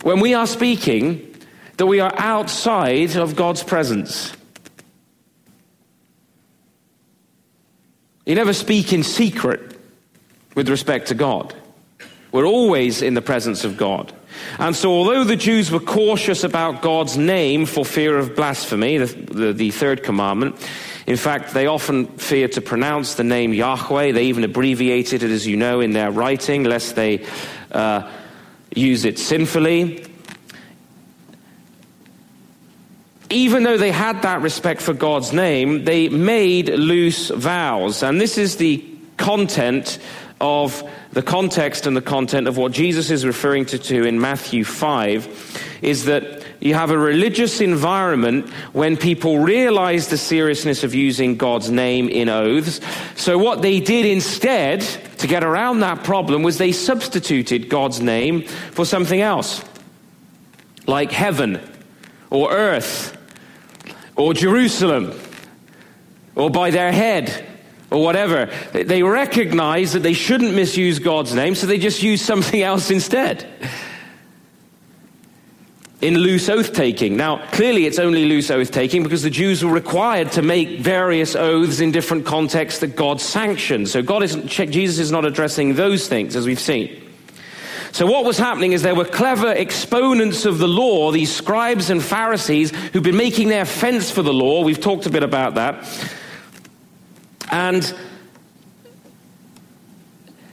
when 0.03 0.21
we 0.21 0.33
are 0.33 0.47
speaking 0.47 1.35
that 1.75 1.85
we 1.85 1.99
are 1.99 2.13
outside 2.15 3.17
of 3.17 3.35
God's 3.35 3.63
presence. 3.63 4.31
You 8.25 8.35
never 8.35 8.53
speak 8.53 8.93
in 8.93 9.03
secret 9.03 9.78
with 10.59 10.67
respect 10.67 11.07
to 11.07 11.15
God. 11.15 11.55
We're 12.33 12.45
always 12.45 13.01
in 13.01 13.13
the 13.13 13.21
presence 13.21 13.63
of 13.63 13.77
God. 13.77 14.11
And 14.57 14.75
so, 14.75 14.91
although 14.91 15.23
the 15.23 15.37
Jews 15.37 15.71
were 15.71 15.79
cautious 15.79 16.43
about 16.43 16.81
God's 16.81 17.17
name 17.17 17.65
for 17.65 17.85
fear 17.85 18.17
of 18.17 18.35
blasphemy, 18.35 18.97
the, 18.97 19.05
the, 19.05 19.53
the, 19.53 19.71
third 19.71 20.03
commandment, 20.03 20.57
in 21.07 21.15
fact, 21.15 21.53
they 21.53 21.67
often 21.67 22.07
fear 22.17 22.49
to 22.49 22.59
pronounce 22.59 23.13
the 23.13 23.23
name 23.23 23.53
Yahweh. 23.53 24.11
They 24.11 24.25
even 24.25 24.43
abbreviated 24.43 25.23
it, 25.23 25.31
as 25.31 25.47
you 25.47 25.55
know, 25.55 25.79
in 25.79 25.91
their 25.91 26.11
writing, 26.11 26.65
lest 26.65 26.93
they 26.93 27.25
uh, 27.71 28.11
use 28.75 29.05
it 29.05 29.17
sinfully. 29.17 30.05
even 33.31 33.63
though 33.63 33.77
they 33.77 33.91
had 33.91 34.23
that 34.23 34.41
respect 34.41 34.81
for 34.81 34.93
God's 34.93 35.31
name, 35.31 35.85
they 35.85 36.09
made 36.09 36.67
loose 36.67 37.29
vows. 37.29 38.03
And 38.03 38.19
this 38.19 38.37
is 38.37 38.57
the 38.57 38.83
content 39.19 39.99
of 40.41 40.89
the 41.11 41.21
context 41.21 41.85
and 41.85 41.97
the 41.97 42.01
content 42.01 42.47
of 42.47 42.57
what 42.57 42.71
Jesus 42.71 43.09
is 43.11 43.25
referring 43.25 43.65
to, 43.67 43.77
to 43.77 44.05
in 44.05 44.19
Matthew 44.19 44.63
5 44.63 45.79
is 45.81 46.05
that 46.05 46.43
you 46.59 46.73
have 46.73 46.91
a 46.91 46.97
religious 46.97 47.61
environment 47.61 48.49
when 48.73 48.97
people 48.97 49.39
realize 49.39 50.09
the 50.09 50.17
seriousness 50.17 50.83
of 50.83 50.93
using 50.93 51.37
God's 51.37 51.69
name 51.69 52.09
in 52.09 52.29
oaths. 52.29 52.81
So 53.15 53.37
what 53.37 53.61
they 53.61 53.79
did 53.79 54.05
instead 54.05 54.81
to 55.19 55.27
get 55.27 55.43
around 55.43 55.79
that 55.79 56.03
problem 56.03 56.43
was 56.43 56.57
they 56.57 56.71
substituted 56.71 57.69
God's 57.69 58.01
name 58.01 58.43
for 58.43 58.85
something 58.85 59.21
else, 59.21 59.63
like 60.85 61.11
heaven 61.11 61.61
or 62.29 62.51
earth 62.51 63.17
or 64.15 64.33
Jerusalem 64.33 65.17
or 66.35 66.49
by 66.49 66.71
their 66.71 66.91
head 66.91 67.48
or 67.91 68.03
whatever. 68.03 68.49
They 68.71 69.03
recognize 69.03 69.93
that 69.93 70.03
they 70.03 70.13
shouldn't 70.13 70.53
misuse 70.55 70.99
God's 70.99 71.33
name, 71.33 71.55
so 71.55 71.67
they 71.67 71.77
just 71.77 72.03
use 72.03 72.21
something 72.25 72.61
else 72.61 72.91
instead. 72.91 73.47
In 76.01 76.17
loose 76.17 76.47
oath 76.47 76.71
taking. 76.71 77.17
Now, 77.17 77.45
clearly 77.51 77.85
it's 77.85 77.99
only 77.99 78.23
loose 78.25 78.49
oath 78.49 78.71
taking 78.71 79.03
because 79.03 79.21
the 79.21 79.29
Jews 79.29 79.65
were 79.65 79.71
required 79.71 80.31
to 80.33 80.41
make 80.41 80.79
various 80.79 81.35
oaths 81.35 81.81
in 81.81 81.91
different 81.91 82.25
contexts 82.25 82.79
that 82.79 82.95
God 82.95 83.19
sanctioned. 83.19 83.89
So 83.89 84.01
God 84.01 84.23
isn't, 84.23 84.47
Jesus 84.47 84.97
is 84.97 85.11
not 85.11 85.25
addressing 85.25 85.75
those 85.75 86.07
things 86.07 86.37
as 86.37 86.45
we've 86.45 86.59
seen. 86.59 87.05
So, 87.91 88.05
what 88.05 88.23
was 88.23 88.37
happening 88.37 88.73
is 88.73 88.83
there 88.83 88.95
were 88.95 89.03
clever 89.03 89.51
exponents 89.51 90.45
of 90.45 90.59
the 90.59 90.67
law, 90.67 91.11
these 91.11 91.35
scribes 91.35 91.89
and 91.89 92.03
Pharisees, 92.03 92.71
who'd 92.71 93.03
been 93.03 93.17
making 93.17 93.49
their 93.49 93.65
fence 93.65 94.11
for 94.11 94.21
the 94.21 94.33
law. 94.33 94.63
We've 94.63 94.79
talked 94.79 95.07
a 95.07 95.09
bit 95.09 95.23
about 95.23 95.55
that. 95.55 95.85
And 97.49 97.93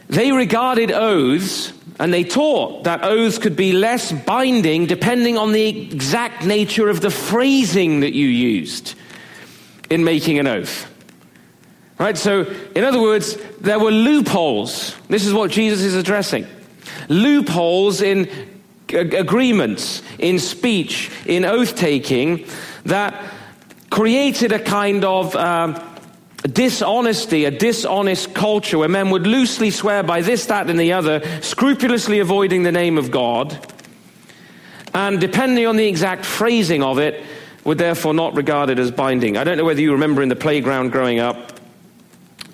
they 0.08 0.32
regarded 0.32 0.90
oaths 0.92 1.72
and 1.98 2.12
they 2.12 2.24
taught 2.24 2.84
that 2.84 3.02
oaths 3.02 3.38
could 3.38 3.56
be 3.56 3.72
less 3.72 4.12
binding 4.12 4.86
depending 4.86 5.38
on 5.38 5.52
the 5.52 5.66
exact 5.66 6.44
nature 6.44 6.88
of 6.88 7.00
the 7.00 7.10
phrasing 7.10 8.00
that 8.00 8.12
you 8.12 8.26
used 8.26 8.94
in 9.90 10.04
making 10.04 10.38
an 10.38 10.46
oath. 10.46 10.92
Right? 11.98 12.16
So, 12.16 12.42
in 12.74 12.84
other 12.84 13.00
words, 13.00 13.36
there 13.60 13.78
were 13.78 13.90
loopholes. 13.90 14.94
This 15.08 15.24
is 15.24 15.32
what 15.32 15.50
Jesus 15.50 15.82
is 15.82 15.94
addressing 15.94 16.46
loopholes 17.08 18.00
in 18.00 18.30
agreements, 18.88 20.02
in 20.18 20.38
speech, 20.38 21.10
in 21.26 21.44
oath 21.44 21.76
taking 21.76 22.46
that 22.84 23.32
created 23.90 24.52
a 24.52 24.58
kind 24.58 25.04
of 25.04 25.34
uh, 25.34 25.80
dishonesty, 26.42 27.44
a 27.44 27.50
dishonest 27.50 28.34
culture 28.34 28.78
where 28.78 28.88
men 28.88 29.10
would 29.10 29.26
loosely 29.26 29.70
swear 29.70 30.02
by 30.02 30.20
this, 30.20 30.46
that, 30.46 30.70
and 30.70 30.78
the 30.78 30.92
other, 30.92 31.22
scrupulously 31.42 32.20
avoiding 32.20 32.62
the 32.62 32.72
name 32.72 32.98
of 32.98 33.10
God, 33.10 33.58
and 34.94 35.20
depending 35.20 35.66
on 35.66 35.76
the 35.76 35.86
exact 35.86 36.24
phrasing 36.24 36.82
of 36.82 36.98
it, 36.98 37.24
would 37.64 37.78
therefore 37.78 38.14
not 38.14 38.34
regard 38.34 38.70
it 38.70 38.78
as 38.78 38.92
binding. 38.92 39.36
I 39.36 39.42
don't 39.42 39.58
know 39.58 39.64
whether 39.64 39.80
you 39.80 39.92
remember 39.92 40.22
in 40.22 40.28
the 40.28 40.36
playground 40.36 40.92
growing 40.92 41.18
up, 41.18 41.58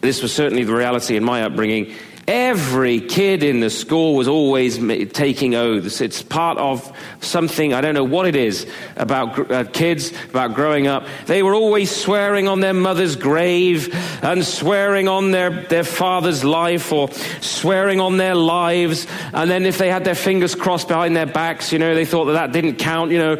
this 0.01 0.23
was 0.23 0.35
certainly 0.35 0.65
the 0.65 0.75
reality 0.75 1.17
in 1.17 1.23
my 1.23 1.45
upbringing 1.45 1.95
Every 2.29 3.01
kid 3.01 3.43
in 3.43 3.59
the 3.59 3.69
school 3.69 4.15
was 4.15 4.29
always 4.29 4.79
taking 5.13 5.57
oaths. 5.57 6.01
It's 6.01 6.23
part 6.23 6.57
of 6.57 6.97
something, 7.21 7.75
I 7.75 7.81
don't 7.81 7.95
know 7.95 8.05
what 8.05 8.29
it 8.29 8.37
is, 8.37 8.65
about 8.97 9.51
uh, 9.51 9.65
kids, 9.65 10.13
about 10.31 10.55
growing 10.55 10.87
up. 10.87 11.05
They 11.27 11.43
were 11.43 11.55
always 11.55 11.91
swearing 11.91 12.47
on 12.47 12.61
their 12.61 12.75
mother's 12.75 13.17
grave 13.17 13.93
and 14.23 14.45
swearing 14.45 15.09
on 15.09 15.33
their, 15.33 15.51
their 15.65 15.83
father's 15.83 16.45
life 16.45 16.93
or 16.93 17.11
swearing 17.41 18.01
on 18.01 18.19
their 18.19 18.37
lives. 18.37 19.09
And 19.33 19.51
then 19.51 19.67
if 19.67 19.79
they 19.79 19.89
had 19.89 20.05
their 20.05 20.15
fingers 20.15 20.55
crossed 20.55 20.87
behind 20.87 21.17
their 21.17 21.27
backs, 21.27 21.73
you 21.73 21.81
know, 21.81 21.95
they 21.95 22.05
thought 22.05 22.27
that 22.27 22.35
that 22.35 22.53
didn't 22.53 22.77
count, 22.77 23.11
you 23.11 23.19
know. 23.19 23.33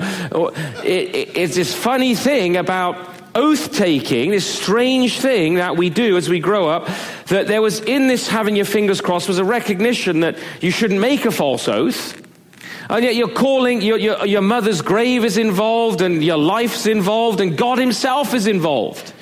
It, 0.83 1.15
it, 1.15 1.37
it's 1.37 1.55
this 1.55 1.73
funny 1.73 2.17
thing 2.17 2.57
about 2.57 2.97
oath 3.35 3.73
taking, 3.73 4.31
this 4.31 4.47
strange 4.47 5.21
thing 5.21 5.55
that 5.55 5.77
we 5.77 5.91
do 5.91 6.17
as 6.17 6.29
we 6.29 6.41
grow 6.41 6.69
up, 6.69 6.89
that 7.27 7.47
there 7.47 7.63
was 7.63 7.81
in 7.81 8.09
this 8.09 8.29
having 8.29 8.57
your 8.57 8.65
fingers 8.65 9.01
crossed 9.01 9.29
was 9.29 9.39
a 9.39 9.45
recognition 9.45 10.21
that 10.21 10.39
you 10.61 10.71
shouldn't 10.71 11.01
make 11.01 11.25
a 11.25 11.31
false 11.31 11.69
oath. 11.69 12.21
And 12.91 13.05
yet 13.05 13.15
you're 13.15 13.29
calling, 13.29 13.81
your, 13.81 13.97
your, 13.97 14.27
your 14.27 14.43
mother's 14.43 14.83
grave 14.83 15.25
is 15.25 15.39
involved, 15.39 16.03
and 16.03 16.23
your 16.23 16.37
life's 16.37 16.87
involved, 16.87 17.41
and 17.41 17.57
God 17.57 17.79
Himself 17.79 18.35
is 18.35 18.47
involved. 18.47 19.13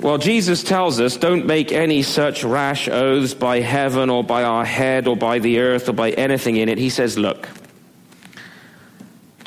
Well, 0.00 0.16
Jesus 0.16 0.62
tells 0.62 0.98
us 0.98 1.18
don't 1.18 1.44
make 1.44 1.72
any 1.72 2.02
such 2.02 2.42
rash 2.42 2.88
oaths 2.88 3.34
by 3.34 3.60
heaven 3.60 4.08
or 4.08 4.24
by 4.24 4.44
our 4.44 4.64
head 4.64 5.06
or 5.06 5.14
by 5.14 5.40
the 5.40 5.58
earth 5.58 5.90
or 5.90 5.92
by 5.92 6.10
anything 6.12 6.56
in 6.56 6.70
it. 6.70 6.78
He 6.78 6.88
says, 6.88 7.18
look, 7.18 7.48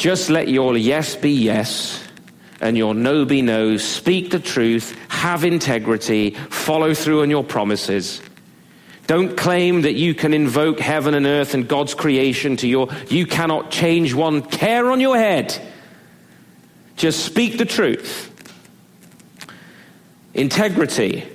just 0.03 0.29
let 0.29 0.49
your 0.49 0.75
yes 0.75 1.15
be 1.15 1.31
yes 1.31 2.05
and 2.59 2.77
your 2.77 2.93
no 2.93 3.23
be 3.23 3.41
no. 3.41 3.77
Speak 3.77 4.31
the 4.31 4.39
truth, 4.39 4.93
have 5.07 5.45
integrity, 5.45 6.31
follow 6.31 6.93
through 6.93 7.21
on 7.21 7.29
your 7.29 7.41
promises. 7.45 8.21
Don't 9.07 9.37
claim 9.37 9.83
that 9.83 9.93
you 9.93 10.13
can 10.13 10.33
invoke 10.33 10.81
heaven 10.81 11.13
and 11.13 11.25
earth 11.25 11.53
and 11.53 11.69
God's 11.69 11.93
creation 11.93 12.57
to 12.57 12.67
your. 12.67 12.89
You 13.07 13.25
cannot 13.25 13.71
change 13.71 14.13
one 14.13 14.41
care 14.41 14.91
on 14.91 14.99
your 14.99 15.15
head. 15.15 15.57
Just 16.97 17.23
speak 17.23 17.57
the 17.57 17.63
truth. 17.63 18.29
Integrity. 20.33 21.25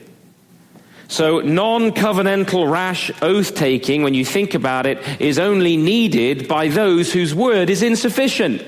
So, 1.10 1.40
non 1.40 1.92
covenantal 1.92 2.70
rash 2.70 3.10
oath 3.22 3.54
taking, 3.54 4.02
when 4.02 4.12
you 4.12 4.26
think 4.26 4.52
about 4.52 4.84
it, 4.84 4.98
is 5.20 5.38
only 5.38 5.78
needed 5.78 6.46
by 6.46 6.68
those 6.68 7.10
whose 7.10 7.34
word 7.34 7.70
is 7.70 7.82
insufficient. 7.82 8.62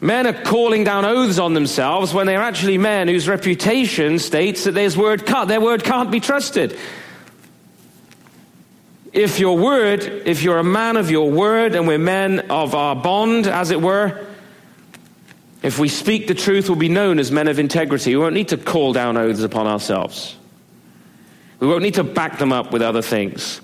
Men 0.00 0.26
are 0.26 0.42
calling 0.42 0.84
down 0.84 1.04
oaths 1.04 1.38
on 1.38 1.52
themselves 1.52 2.14
when 2.14 2.26
they're 2.26 2.40
actually 2.40 2.78
men 2.78 3.08
whose 3.08 3.28
reputation 3.28 4.18
states 4.18 4.64
that 4.64 4.72
their 4.72 4.90
word, 4.92 5.26
can't, 5.26 5.48
their 5.48 5.60
word 5.60 5.84
can't 5.84 6.10
be 6.10 6.20
trusted. 6.20 6.78
If 9.12 9.38
your 9.38 9.58
word, 9.58 10.02
if 10.02 10.42
you're 10.42 10.58
a 10.58 10.64
man 10.64 10.96
of 10.96 11.10
your 11.10 11.30
word 11.30 11.74
and 11.74 11.86
we're 11.86 11.98
men 11.98 12.40
of 12.48 12.74
our 12.74 12.96
bond, 12.96 13.46
as 13.46 13.70
it 13.70 13.82
were, 13.82 14.29
if 15.62 15.78
we 15.78 15.88
speak 15.88 16.26
the 16.26 16.34
truth, 16.34 16.68
we'll 16.68 16.78
be 16.78 16.88
known 16.88 17.18
as 17.18 17.30
men 17.30 17.48
of 17.48 17.58
integrity. 17.58 18.16
We 18.16 18.22
won't 18.22 18.34
need 18.34 18.48
to 18.48 18.56
call 18.56 18.92
down 18.92 19.16
oaths 19.16 19.42
upon 19.42 19.66
ourselves. 19.66 20.36
We 21.58 21.68
won't 21.68 21.82
need 21.82 21.94
to 21.94 22.04
back 22.04 22.38
them 22.38 22.52
up 22.52 22.72
with 22.72 22.80
other 22.80 23.02
things. 23.02 23.60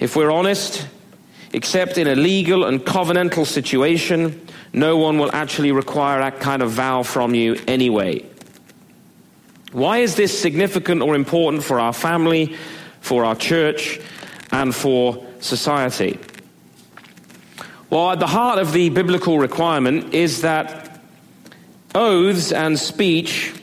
If 0.00 0.16
we're 0.16 0.30
honest, 0.30 0.86
except 1.52 1.98
in 1.98 2.08
a 2.08 2.16
legal 2.16 2.64
and 2.64 2.80
covenantal 2.80 3.46
situation, 3.46 4.46
no 4.72 4.96
one 4.96 5.18
will 5.18 5.30
actually 5.32 5.70
require 5.70 6.18
that 6.18 6.40
kind 6.40 6.62
of 6.62 6.72
vow 6.72 7.04
from 7.04 7.34
you 7.34 7.56
anyway. 7.68 8.26
Why 9.72 9.98
is 9.98 10.16
this 10.16 10.36
significant 10.38 11.02
or 11.02 11.14
important 11.14 11.62
for 11.62 11.78
our 11.78 11.92
family, 11.92 12.56
for 13.00 13.24
our 13.24 13.36
church, 13.36 14.00
and 14.50 14.74
for 14.74 15.24
society? 15.40 16.18
Well, 17.88 18.10
at 18.10 18.18
the 18.18 18.26
heart 18.26 18.58
of 18.58 18.72
the 18.72 18.88
biblical 18.88 19.38
requirement 19.38 20.12
is 20.12 20.42
that 20.42 21.00
oaths 21.94 22.50
and 22.50 22.76
speech 22.76 23.54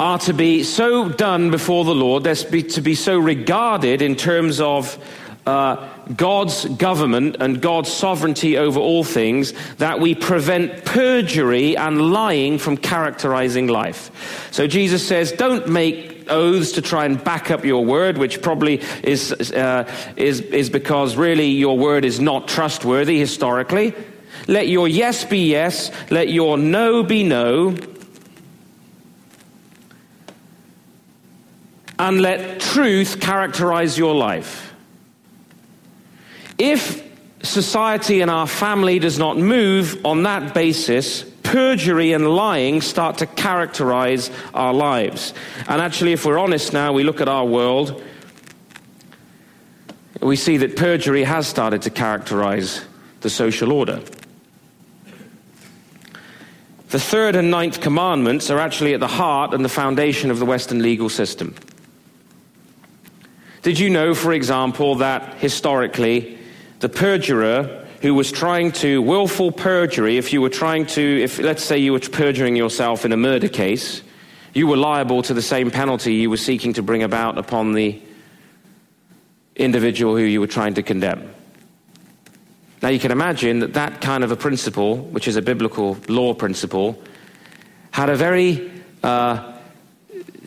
are 0.00 0.18
to 0.20 0.32
be 0.32 0.62
so 0.62 1.10
done 1.10 1.50
before 1.50 1.84
the 1.84 1.94
Lord, 1.94 2.24
they're 2.24 2.34
to 2.34 2.80
be 2.80 2.94
so 2.94 3.18
regarded 3.18 4.00
in 4.00 4.16
terms 4.16 4.60
of 4.60 4.98
uh, 5.46 5.88
God's 6.16 6.64
government 6.64 7.36
and 7.38 7.60
God's 7.60 7.92
sovereignty 7.92 8.56
over 8.56 8.80
all 8.80 9.04
things 9.04 9.52
that 9.76 10.00
we 10.00 10.14
prevent 10.14 10.84
perjury 10.86 11.76
and 11.76 12.12
lying 12.12 12.58
from 12.58 12.78
characterizing 12.78 13.66
life. 13.66 14.48
So 14.52 14.66
Jesus 14.66 15.06
says, 15.06 15.32
don't 15.32 15.68
make 15.68 16.15
oaths 16.28 16.72
to 16.72 16.82
try 16.82 17.04
and 17.04 17.22
back 17.22 17.50
up 17.50 17.64
your 17.64 17.84
word, 17.84 18.18
which 18.18 18.42
probably 18.42 18.82
is, 19.02 19.32
uh, 19.52 19.90
is, 20.16 20.40
is 20.40 20.70
because 20.70 21.16
really 21.16 21.48
your 21.48 21.78
word 21.78 22.04
is 22.04 22.20
not 22.20 22.48
trustworthy 22.48 23.18
historically. 23.18 23.94
Let 24.48 24.68
your 24.68 24.88
yes 24.88 25.24
be 25.24 25.50
yes, 25.50 25.90
let 26.10 26.28
your 26.28 26.58
no 26.58 27.02
be 27.02 27.22
no, 27.22 27.76
and 31.98 32.20
let 32.20 32.60
truth 32.60 33.20
characterize 33.20 33.96
your 33.96 34.14
life. 34.14 34.74
If 36.58 37.02
society 37.42 38.20
and 38.20 38.30
our 38.30 38.46
family 38.46 38.98
does 38.98 39.18
not 39.18 39.38
move 39.38 40.04
on 40.04 40.24
that 40.24 40.54
basis, 40.54 41.24
perjury 41.46 42.12
and 42.12 42.28
lying 42.28 42.80
start 42.80 43.18
to 43.18 43.26
characterize 43.26 44.30
our 44.52 44.74
lives. 44.74 45.32
And 45.68 45.80
actually, 45.80 46.12
if 46.12 46.24
we're 46.24 46.38
honest 46.38 46.72
now, 46.72 46.92
we 46.92 47.04
look 47.04 47.20
at 47.20 47.28
our 47.28 47.46
world, 47.46 48.02
we 50.20 50.36
see 50.36 50.56
that 50.56 50.76
perjury 50.76 51.22
has 51.22 51.46
started 51.46 51.82
to 51.82 51.90
characterize 51.90 52.84
the 53.20 53.30
social 53.30 53.72
order. 53.72 54.02
The 56.88 57.00
third 57.00 57.36
and 57.36 57.50
ninth 57.50 57.80
commandments 57.80 58.50
are 58.50 58.58
actually 58.58 58.94
at 58.94 59.00
the 59.00 59.08
heart 59.08 59.54
and 59.54 59.64
the 59.64 59.68
foundation 59.68 60.30
of 60.30 60.38
the 60.38 60.44
Western 60.44 60.82
legal 60.82 61.08
system. 61.08 61.54
Did 63.62 63.78
you 63.78 63.90
know, 63.90 64.14
for 64.14 64.32
example, 64.32 64.96
that 64.96 65.34
historically 65.34 66.38
the 66.80 66.88
perjurer 66.88 67.85
who 68.02 68.14
was 68.14 68.30
trying 68.30 68.72
to 68.72 69.00
willful 69.00 69.52
perjury, 69.52 70.18
if 70.18 70.32
you 70.32 70.40
were 70.40 70.50
trying 70.50 70.86
to, 70.86 71.22
if 71.22 71.38
let's 71.38 71.64
say 71.64 71.78
you 71.78 71.92
were 71.92 72.00
perjuring 72.00 72.56
yourself 72.56 73.04
in 73.04 73.12
a 73.12 73.16
murder 73.16 73.48
case, 73.48 74.02
you 74.54 74.66
were 74.66 74.76
liable 74.76 75.22
to 75.22 75.34
the 75.34 75.42
same 75.42 75.70
penalty 75.70 76.14
you 76.14 76.30
were 76.30 76.36
seeking 76.36 76.72
to 76.74 76.82
bring 76.82 77.02
about 77.02 77.38
upon 77.38 77.72
the 77.72 78.00
individual 79.54 80.16
who 80.16 80.22
you 80.22 80.40
were 80.40 80.46
trying 80.46 80.74
to 80.74 80.82
condemn. 80.82 81.32
Now 82.82 82.90
you 82.90 82.98
can 82.98 83.10
imagine 83.10 83.60
that 83.60 83.74
that 83.74 84.00
kind 84.00 84.22
of 84.22 84.30
a 84.30 84.36
principle, 84.36 84.98
which 84.98 85.28
is 85.28 85.36
a 85.36 85.42
biblical 85.42 85.96
law 86.08 86.34
principle, 86.34 87.02
had 87.90 88.10
a 88.10 88.16
very 88.16 88.70
uh, 89.02 89.54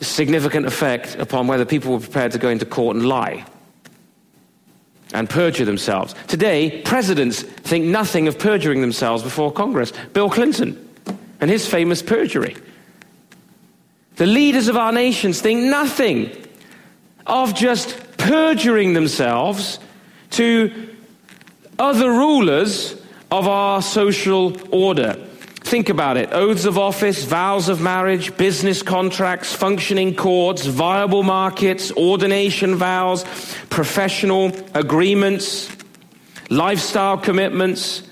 significant 0.00 0.66
effect 0.66 1.16
upon 1.16 1.48
whether 1.48 1.64
people 1.64 1.92
were 1.92 2.00
prepared 2.00 2.32
to 2.32 2.38
go 2.38 2.48
into 2.48 2.64
court 2.64 2.96
and 2.96 3.06
lie 3.06 3.44
and 5.12 5.28
perjure 5.28 5.64
themselves. 5.64 6.14
Today, 6.28 6.82
presidents 6.82 7.42
think 7.42 7.84
nothing 7.84 8.28
of 8.28 8.38
perjuring 8.38 8.80
themselves 8.80 9.22
before 9.22 9.52
Congress. 9.52 9.92
Bill 10.12 10.30
Clinton 10.30 10.88
and 11.40 11.50
his 11.50 11.66
famous 11.66 12.02
perjury. 12.02 12.56
The 14.16 14.26
leaders 14.26 14.68
of 14.68 14.76
our 14.76 14.92
nations 14.92 15.40
think 15.40 15.64
nothing 15.64 16.30
of 17.26 17.54
just 17.54 17.96
perjuring 18.18 18.92
themselves 18.92 19.78
to 20.30 20.94
other 21.78 22.10
rulers 22.10 23.00
of 23.30 23.48
our 23.48 23.80
social 23.80 24.56
order. 24.74 25.16
Think 25.70 25.88
about 25.88 26.16
it. 26.16 26.32
Oaths 26.32 26.64
of 26.64 26.78
office, 26.78 27.22
vows 27.22 27.68
of 27.68 27.80
marriage, 27.80 28.36
business 28.36 28.82
contracts, 28.82 29.54
functioning 29.54 30.16
courts, 30.16 30.66
viable 30.66 31.22
markets, 31.22 31.92
ordination 31.92 32.74
vows, 32.74 33.22
professional 33.70 34.50
agreements, 34.74 35.70
lifestyle 36.50 37.18
commitments, 37.18 38.02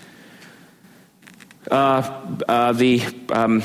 uh, 1.68 2.38
uh, 2.48 2.70
the 2.70 3.02
um, 3.30 3.64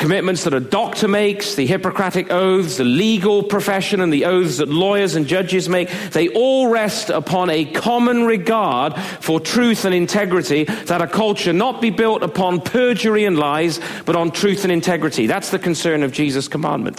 commitments 0.00 0.44
that 0.44 0.54
a 0.54 0.60
doctor 0.60 1.06
makes, 1.06 1.54
the 1.54 1.66
Hippocratic 1.66 2.32
oaths, 2.32 2.78
the 2.78 2.84
legal 2.84 3.42
profession, 3.42 4.00
and 4.00 4.10
the 4.10 4.24
oaths 4.24 4.56
that 4.56 4.70
lawyers 4.70 5.14
and 5.14 5.26
judges 5.26 5.68
make, 5.68 5.90
they 6.10 6.28
all 6.30 6.68
rest 6.68 7.10
upon 7.10 7.50
a 7.50 7.66
common 7.66 8.24
regard 8.24 8.96
for 9.20 9.38
truth 9.38 9.84
and 9.84 9.94
integrity, 9.94 10.64
that 10.64 11.02
a 11.02 11.06
culture 11.06 11.52
not 11.52 11.82
be 11.82 11.90
built 11.90 12.22
upon 12.22 12.62
perjury 12.62 13.26
and 13.26 13.38
lies, 13.38 13.78
but 14.06 14.16
on 14.16 14.30
truth 14.30 14.64
and 14.64 14.72
integrity. 14.72 15.26
That's 15.26 15.50
the 15.50 15.58
concern 15.58 16.02
of 16.02 16.12
Jesus' 16.12 16.48
commandment. 16.48 16.98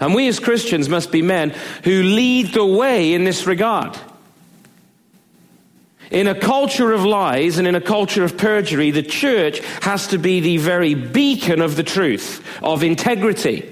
And 0.00 0.12
we 0.12 0.26
as 0.26 0.40
Christians 0.40 0.88
must 0.88 1.12
be 1.12 1.22
men 1.22 1.50
who 1.84 2.02
lead 2.02 2.52
the 2.52 2.66
way 2.66 3.14
in 3.14 3.22
this 3.22 3.46
regard. 3.46 3.96
In 6.10 6.26
a 6.26 6.34
culture 6.34 6.92
of 6.92 7.04
lies 7.04 7.58
and 7.58 7.68
in 7.68 7.76
a 7.76 7.80
culture 7.80 8.24
of 8.24 8.36
perjury, 8.36 8.90
the 8.90 9.02
church 9.02 9.60
has 9.82 10.08
to 10.08 10.18
be 10.18 10.40
the 10.40 10.56
very 10.56 10.94
beacon 10.94 11.60
of 11.60 11.76
the 11.76 11.84
truth, 11.84 12.44
of 12.62 12.82
integrity, 12.82 13.62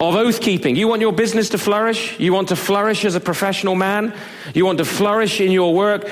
of 0.00 0.16
oath 0.16 0.40
keeping. 0.40 0.74
You 0.74 0.88
want 0.88 1.00
your 1.00 1.12
business 1.12 1.50
to 1.50 1.58
flourish? 1.58 2.18
You 2.18 2.32
want 2.32 2.48
to 2.48 2.56
flourish 2.56 3.04
as 3.04 3.14
a 3.14 3.20
professional 3.20 3.76
man? 3.76 4.12
You 4.54 4.66
want 4.66 4.78
to 4.78 4.84
flourish 4.84 5.40
in 5.40 5.52
your 5.52 5.72
work? 5.72 6.10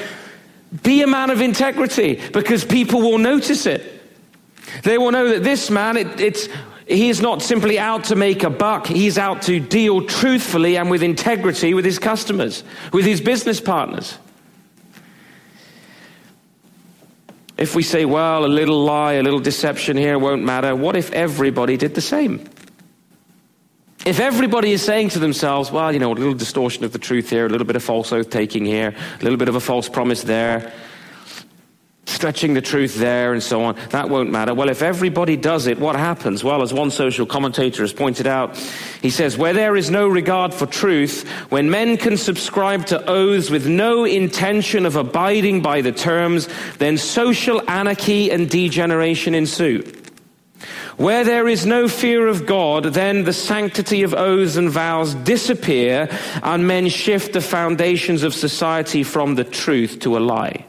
Be 0.83 1.03
a 1.03 1.07
man 1.07 1.31
of 1.31 1.41
integrity 1.41 2.21
because 2.33 2.65
people 2.65 3.01
will 3.01 3.19
notice 3.19 3.67
it. 3.67 3.83
They 4.85 4.99
will 4.99 5.11
know 5.11 5.31
that 5.31 5.43
this 5.43 5.69
man, 5.69 5.97
it, 5.97 6.21
it's, 6.21 6.49
he 6.87 7.09
is 7.09 7.21
not 7.21 7.43
simply 7.43 7.79
out 7.79 8.05
to 8.05 8.17
make 8.17 8.45
a 8.45 8.51
buck, 8.51 8.87
he's 8.87 9.19
out 9.19 9.43
to 9.43 9.59
deal 9.59 10.07
truthfully 10.07 10.77
and 10.77 10.91
with 10.91 11.03
integrity 11.03 11.75
with 11.75 11.85
his 11.85 11.99
customers, 11.99 12.63
with 12.93 13.05
his 13.05 13.21
business 13.21 13.61
partners. 13.61 14.19
If 17.59 17.75
we 17.75 17.83
say, 17.83 18.05
well, 18.05 18.45
a 18.45 18.49
little 18.49 18.85
lie, 18.85 19.15
a 19.15 19.23
little 19.23 19.41
deception 19.41 19.97
here 19.97 20.19
won't 20.19 20.45
matter, 20.45 20.75
what 20.75 20.95
if 20.95 21.11
everybody 21.13 21.77
did 21.77 21.95
the 21.95 22.03
same? 22.03 22.47
If 24.05 24.21
everybody 24.21 24.73
is 24.73 24.83
saying 24.83 25.09
to 25.11 25.19
themselves, 25.19 25.73
well, 25.73 25.93
you 25.93 25.99
know, 25.99 26.13
a 26.13 26.15
little 26.15 26.35
distortion 26.35 26.85
of 26.85 26.93
the 26.93 26.99
truth 26.99 27.31
here, 27.31 27.47
a 27.47 27.49
little 27.49 27.67
bit 27.67 27.77
of 27.77 27.83
false 27.83 28.13
oath 28.13 28.31
taking 28.31 28.65
here, 28.65 28.95
a 29.19 29.23
little 29.23 29.39
bit 29.39 29.49
of 29.49 29.57
a 29.57 29.61
false 29.61 29.89
promise 29.89 30.23
there, 30.23 30.73
stretching 32.17 32.55
the 32.55 32.61
truth 32.63 32.97
there 32.97 33.33
and 33.33 33.43
so 33.43 33.63
on. 33.63 33.77
That 33.91 34.09
won't 34.09 34.31
matter. 34.31 34.55
Well, 34.55 34.71
if 34.71 34.83
everybody 34.83 35.37
does 35.37 35.67
it, 35.67 35.79
what 35.79 35.95
happens? 35.95 36.43
Well, 36.43 36.63
as 36.63 36.73
one 36.73 36.91
social 36.91 37.27
commentator 37.27 37.83
has 37.83 37.93
pointed 37.93 38.27
out, 38.27 38.57
he 39.03 39.11
says, 39.11 39.37
where 39.39 39.53
there 39.53 39.77
is 39.77 39.91
no 39.91 40.09
regard 40.09 40.53
for 40.53 40.67
truth, 40.67 41.29
when 41.51 41.71
men 41.71 41.97
can 41.99 42.17
subscribe 42.17 42.87
to 42.87 43.09
oaths 43.09 43.51
with 43.51 43.69
no 43.69 44.05
intention 44.05 44.87
of 44.87 44.97
abiding 44.97 45.63
by 45.63 45.83
the 45.83 45.93
terms, 45.93 46.49
then 46.79 46.99
social 46.99 47.63
anarchy 47.71 48.31
and 48.33 48.51
degeneration 48.51 49.35
ensue. 49.35 49.85
Where 50.97 51.25
there 51.25 51.47
is 51.47 51.67
no 51.67 51.89
fear 51.89 52.27
of 52.27 52.47
God, 52.47 52.85
then 52.85 53.25
the 53.25 53.35
sanctity 53.35 54.03
of 54.03 54.15
oaths 54.15 54.57
and 54.57 54.71
vows 54.71 55.15
disappear, 55.15 56.09
and 56.43 56.67
men 56.67 56.89
shift 56.89 57.35
the 57.35 57.43
foundations 57.43 58.23
of 58.23 58.33
society 58.33 59.03
from 59.03 59.35
the 59.35 59.45
truth 59.45 59.99
to 60.01 60.17
a 60.17 60.21
lie. 60.21 60.65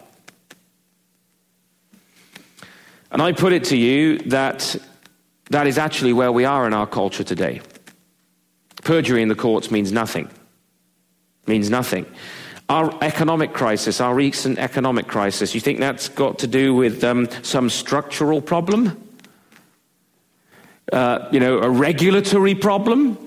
And 3.17 3.23
I 3.23 3.31
put 3.31 3.51
it 3.51 3.63
to 3.63 3.75
you 3.75 4.19
that 4.29 4.75
that 5.49 5.65
is 5.65 5.79
actually 5.79 6.13
where 6.13 6.31
we 6.31 6.45
are 6.45 6.67
in 6.67 6.73
our 6.75 6.85
culture 6.85 7.23
today. 7.23 7.61
Perjury 8.83 9.23
in 9.23 9.27
the 9.27 9.33
courts 9.33 9.71
means 9.71 9.91
nothing. 9.91 10.29
Means 11.47 11.67
nothing. 11.67 12.05
Our 12.69 12.95
economic 13.03 13.53
crisis, 13.53 13.99
our 14.01 14.13
recent 14.13 14.59
economic 14.59 15.07
crisis, 15.07 15.55
you 15.55 15.61
think 15.61 15.79
that's 15.79 16.09
got 16.09 16.37
to 16.37 16.47
do 16.47 16.75
with 16.75 17.03
um, 17.03 17.27
some 17.41 17.71
structural 17.71 18.39
problem? 18.39 18.95
Uh, 20.93 21.27
you 21.31 21.39
know, 21.39 21.57
a 21.57 21.69
regulatory 21.71 22.53
problem? 22.53 23.17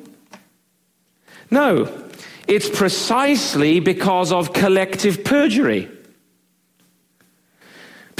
No. 1.51 2.09
It's 2.47 2.71
precisely 2.71 3.81
because 3.81 4.31
of 4.31 4.53
collective 4.53 5.25
perjury 5.25 5.91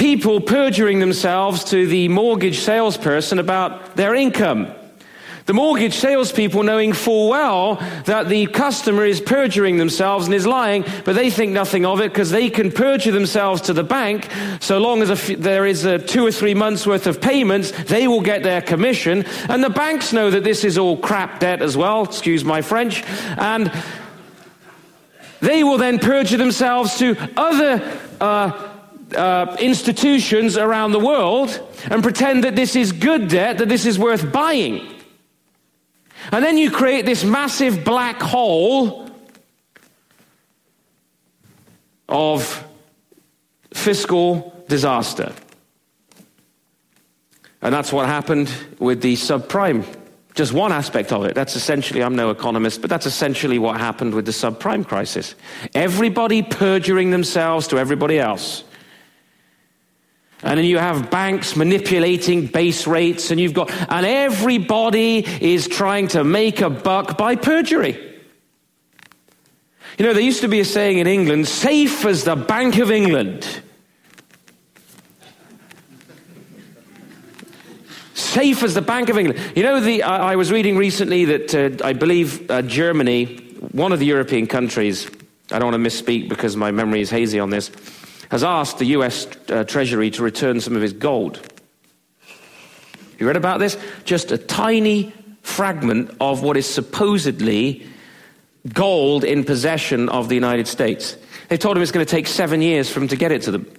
people 0.01 0.41
perjuring 0.41 0.99
themselves 0.99 1.63
to 1.63 1.85
the 1.85 2.07
mortgage 2.07 2.57
salesperson 2.57 3.37
about 3.37 3.95
their 3.95 4.15
income. 4.15 4.65
The 5.45 5.53
mortgage 5.53 5.93
salespeople 5.93 6.63
knowing 6.63 6.91
full 6.91 7.29
well 7.29 7.75
that 8.05 8.27
the 8.27 8.47
customer 8.47 9.05
is 9.05 9.21
perjuring 9.21 9.77
themselves 9.77 10.25
and 10.25 10.33
is 10.33 10.47
lying, 10.47 10.85
but 11.05 11.13
they 11.13 11.29
think 11.29 11.51
nothing 11.51 11.85
of 11.85 12.01
it 12.01 12.11
because 12.11 12.31
they 12.31 12.49
can 12.49 12.71
perjure 12.71 13.11
themselves 13.11 13.61
to 13.63 13.73
the 13.73 13.83
bank. 13.83 14.27
So 14.59 14.79
long 14.79 15.03
as 15.03 15.27
there 15.37 15.67
is 15.67 15.85
a 15.85 15.99
two 15.99 16.25
or 16.25 16.31
three 16.31 16.55
months 16.55 16.87
worth 16.87 17.05
of 17.05 17.21
payments, 17.21 17.69
they 17.83 18.07
will 18.07 18.21
get 18.21 18.41
their 18.41 18.63
commission. 18.63 19.23
And 19.49 19.63
the 19.63 19.69
banks 19.69 20.11
know 20.11 20.31
that 20.31 20.43
this 20.43 20.63
is 20.63 20.79
all 20.79 20.97
crap 20.97 21.39
debt 21.39 21.61
as 21.61 21.77
well, 21.77 22.05
excuse 22.05 22.43
my 22.43 22.63
French. 22.63 23.03
And 23.37 23.71
they 25.41 25.63
will 25.63 25.77
then 25.77 25.99
perjure 25.99 26.37
themselves 26.37 26.97
to 26.97 27.15
other 27.37 27.99
uh, 28.19 28.70
uh, 29.15 29.55
institutions 29.59 30.57
around 30.57 30.91
the 30.91 30.99
world 30.99 31.59
and 31.89 32.03
pretend 32.03 32.43
that 32.43 32.55
this 32.55 32.75
is 32.75 32.91
good 32.91 33.27
debt, 33.27 33.57
that 33.57 33.69
this 33.69 33.85
is 33.85 33.97
worth 33.97 34.31
buying. 34.31 34.95
And 36.31 36.43
then 36.43 36.57
you 36.57 36.71
create 36.71 37.05
this 37.05 37.23
massive 37.23 37.83
black 37.83 38.21
hole 38.21 39.09
of 42.07 42.63
fiscal 43.73 44.63
disaster. 44.67 45.33
And 47.61 47.73
that's 47.73 47.93
what 47.93 48.07
happened 48.07 48.53
with 48.79 49.01
the 49.01 49.13
subprime. 49.13 49.85
Just 50.33 50.53
one 50.53 50.71
aspect 50.71 51.11
of 51.11 51.25
it. 51.25 51.35
That's 51.35 51.55
essentially, 51.55 52.01
I'm 52.01 52.15
no 52.15 52.29
economist, 52.29 52.81
but 52.81 52.89
that's 52.89 53.05
essentially 53.05 53.59
what 53.59 53.79
happened 53.79 54.13
with 54.13 54.25
the 54.25 54.31
subprime 54.31 54.87
crisis. 54.87 55.35
Everybody 55.75 56.41
perjuring 56.41 57.11
themselves 57.11 57.67
to 57.67 57.77
everybody 57.77 58.17
else. 58.17 58.63
And 60.43 60.57
then 60.57 60.65
you 60.65 60.79
have 60.79 61.11
banks 61.11 61.55
manipulating 61.55 62.47
base 62.47 62.87
rates, 62.87 63.29
and 63.29 63.39
you've 63.39 63.53
got, 63.53 63.71
and 63.71 64.05
everybody 64.05 65.19
is 65.19 65.67
trying 65.67 66.07
to 66.09 66.23
make 66.23 66.61
a 66.61 66.69
buck 66.69 67.17
by 67.17 67.35
perjury. 67.35 68.07
You 69.97 70.05
know, 70.05 70.13
there 70.13 70.23
used 70.23 70.41
to 70.41 70.47
be 70.47 70.59
a 70.59 70.65
saying 70.65 70.97
in 70.97 71.05
England 71.05 71.47
safe 71.47 72.05
as 72.05 72.23
the 72.23 72.35
Bank 72.35 72.77
of 72.77 72.89
England. 72.89 73.47
safe 78.13 78.63
as 78.63 78.73
the 78.73 78.81
Bank 78.81 79.09
of 79.09 79.17
England. 79.17 79.39
You 79.55 79.63
know, 79.63 79.81
the, 79.81 80.03
I, 80.03 80.31
I 80.31 80.35
was 80.37 80.51
reading 80.51 80.77
recently 80.77 81.25
that 81.25 81.53
uh, 81.53 81.85
I 81.85 81.91
believe 81.91 82.49
uh, 82.49 82.61
Germany, 82.61 83.35
one 83.73 83.91
of 83.91 83.99
the 83.99 84.05
European 84.05 84.47
countries, 84.47 85.09
I 85.51 85.59
don't 85.59 85.71
want 85.71 85.83
to 85.83 85.89
misspeak 85.89 86.29
because 86.29 86.55
my 86.55 86.71
memory 86.71 87.01
is 87.01 87.09
hazy 87.09 87.39
on 87.39 87.49
this 87.49 87.69
has 88.31 88.43
asked 88.45 88.79
the 88.79 88.85
US 88.85 89.27
uh, 89.49 89.65
Treasury 89.65 90.09
to 90.11 90.23
return 90.23 90.61
some 90.61 90.75
of 90.75 90.81
his 90.81 90.93
gold. 90.93 91.45
You 93.19 93.27
read 93.27 93.35
about 93.35 93.59
this? 93.59 93.77
Just 94.05 94.31
a 94.31 94.37
tiny 94.37 95.13
fragment 95.41 96.15
of 96.21 96.41
what 96.41 96.55
is 96.55 96.65
supposedly 96.65 97.85
gold 98.73 99.25
in 99.25 99.43
possession 99.43 100.07
of 100.07 100.29
the 100.29 100.35
United 100.35 100.67
States. 100.67 101.17
They 101.49 101.57
told 101.57 101.75
him 101.75 101.83
it's 101.83 101.91
going 101.91 102.05
to 102.05 102.09
take 102.09 102.25
seven 102.25 102.61
years 102.61 102.89
for 102.89 103.01
him 103.01 103.09
to 103.09 103.17
get 103.17 103.33
it 103.33 103.41
to 103.43 103.51
them. 103.51 103.69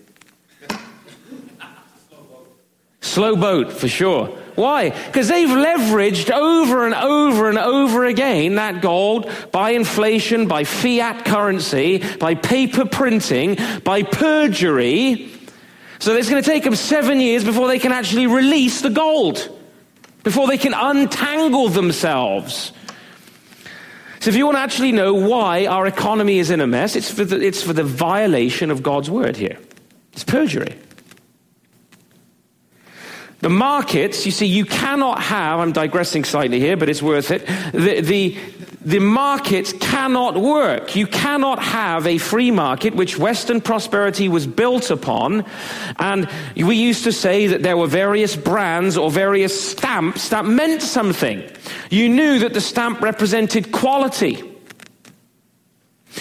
Slow 3.00 3.36
boat, 3.36 3.72
for 3.72 3.88
sure. 3.88 4.38
Why? 4.55 4.90
Because 4.90 5.28
they've 5.28 5.48
leveraged 5.48 6.30
over 6.30 6.84
and 6.84 6.94
over 6.94 7.48
and 7.48 7.59
over 7.59 8.05
again 8.05 8.57
that 8.57 8.82
gold 8.82 9.30
by 9.50 9.70
inflation, 9.70 10.46
by 10.46 10.64
fiat 10.64 11.24
currency, 11.24 12.03
by 12.18 12.34
paper 12.34 12.84
printing, 12.84 13.57
by 13.84 14.03
perjury. 14.03 15.32
So 15.98 16.14
it's 16.14 16.28
going 16.28 16.42
to 16.42 16.48
take 16.48 16.64
them 16.64 16.76
seven 16.76 17.20
years 17.20 17.44
before 17.44 17.68
they 17.68 17.78
can 17.78 17.92
actually 17.92 18.26
release 18.26 18.80
the 18.80 18.90
gold, 18.90 19.48
before 20.22 20.48
they 20.48 20.59
can 20.59 20.74
untangle 20.74 21.68
themselves. 21.68 22.72
So 24.20 24.30
if 24.30 24.36
you 24.36 24.44
want 24.44 24.57
to 24.57 24.61
actually 24.61 24.92
know 24.92 25.14
why 25.14 25.66
our 25.66 25.86
economy 25.86 26.38
is 26.38 26.50
in 26.50 26.61
a 26.61 26.66
mess, 26.66 26.94
it's 26.94 27.11
for 27.11 27.24
the, 27.24 27.40
it's 27.40 27.62
for 27.62 27.72
the 27.72 27.84
violation 27.84 28.70
of 28.70 28.82
God's 28.82 29.11
word 29.11 29.36
here. 29.36 29.59
It's 30.12 30.24
perjury. 30.24 30.76
The 33.43 33.51
markets, 33.51 34.24
you 34.24 34.30
see, 34.30 34.47
you 34.47 34.64
cannot 34.64 35.20
have, 35.20 35.59
I'm 35.59 35.72
digressing 35.72 36.22
slightly 36.22 36.61
here, 36.61 36.76
but 36.76 36.88
it's 36.88 37.03
worth 37.03 37.32
it. 37.32 37.45
The, 37.72 38.01
the, 38.01 38.38
the 38.84 39.01
markets 39.01 39.72
cannot 39.72 40.36
work. 40.40 40.95
You 40.95 41.09
cannot 41.09 41.61
have 41.61 42.07
a 42.07 42.18
free 42.18 42.53
market, 42.53 42.95
which 42.95 43.18
Western 43.18 43.61
prosperity 43.61 44.28
was 44.28 44.47
built 44.47 44.93
upon. 44.93 45.45
And 45.99 46.28
we 46.57 46.76
used 46.76 47.03
to 47.03 47.11
say 47.11 47.49
that 47.49 47.64
there 47.64 47.76
were 47.76 47.88
various 47.88 48.36
brands 48.36 48.97
or 48.97 49.11
various 49.11 49.70
stamps 49.70 50.28
that 50.28 50.45
meant 50.45 50.80
something. 50.80 51.43
You 51.90 52.09
knew 52.09 52.38
that 52.38 52.55
the 52.55 52.61
stamp 52.61 53.01
represented 53.01 53.72
quality. 53.72 54.51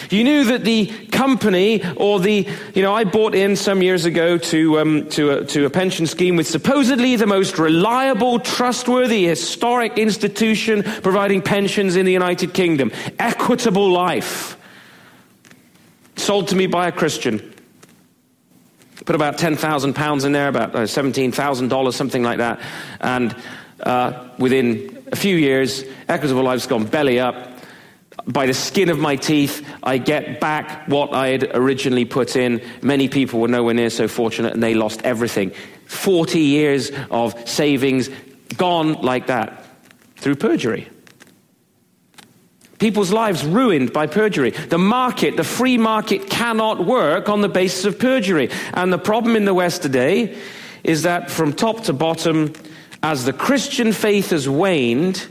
You 0.09 0.23
knew 0.23 0.45
that 0.45 0.63
the 0.63 0.87
company 1.07 1.81
or 1.95 2.19
the, 2.19 2.47
you 2.73 2.81
know, 2.81 2.93
I 2.93 3.03
bought 3.03 3.35
in 3.35 3.55
some 3.55 3.81
years 3.81 4.05
ago 4.05 4.37
to, 4.37 4.79
um, 4.79 5.09
to, 5.09 5.31
a, 5.31 5.45
to 5.45 5.65
a 5.65 5.69
pension 5.69 6.07
scheme 6.07 6.35
with 6.35 6.47
supposedly 6.47 7.15
the 7.15 7.27
most 7.27 7.57
reliable, 7.57 8.39
trustworthy, 8.39 9.25
historic 9.25 9.97
institution 9.97 10.83
providing 10.83 11.41
pensions 11.41 11.95
in 11.95 12.05
the 12.05 12.11
United 12.11 12.53
Kingdom. 12.53 12.91
Equitable 13.19 13.91
Life. 13.91 14.57
Sold 16.15 16.49
to 16.49 16.55
me 16.55 16.67
by 16.67 16.87
a 16.87 16.91
Christian. 16.91 17.39
Put 19.05 19.15
about 19.15 19.37
£10,000 19.37 20.25
in 20.25 20.31
there, 20.31 20.47
about 20.47 20.75
uh, 20.75 20.81
$17,000, 20.81 21.93
something 21.93 22.23
like 22.23 22.37
that. 22.37 22.61
And 22.99 23.35
uh, 23.81 24.29
within 24.37 25.03
a 25.11 25.15
few 25.15 25.35
years, 25.35 25.83
Equitable 26.07 26.43
Life's 26.43 26.67
gone 26.67 26.85
belly 26.85 27.19
up 27.19 27.50
by 28.27 28.45
the 28.45 28.53
skin 28.53 28.89
of 28.89 28.99
my 28.99 29.15
teeth, 29.15 29.65
I 29.83 29.97
get 29.97 30.39
back 30.39 30.87
what 30.87 31.13
I 31.13 31.29
had 31.29 31.51
originally 31.53 32.05
put 32.05 32.35
in. 32.35 32.61
Many 32.81 33.07
people 33.07 33.39
were 33.39 33.47
nowhere 33.47 33.73
near 33.73 33.89
so 33.89 34.07
fortunate 34.07 34.53
and 34.53 34.61
they 34.61 34.73
lost 34.73 35.01
everything. 35.03 35.51
40 35.85 36.39
years 36.39 36.91
of 37.09 37.47
savings 37.47 38.09
gone 38.57 38.93
like 39.01 39.27
that 39.27 39.65
through 40.17 40.35
perjury. 40.35 40.87
People's 42.79 43.11
lives 43.11 43.45
ruined 43.45 43.93
by 43.93 44.07
perjury. 44.07 44.51
The 44.51 44.77
market, 44.77 45.37
the 45.37 45.43
free 45.43 45.77
market, 45.77 46.29
cannot 46.29 46.83
work 46.83 47.29
on 47.29 47.41
the 47.41 47.49
basis 47.49 47.85
of 47.85 47.99
perjury. 47.99 48.49
And 48.73 48.91
the 48.91 48.97
problem 48.97 49.35
in 49.35 49.45
the 49.45 49.53
West 49.53 49.83
today 49.83 50.35
is 50.83 51.03
that 51.03 51.29
from 51.29 51.53
top 51.53 51.83
to 51.83 51.93
bottom, 51.93 52.53
as 53.03 53.25
the 53.25 53.33
Christian 53.33 53.93
faith 53.93 54.31
has 54.31 54.49
waned, 54.49 55.27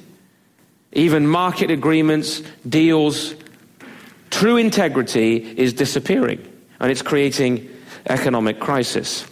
even 0.92 1.26
market 1.26 1.70
agreements, 1.70 2.42
deals, 2.68 3.34
true 4.30 4.56
integrity 4.56 5.36
is 5.36 5.72
disappearing. 5.72 6.46
And 6.80 6.90
it's 6.90 7.02
creating 7.02 7.68
economic 8.06 8.58
crisis. 8.58 9.26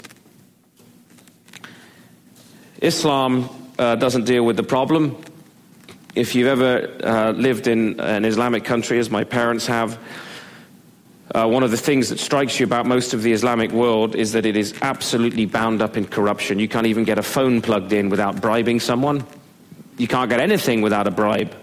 Islam 2.81 3.49
uh, 3.79 3.97
doesn't 3.97 4.25
deal 4.25 4.45
with 4.45 4.57
the 4.57 4.63
problem. 4.63 5.17
If 6.15 6.35
you've 6.35 6.49
ever 6.49 6.97
uh, 7.03 7.33
lived 7.33 7.67
in 7.67 7.99
an 8.01 8.25
Islamic 8.25 8.65
country, 8.65 8.99
as 8.99 9.11
my 9.11 9.25
parents 9.25 9.67
have, 9.67 9.99
uh, 11.35 11.47
one 11.47 11.63
of 11.63 11.71
the 11.71 11.77
things 11.77 12.09
that 12.09 12.19
strikes 12.19 12.59
you 12.59 12.65
about 12.65 12.87
most 12.87 13.15
of 13.15 13.23
the 13.23 13.33
Islamic 13.33 13.71
world 13.73 14.15
is 14.15 14.33
that 14.33 14.47
it 14.47 14.57
is 14.57 14.75
absolutely 14.81 15.45
bound 15.45 15.83
up 15.83 15.97
in 15.97 16.07
corruption. 16.07 16.59
You 16.59 16.69
can't 16.69 16.87
even 16.87 17.05
get 17.05 17.19
a 17.19 17.23
phone 17.23 17.61
plugged 17.61 17.93
in 17.93 18.09
without 18.09 18.41
bribing 18.41 18.81
someone. 18.81 19.25
You 19.99 20.09
can't 20.09 20.31
get 20.31 20.41
anything 20.41 20.81
without 20.81 21.07
a 21.07 21.11
bribe. 21.11 21.55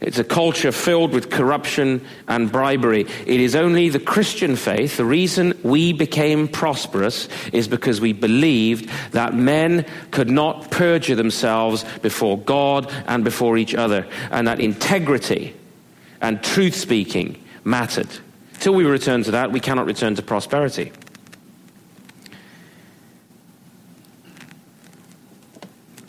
It's 0.00 0.18
a 0.18 0.24
culture 0.24 0.70
filled 0.70 1.12
with 1.12 1.30
corruption 1.30 2.04
and 2.28 2.52
bribery. 2.52 3.06
It 3.26 3.40
is 3.40 3.56
only 3.56 3.88
the 3.88 3.98
Christian 3.98 4.54
faith. 4.54 4.98
The 4.98 5.04
reason 5.06 5.58
we 5.62 5.94
became 5.94 6.46
prosperous 6.46 7.26
is 7.54 7.68
because 7.68 8.02
we 8.02 8.12
believed 8.12 8.90
that 9.12 9.32
men 9.34 9.86
could 10.10 10.28
not 10.28 10.70
perjure 10.70 11.14
themselves 11.14 11.86
before 12.02 12.38
God 12.38 12.92
and 13.06 13.24
before 13.24 13.56
each 13.56 13.74
other, 13.74 14.06
and 14.30 14.46
that 14.46 14.60
integrity 14.60 15.56
and 16.20 16.42
truth 16.42 16.74
speaking 16.74 17.42
mattered. 17.64 18.08
Till 18.60 18.74
we 18.74 18.84
return 18.84 19.22
to 19.24 19.30
that, 19.30 19.52
we 19.52 19.60
cannot 19.60 19.86
return 19.86 20.16
to 20.16 20.22
prosperity. 20.22 20.92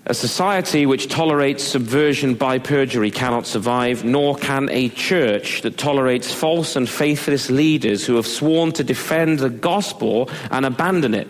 A 0.08 0.14
society 0.14 0.86
which 0.86 1.10
tolerates 1.10 1.64
subversion 1.64 2.36
by 2.36 2.60
perjury 2.60 3.10
cannot 3.10 3.48
survive, 3.48 4.06
nor 4.06 4.36
can 4.36 4.70
a 4.70 4.90
church 4.90 5.64
that 5.64 5.80
tolerates 5.80 6.32
false 6.32 6.76
and 6.76 6.88
faithless 6.88 7.50
leaders 7.50 8.06
who 8.06 8.16
have 8.16 8.28
sworn 8.28 8.72
to 8.74 8.84
defend 8.84 9.40
the 9.40 9.50
gospel 9.50 10.30
and 10.52 10.64
abandon 10.64 11.16
it. 11.16 11.28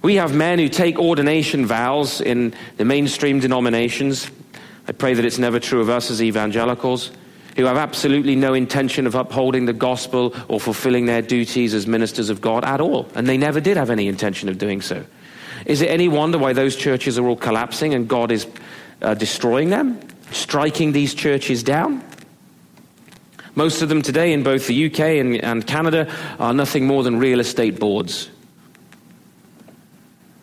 We 0.00 0.14
have 0.14 0.34
men 0.34 0.58
who 0.58 0.70
take 0.70 0.98
ordination 0.98 1.66
vows 1.66 2.22
in 2.22 2.54
the 2.78 2.86
mainstream 2.86 3.38
denominations. 3.38 4.30
I 4.88 4.92
pray 4.92 5.12
that 5.12 5.26
it's 5.26 5.38
never 5.38 5.60
true 5.60 5.82
of 5.82 5.90
us 5.90 6.10
as 6.10 6.22
evangelicals, 6.22 7.12
who 7.54 7.66
have 7.66 7.76
absolutely 7.76 8.34
no 8.34 8.54
intention 8.54 9.06
of 9.06 9.14
upholding 9.14 9.66
the 9.66 9.74
gospel 9.74 10.34
or 10.48 10.58
fulfilling 10.58 11.04
their 11.04 11.20
duties 11.20 11.74
as 11.74 11.86
ministers 11.86 12.30
of 12.30 12.40
God 12.40 12.64
at 12.64 12.80
all. 12.80 13.08
And 13.14 13.26
they 13.26 13.36
never 13.36 13.60
did 13.60 13.76
have 13.76 13.90
any 13.90 14.08
intention 14.08 14.48
of 14.48 14.56
doing 14.56 14.80
so. 14.80 15.04
Is 15.66 15.80
it 15.80 15.90
any 15.90 16.08
wonder 16.08 16.38
why 16.38 16.52
those 16.52 16.76
churches 16.76 17.18
are 17.18 17.26
all 17.26 17.36
collapsing 17.36 17.94
and 17.94 18.08
God 18.08 18.32
is 18.32 18.46
uh, 19.00 19.14
destroying 19.14 19.70
them, 19.70 20.00
striking 20.30 20.92
these 20.92 21.14
churches 21.14 21.62
down? 21.62 22.04
Most 23.54 23.82
of 23.82 23.88
them 23.88 24.00
today 24.00 24.32
in 24.32 24.42
both 24.42 24.66
the 24.66 24.86
UK 24.86 25.00
and, 25.00 25.36
and 25.36 25.66
Canada 25.66 26.12
are 26.38 26.54
nothing 26.54 26.86
more 26.86 27.02
than 27.02 27.18
real 27.18 27.38
estate 27.38 27.78
boards. 27.78 28.30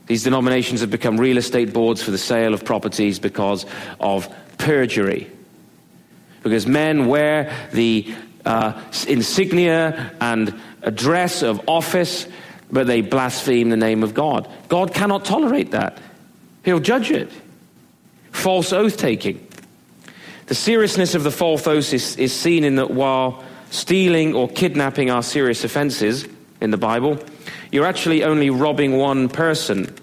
These 0.05 0.23
denominations 0.23 0.81
have 0.81 0.91
become 0.91 1.19
real 1.19 1.37
estate 1.37 1.73
boards 1.73 2.01
for 2.01 2.11
the 2.11 2.17
sale 2.17 2.53
of 2.53 2.65
properties 2.65 3.19
because 3.19 3.65
of 3.99 4.27
perjury. 4.57 5.29
Because 6.43 6.65
men 6.65 7.07
wear 7.07 7.69
the 7.73 8.13
uh, 8.45 8.81
insignia 9.07 10.13
and 10.21 10.59
address 10.81 11.41
of 11.41 11.61
office 11.67 12.27
but 12.71 12.87
they 12.87 13.01
blaspheme 13.01 13.69
the 13.69 13.77
name 13.77 14.03
of 14.03 14.13
God. 14.13 14.49
God 14.67 14.93
cannot 14.93 15.25
tolerate 15.25 15.71
that. 15.71 15.99
He'll 16.63 16.79
judge 16.79 17.11
it. 17.11 17.31
False 18.31 18.71
oath 18.73 18.97
taking. 18.97 19.45
The 20.47 20.55
seriousness 20.55 21.15
of 21.15 21.23
the 21.23 21.31
false 21.31 21.67
oath 21.67 21.93
is, 21.93 22.15
is 22.17 22.33
seen 22.33 22.63
in 22.63 22.75
that 22.75 22.91
while 22.91 23.43
stealing 23.71 24.35
or 24.35 24.47
kidnapping 24.49 25.09
are 25.09 25.23
serious 25.23 25.63
offenses 25.63 26.27
in 26.61 26.71
the 26.71 26.77
Bible, 26.77 27.19
you're 27.71 27.85
actually 27.85 28.23
only 28.23 28.49
robbing 28.49 28.97
one 28.97 29.29
person. 29.29 29.95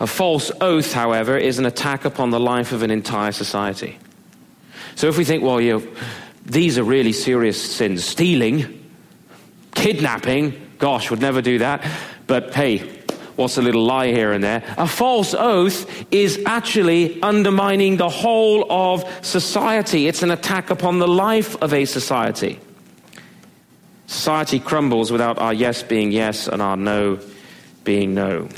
A 0.00 0.06
false 0.06 0.50
oath, 0.60 0.92
however, 0.92 1.36
is 1.36 1.58
an 1.58 1.66
attack 1.66 2.04
upon 2.04 2.30
the 2.30 2.40
life 2.40 2.72
of 2.72 2.82
an 2.82 2.90
entire 2.90 3.32
society. 3.32 3.98
So 4.94 5.08
if 5.08 5.18
we 5.18 5.24
think, 5.24 5.42
well, 5.42 5.60
you 5.60 5.80
know, 5.80 5.88
these 6.44 6.78
are 6.78 6.84
really 6.84 7.12
serious 7.12 7.60
sins 7.60 8.04
stealing, 8.04 8.90
kidnapping, 9.74 10.67
gosh, 10.78 11.10
would 11.10 11.20
never 11.20 11.42
do 11.42 11.58
that. 11.58 11.84
But 12.26 12.54
hey, 12.54 12.78
what's 13.36 13.56
a 13.56 13.62
little 13.62 13.84
lie 13.84 14.08
here 14.08 14.32
and 14.32 14.42
there? 14.42 14.62
A 14.76 14.86
false 14.86 15.34
oath 15.34 16.06
is 16.12 16.42
actually 16.46 17.20
undermining 17.22 17.96
the 17.96 18.08
whole 18.08 18.70
of 18.70 19.04
society. 19.24 20.06
It's 20.06 20.22
an 20.22 20.30
attack 20.30 20.70
upon 20.70 20.98
the 20.98 21.08
life 21.08 21.56
of 21.62 21.72
a 21.72 21.84
society. 21.84 22.58
Society 24.06 24.58
crumbles 24.58 25.12
without 25.12 25.38
our 25.38 25.52
yes 25.52 25.82
being 25.82 26.12
yes 26.12 26.48
and 26.48 26.62
our 26.62 26.76
no 26.76 27.20
being 27.84 28.14
no. 28.14 28.48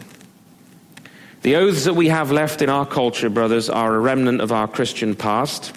The 1.43 1.57
oaths 1.57 1.85
that 1.85 1.95
we 1.95 2.09
have 2.09 2.31
left 2.31 2.61
in 2.61 2.69
our 2.69 2.85
culture, 2.85 3.31
brothers, 3.31 3.71
are 3.71 3.95
a 3.95 3.99
remnant 3.99 4.41
of 4.41 4.53
our 4.53 4.69
Christian 4.69 5.15
past. 5.15 5.73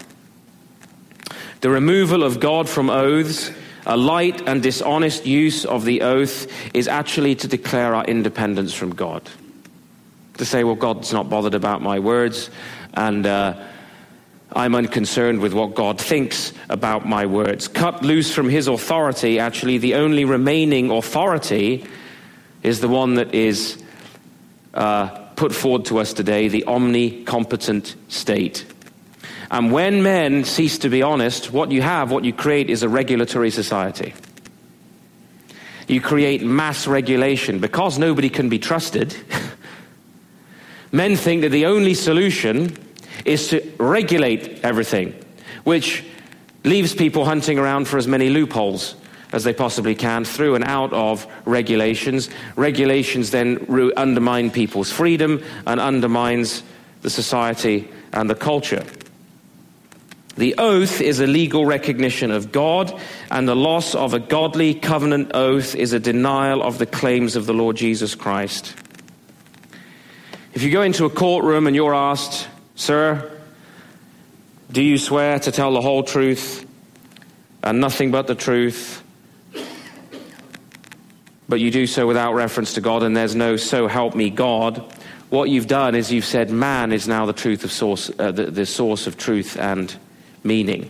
The 1.61 1.69
removal 1.69 2.23
of 2.23 2.39
God 2.39 2.67
from 2.67 2.89
oaths 2.89 3.49
a 3.85 3.97
light 3.97 4.47
and 4.47 4.63
dishonest 4.63 5.25
use 5.25 5.65
of 5.65 5.85
the 5.85 6.01
oath 6.01 6.47
is 6.73 6.87
actually 6.87 7.35
to 7.35 7.47
declare 7.47 7.95
our 7.95 8.05
independence 8.05 8.73
from 8.73 8.95
God. 8.95 9.29
To 10.37 10.45
say, 10.45 10.63
well, 10.63 10.75
God's 10.75 11.13
not 11.13 11.29
bothered 11.29 11.53
about 11.53 11.81
my 11.81 11.99
words, 11.99 12.49
and 12.93 13.25
uh, 13.25 13.55
I'm 14.55 14.75
unconcerned 14.75 15.39
with 15.39 15.53
what 15.53 15.75
God 15.75 15.99
thinks 15.99 16.53
about 16.69 17.07
my 17.07 17.25
words. 17.25 17.67
Cut 17.67 18.03
loose 18.03 18.33
from 18.33 18.49
his 18.49 18.67
authority, 18.67 19.39
actually, 19.39 19.77
the 19.77 19.95
only 19.95 20.25
remaining 20.25 20.91
authority 20.91 21.85
is 22.61 22.79
the 22.79 22.87
one 22.87 23.15
that 23.15 23.33
is 23.33 23.83
uh, 24.73 25.07
put 25.35 25.53
forward 25.53 25.85
to 25.85 25.99
us 25.99 26.13
today 26.13 26.47
the 26.47 26.63
omnicompetent 26.67 27.95
state. 28.07 28.65
And 29.53 29.71
when 29.71 30.01
men 30.01 30.45
cease 30.45 30.79
to 30.79 30.89
be 30.89 31.03
honest, 31.03 31.53
what 31.53 31.71
you 31.71 31.83
have, 31.83 32.09
what 32.09 32.25
you 32.25 32.33
create, 32.33 32.71
is 32.71 32.81
a 32.81 32.89
regulatory 32.89 33.51
society. 33.51 34.15
You 35.87 36.01
create 36.01 36.41
mass 36.41 36.87
regulation 36.87 37.59
because 37.59 37.99
nobody 37.99 38.29
can 38.29 38.49
be 38.49 38.57
trusted. 38.57 39.15
men 40.91 41.15
think 41.15 41.43
that 41.43 41.49
the 41.49 41.67
only 41.67 41.93
solution 41.93 42.75
is 43.25 43.49
to 43.49 43.61
regulate 43.77 44.65
everything, 44.65 45.13
which 45.65 46.03
leaves 46.63 46.95
people 46.95 47.23
hunting 47.23 47.59
around 47.59 47.87
for 47.87 47.99
as 47.99 48.07
many 48.07 48.31
loopholes 48.31 48.95
as 49.33 49.43
they 49.43 49.53
possibly 49.53 49.93
can 49.93 50.25
through 50.25 50.55
and 50.55 50.63
out 50.63 50.91
of 50.93 51.27
regulations. 51.45 52.27
Regulations 52.55 53.29
then 53.29 53.93
undermine 53.97 54.49
people's 54.49 54.91
freedom 54.91 55.43
and 55.67 55.79
undermines 55.79 56.63
the 57.03 57.09
society 57.11 57.87
and 58.13 58.27
the 58.27 58.35
culture. 58.35 58.83
The 60.35 60.55
oath 60.57 60.99
is 60.99 61.19
a 61.19 61.27
legal 61.27 61.65
recognition 61.65 62.31
of 62.31 62.51
God, 62.51 62.99
and 63.29 63.47
the 63.47 63.55
loss 63.55 63.93
of 63.93 64.15
a 64.15 64.19
godly 64.19 64.73
covenant 64.73 65.31
oath 65.35 65.75
is 65.75 65.93
a 65.93 65.99
denial 65.99 66.63
of 66.63 66.79
the 66.79 66.87
claims 66.87 67.35
of 67.35 67.45
the 67.45 67.53
Lord 67.53 67.75
Jesus 67.75 68.15
Christ. 68.15 68.75
If 70.53 70.63
you 70.63 70.71
go 70.71 70.81
into 70.81 71.05
a 71.05 71.09
courtroom 71.09 71.67
and 71.67 71.75
you're 71.75 71.93
asked, 71.93 72.47
Sir, 72.75 73.31
do 74.71 74.81
you 74.81 74.97
swear 74.97 75.37
to 75.39 75.51
tell 75.51 75.73
the 75.73 75.81
whole 75.81 76.03
truth 76.03 76.65
and 77.61 77.79
nothing 77.79 78.09
but 78.09 78.25
the 78.25 78.35
truth? 78.35 79.03
But 81.47 81.59
you 81.59 81.69
do 81.69 81.85
so 81.85 82.07
without 82.07 82.33
reference 82.33 82.73
to 82.73 82.81
God, 82.81 83.03
and 83.03 83.15
there's 83.15 83.35
no 83.35 83.55
so 83.55 83.87
help 83.87 84.15
me 84.15 84.31
God. 84.31 84.83
What 85.29 85.49
you've 85.49 85.67
done 85.67 85.93
is 85.93 86.11
you've 86.11 86.25
said 86.25 86.49
man 86.49 86.91
is 86.91 87.07
now 87.07 87.27
the 87.27 87.33
truth 87.33 87.63
of 87.63 87.71
source, 87.71 88.09
uh, 88.17 88.31
the, 88.31 88.45
the 88.45 88.65
source 88.65 89.05
of 89.05 89.17
truth 89.17 89.57
and 89.59 89.95
meaning. 90.43 90.89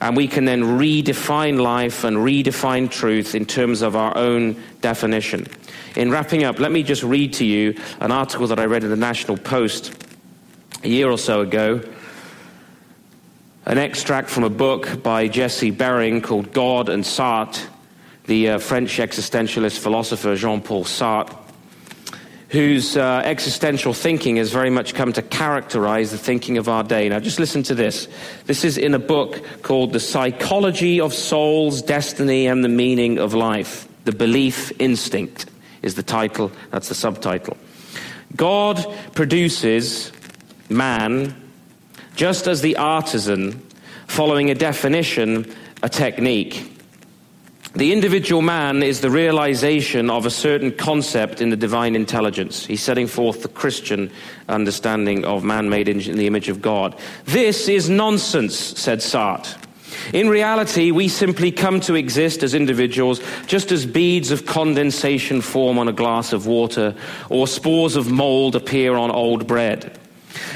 And 0.00 0.16
we 0.16 0.26
can 0.26 0.44
then 0.44 0.62
redefine 0.62 1.60
life 1.60 2.04
and 2.04 2.16
redefine 2.16 2.90
truth 2.90 3.34
in 3.34 3.46
terms 3.46 3.82
of 3.82 3.94
our 3.94 4.16
own 4.16 4.60
definition. 4.80 5.46
In 5.94 6.10
wrapping 6.10 6.44
up, 6.44 6.58
let 6.58 6.72
me 6.72 6.82
just 6.82 7.02
read 7.02 7.34
to 7.34 7.44
you 7.44 7.78
an 8.00 8.10
article 8.10 8.48
that 8.48 8.58
I 8.58 8.64
read 8.64 8.82
in 8.82 8.90
the 8.90 8.96
National 8.96 9.36
Post 9.36 9.94
a 10.82 10.88
year 10.88 11.08
or 11.08 11.18
so 11.18 11.42
ago 11.42 11.82
an 13.64 13.78
extract 13.78 14.28
from 14.28 14.42
a 14.42 14.50
book 14.50 15.02
by 15.02 15.28
Jesse 15.28 15.70
Bering 15.70 16.20
called 16.20 16.52
God 16.52 16.88
and 16.88 17.04
Sartre, 17.04 17.64
the 18.24 18.50
uh, 18.50 18.58
French 18.58 18.98
existentialist 18.98 19.78
philosopher 19.78 20.34
Jean 20.34 20.60
Paul 20.60 20.84
Sartre, 20.84 21.36
whose 22.52 22.98
uh, 22.98 23.22
existential 23.24 23.94
thinking 23.94 24.36
has 24.36 24.52
very 24.52 24.68
much 24.68 24.94
come 24.94 25.10
to 25.10 25.22
characterize 25.22 26.10
the 26.10 26.18
thinking 26.18 26.58
of 26.58 26.68
our 26.68 26.84
day. 26.84 27.08
Now, 27.08 27.18
just 27.18 27.38
listen 27.38 27.62
to 27.64 27.74
this. 27.74 28.08
This 28.44 28.62
is 28.62 28.76
in 28.76 28.92
a 28.92 28.98
book 28.98 29.42
called 29.62 29.94
The 29.94 30.00
Psychology 30.00 31.00
of 31.00 31.14
Souls, 31.14 31.80
Destiny, 31.80 32.46
and 32.46 32.62
the 32.62 32.68
Meaning 32.68 33.18
of 33.18 33.32
Life. 33.32 33.88
The 34.04 34.12
Belief 34.12 34.70
Instinct 34.78 35.46
is 35.80 35.94
the 35.94 36.02
title, 36.02 36.52
that's 36.70 36.90
the 36.90 36.94
subtitle. 36.94 37.56
God 38.36 38.84
produces 39.14 40.12
man 40.68 41.34
just 42.16 42.46
as 42.46 42.60
the 42.60 42.76
artisan, 42.76 43.66
following 44.08 44.50
a 44.50 44.54
definition, 44.54 45.50
a 45.82 45.88
technique. 45.88 46.70
The 47.74 47.92
individual 47.92 48.42
man 48.42 48.82
is 48.82 49.00
the 49.00 49.10
realization 49.10 50.10
of 50.10 50.26
a 50.26 50.30
certain 50.30 50.72
concept 50.72 51.40
in 51.40 51.48
the 51.48 51.56
divine 51.56 51.96
intelligence. 51.96 52.66
He's 52.66 52.82
setting 52.82 53.06
forth 53.06 53.42
the 53.42 53.48
Christian 53.48 54.10
understanding 54.46 55.24
of 55.24 55.42
man 55.42 55.70
made 55.70 55.88
in 55.88 55.98
the 55.98 56.26
image 56.26 56.50
of 56.50 56.60
God. 56.60 56.98
This 57.24 57.68
is 57.68 57.88
nonsense, 57.88 58.54
said 58.54 58.98
Sartre. 58.98 59.56
In 60.12 60.28
reality, 60.28 60.90
we 60.90 61.08
simply 61.08 61.50
come 61.50 61.80
to 61.80 61.94
exist 61.94 62.42
as 62.42 62.52
individuals 62.52 63.22
just 63.46 63.72
as 63.72 63.86
beads 63.86 64.30
of 64.30 64.44
condensation 64.44 65.40
form 65.40 65.78
on 65.78 65.88
a 65.88 65.92
glass 65.92 66.34
of 66.34 66.46
water 66.46 66.94
or 67.30 67.46
spores 67.46 67.96
of 67.96 68.10
mold 68.10 68.54
appear 68.54 68.96
on 68.96 69.10
old 69.10 69.46
bread. 69.46 69.98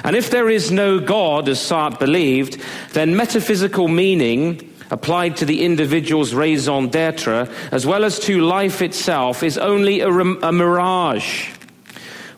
And 0.04 0.16
if 0.16 0.30
there 0.30 0.50
is 0.50 0.70
no 0.70 1.00
God, 1.00 1.48
as 1.48 1.58
Sartre 1.58 1.98
believed, 1.98 2.60
then 2.92 3.16
metaphysical 3.16 3.88
meaning 3.88 4.74
applied 4.90 5.36
to 5.36 5.44
the 5.44 5.64
individual's 5.64 6.34
raison 6.34 6.88
d'etre, 6.88 7.48
as 7.72 7.86
well 7.86 8.04
as 8.04 8.18
to 8.20 8.40
life 8.40 8.82
itself, 8.82 9.42
is 9.42 9.58
only 9.58 10.00
a, 10.00 10.08
a 10.08 10.52
mirage. 10.52 11.50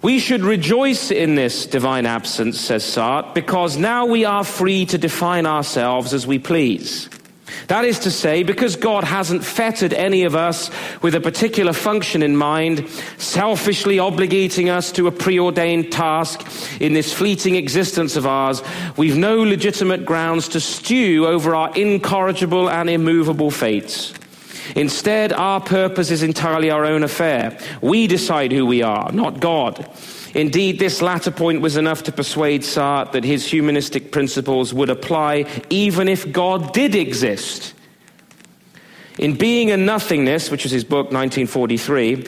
We 0.01 0.21
should 0.21 0.43
rejoice 0.43 1.11
in 1.11 1.35
this 1.35 1.67
divine 1.67 2.07
absence, 2.07 2.61
says 2.61 2.85
Sartre, 2.85 3.35
because 3.35 3.77
now 3.77 4.07
we 4.07 4.25
are 4.25 4.45
free 4.45 4.87
to 4.87 4.99
define 4.99 5.45
ourselves 5.45 6.15
as 6.15 6.27
we 6.27 6.39
please. 6.39 7.11
That 7.69 7.85
is 7.85 7.99
to 8.01 8.11
say, 8.11 8.43
because 8.43 8.77
God 8.77 9.05
hasn't 9.05 9.45
fettered 9.45 9.93
any 9.93 10.25
of 10.25 10.35
us 10.35 10.71
with 11.03 11.15
a 11.15 11.21
particular 11.21 11.73
function 11.73 12.23
in 12.23 12.37
mind, 12.37 12.89
selfishly 13.19 13.97
obligating 13.97 14.71
us 14.71 14.93
to 14.93 15.07
a 15.07 15.13
preordained 15.13 15.93
task 15.93 16.47
in 16.81 16.93
this 16.93 17.13
fleeting 17.13 17.57
existence 17.57 18.17
of 18.17 18.27
ours, 18.27 18.63
we've 18.97 19.17
no 19.17 19.43
legitimate 19.43 20.05
grounds 20.05 20.49
to 20.49 20.61
stew 20.61 21.27
over 21.27 21.55
our 21.55 21.73
incorrigible 21.75 22.71
and 22.71 22.89
immovable 22.89 23.51
fates. 23.51 24.15
Instead, 24.77 25.33
our 25.33 25.61
purpose 25.61 26.11
is 26.11 26.23
entirely 26.23 26.71
our 26.71 26.85
own 26.85 27.03
affair. 27.03 27.59
We 27.81 28.07
decide 28.07 28.53
who 28.53 28.67
we 28.67 28.83
are, 28.83 29.11
not 29.13 29.41
God. 29.41 29.89
Indeed, 30.35 30.79
this 30.79 31.01
latter 31.01 31.31
point 31.31 31.61
was 31.61 31.77
enough 31.77 32.03
to 32.05 32.13
persuade 32.13 32.63
Sartre 32.63 33.13
that 33.13 33.25
his 33.25 33.47
humanistic 33.47 34.13
principles 34.13 34.75
would 34.75 34.91
apply 34.91 35.47
even 35.71 36.09
if 36.09 36.31
God 36.31 36.73
did 36.73 36.95
exist. 36.95 37.75
In 39.19 39.35
Being 39.35 39.71
and 39.71 39.85
Nothingness, 39.85 40.51
which 40.51 40.63
was 40.63 40.73
his 40.73 40.85
book 40.85 41.11
1943, 41.13 42.27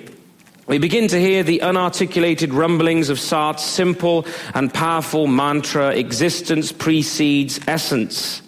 we 0.67 0.79
begin 0.79 1.09
to 1.09 1.21
hear 1.21 1.43
the 1.43 1.61
unarticulated 1.61 2.53
rumblings 2.53 3.11
of 3.11 3.19
Sartre's 3.19 3.65
simple 3.65 4.27
and 4.55 4.73
powerful 4.73 5.27
mantra 5.27 5.91
existence 5.95 6.73
precedes 6.73 7.61
essence. 7.67 8.43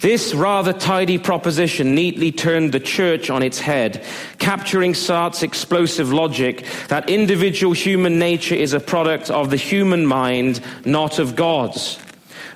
This 0.00 0.32
rather 0.32 0.72
tidy 0.72 1.18
proposition 1.18 1.94
neatly 1.94 2.30
turned 2.30 2.70
the 2.72 2.78
church 2.78 3.30
on 3.30 3.42
its 3.42 3.58
head, 3.58 4.04
capturing 4.38 4.92
Sartre's 4.92 5.42
explosive 5.42 6.12
logic 6.12 6.64
that 6.86 7.10
individual 7.10 7.72
human 7.72 8.18
nature 8.18 8.54
is 8.54 8.72
a 8.72 8.80
product 8.80 9.28
of 9.28 9.50
the 9.50 9.56
human 9.56 10.06
mind, 10.06 10.60
not 10.84 11.18
of 11.18 11.34
God's. 11.34 11.98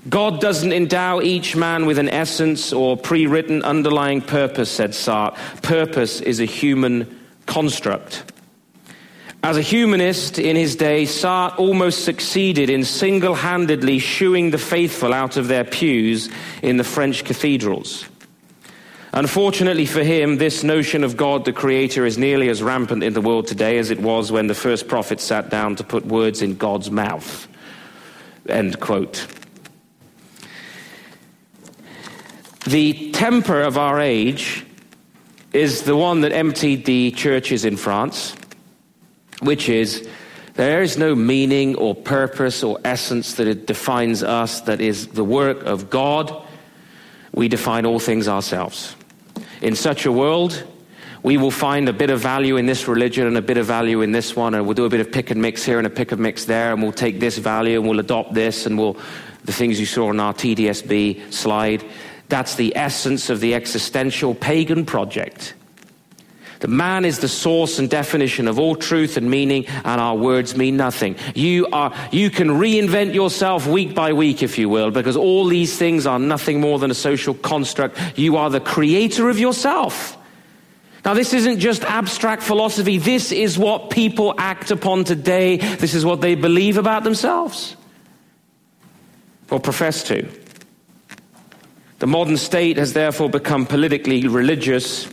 God 0.08 0.40
doesn't 0.40 0.72
endow 0.72 1.20
each 1.20 1.56
man 1.56 1.86
with 1.86 1.98
an 1.98 2.08
essence 2.08 2.72
or 2.72 2.96
pre 2.96 3.26
written 3.26 3.62
underlying 3.62 4.20
purpose, 4.20 4.70
said 4.70 4.90
Sartre. 4.90 5.36
Purpose 5.62 6.20
is 6.20 6.40
a 6.40 6.44
human 6.44 7.20
construct. 7.46 8.31
As 9.44 9.56
a 9.56 9.62
humanist 9.62 10.38
in 10.38 10.54
his 10.54 10.76
day, 10.76 11.02
Sartre 11.02 11.58
almost 11.58 12.04
succeeded 12.04 12.70
in 12.70 12.84
single 12.84 13.34
handedly 13.34 13.98
shooing 13.98 14.50
the 14.52 14.58
faithful 14.58 15.12
out 15.12 15.36
of 15.36 15.48
their 15.48 15.64
pews 15.64 16.28
in 16.62 16.76
the 16.76 16.84
French 16.84 17.24
cathedrals. 17.24 18.04
Unfortunately 19.12 19.84
for 19.84 20.04
him, 20.04 20.38
this 20.38 20.62
notion 20.62 21.02
of 21.02 21.16
God 21.16 21.44
the 21.44 21.52
Creator 21.52 22.06
is 22.06 22.16
nearly 22.16 22.50
as 22.50 22.62
rampant 22.62 23.02
in 23.02 23.14
the 23.14 23.20
world 23.20 23.48
today 23.48 23.78
as 23.78 23.90
it 23.90 24.00
was 24.00 24.30
when 24.30 24.46
the 24.46 24.54
first 24.54 24.86
prophet 24.86 25.20
sat 25.20 25.50
down 25.50 25.74
to 25.76 25.84
put 25.84 26.06
words 26.06 26.40
in 26.40 26.56
God's 26.56 26.90
mouth. 26.90 27.48
End 28.48 28.78
quote. 28.78 29.26
The 32.64 33.10
temper 33.10 33.60
of 33.60 33.76
our 33.76 34.00
age 34.00 34.64
is 35.52 35.82
the 35.82 35.96
one 35.96 36.20
that 36.20 36.32
emptied 36.32 36.84
the 36.84 37.10
churches 37.10 37.64
in 37.64 37.76
France 37.76 38.36
which 39.42 39.68
is 39.68 40.08
there 40.54 40.82
is 40.82 40.98
no 40.98 41.14
meaning 41.14 41.76
or 41.76 41.94
purpose 41.94 42.62
or 42.62 42.78
essence 42.84 43.34
that 43.34 43.46
it 43.46 43.66
defines 43.66 44.22
us 44.22 44.60
that 44.62 44.80
is 44.80 45.08
the 45.08 45.24
work 45.24 45.62
of 45.64 45.88
God. 45.88 46.46
We 47.32 47.48
define 47.48 47.86
all 47.86 47.98
things 47.98 48.28
ourselves. 48.28 48.94
In 49.62 49.74
such 49.74 50.04
a 50.04 50.12
world, 50.12 50.62
we 51.22 51.36
will 51.36 51.50
find 51.50 51.88
a 51.88 51.92
bit 51.92 52.10
of 52.10 52.20
value 52.20 52.56
in 52.56 52.66
this 52.66 52.88
religion 52.88 53.26
and 53.26 53.36
a 53.36 53.42
bit 53.42 53.56
of 53.56 53.66
value 53.66 54.02
in 54.02 54.12
this 54.12 54.36
one, 54.36 54.54
and 54.54 54.66
we'll 54.66 54.74
do 54.74 54.84
a 54.84 54.90
bit 54.90 55.00
of 55.00 55.10
pick 55.10 55.30
and 55.30 55.40
mix 55.40 55.64
here 55.64 55.78
and 55.78 55.86
a 55.86 55.90
pick 55.90 56.12
and 56.12 56.20
mix 56.20 56.44
there, 56.44 56.72
and 56.72 56.82
we'll 56.82 56.92
take 56.92 57.20
this 57.20 57.38
value 57.38 57.78
and 57.78 57.88
we'll 57.88 58.00
adopt 58.00 58.34
this, 58.34 58.66
and 58.66 58.76
we'll 58.78 58.96
the 59.44 59.52
things 59.52 59.80
you 59.80 59.86
saw 59.86 60.08
on 60.08 60.20
our 60.20 60.34
TDSB 60.34 61.32
slide. 61.32 61.84
That's 62.28 62.54
the 62.54 62.76
essence 62.76 63.28
of 63.30 63.40
the 63.40 63.54
existential 63.54 64.34
pagan 64.34 64.86
project. 64.86 65.54
The 66.62 66.68
man 66.68 67.04
is 67.04 67.18
the 67.18 67.26
source 67.26 67.80
and 67.80 67.90
definition 67.90 68.46
of 68.46 68.56
all 68.56 68.76
truth 68.76 69.16
and 69.16 69.28
meaning, 69.28 69.66
and 69.66 70.00
our 70.00 70.14
words 70.14 70.56
mean 70.56 70.76
nothing. 70.76 71.16
You 71.34 71.66
are, 71.72 71.92
you 72.12 72.30
can 72.30 72.50
reinvent 72.50 73.14
yourself 73.14 73.66
week 73.66 73.96
by 73.96 74.12
week, 74.12 74.44
if 74.44 74.58
you 74.58 74.68
will, 74.68 74.92
because 74.92 75.16
all 75.16 75.46
these 75.46 75.76
things 75.76 76.06
are 76.06 76.20
nothing 76.20 76.60
more 76.60 76.78
than 76.78 76.92
a 76.92 76.94
social 76.94 77.34
construct. 77.34 77.98
You 78.16 78.36
are 78.36 78.48
the 78.48 78.60
creator 78.60 79.28
of 79.28 79.40
yourself. 79.40 80.16
Now, 81.04 81.14
this 81.14 81.34
isn't 81.34 81.58
just 81.58 81.82
abstract 81.82 82.44
philosophy. 82.44 82.96
This 82.96 83.32
is 83.32 83.58
what 83.58 83.90
people 83.90 84.32
act 84.38 84.70
upon 84.70 85.02
today. 85.02 85.56
This 85.56 85.94
is 85.94 86.04
what 86.04 86.20
they 86.20 86.36
believe 86.36 86.78
about 86.78 87.02
themselves 87.02 87.74
or 89.50 89.58
profess 89.58 90.04
to. 90.04 90.28
The 91.98 92.06
modern 92.06 92.36
state 92.36 92.76
has 92.76 92.92
therefore 92.92 93.28
become 93.28 93.66
politically 93.66 94.28
religious 94.28 95.08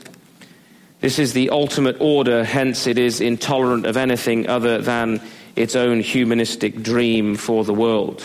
this 1.01 1.19
is 1.19 1.33
the 1.33 1.49
ultimate 1.49 1.97
order, 1.99 2.43
hence, 2.43 2.85
it 2.85 2.97
is 2.97 3.21
intolerant 3.21 3.85
of 3.85 3.95
anything 3.95 4.47
other 4.47 4.79
than 4.81 5.21
its 5.55 5.75
own 5.75 6.01
humanistic 6.01 6.81
dream 6.81 7.35
for 7.35 7.63
the 7.63 7.73
world. 7.73 8.23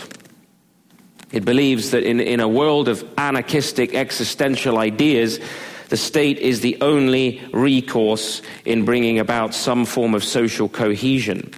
It 1.31 1.45
believes 1.45 1.91
that 1.91 2.05
in, 2.05 2.21
in 2.21 2.41
a 2.41 2.49
world 2.49 2.89
of 2.89 3.05
anarchistic 3.17 3.95
existential 3.95 4.79
ideas, 4.79 5.41
the 5.89 5.97
state 5.97 6.39
is 6.39 6.61
the 6.61 6.79
only 6.81 7.43
recourse 7.53 8.43
in 8.65 8.85
bringing 8.85 9.19
about 9.19 9.55
some 9.55 9.85
form 9.85 10.15
of 10.15 10.25
social 10.25 10.69
cohesion. 10.69 11.53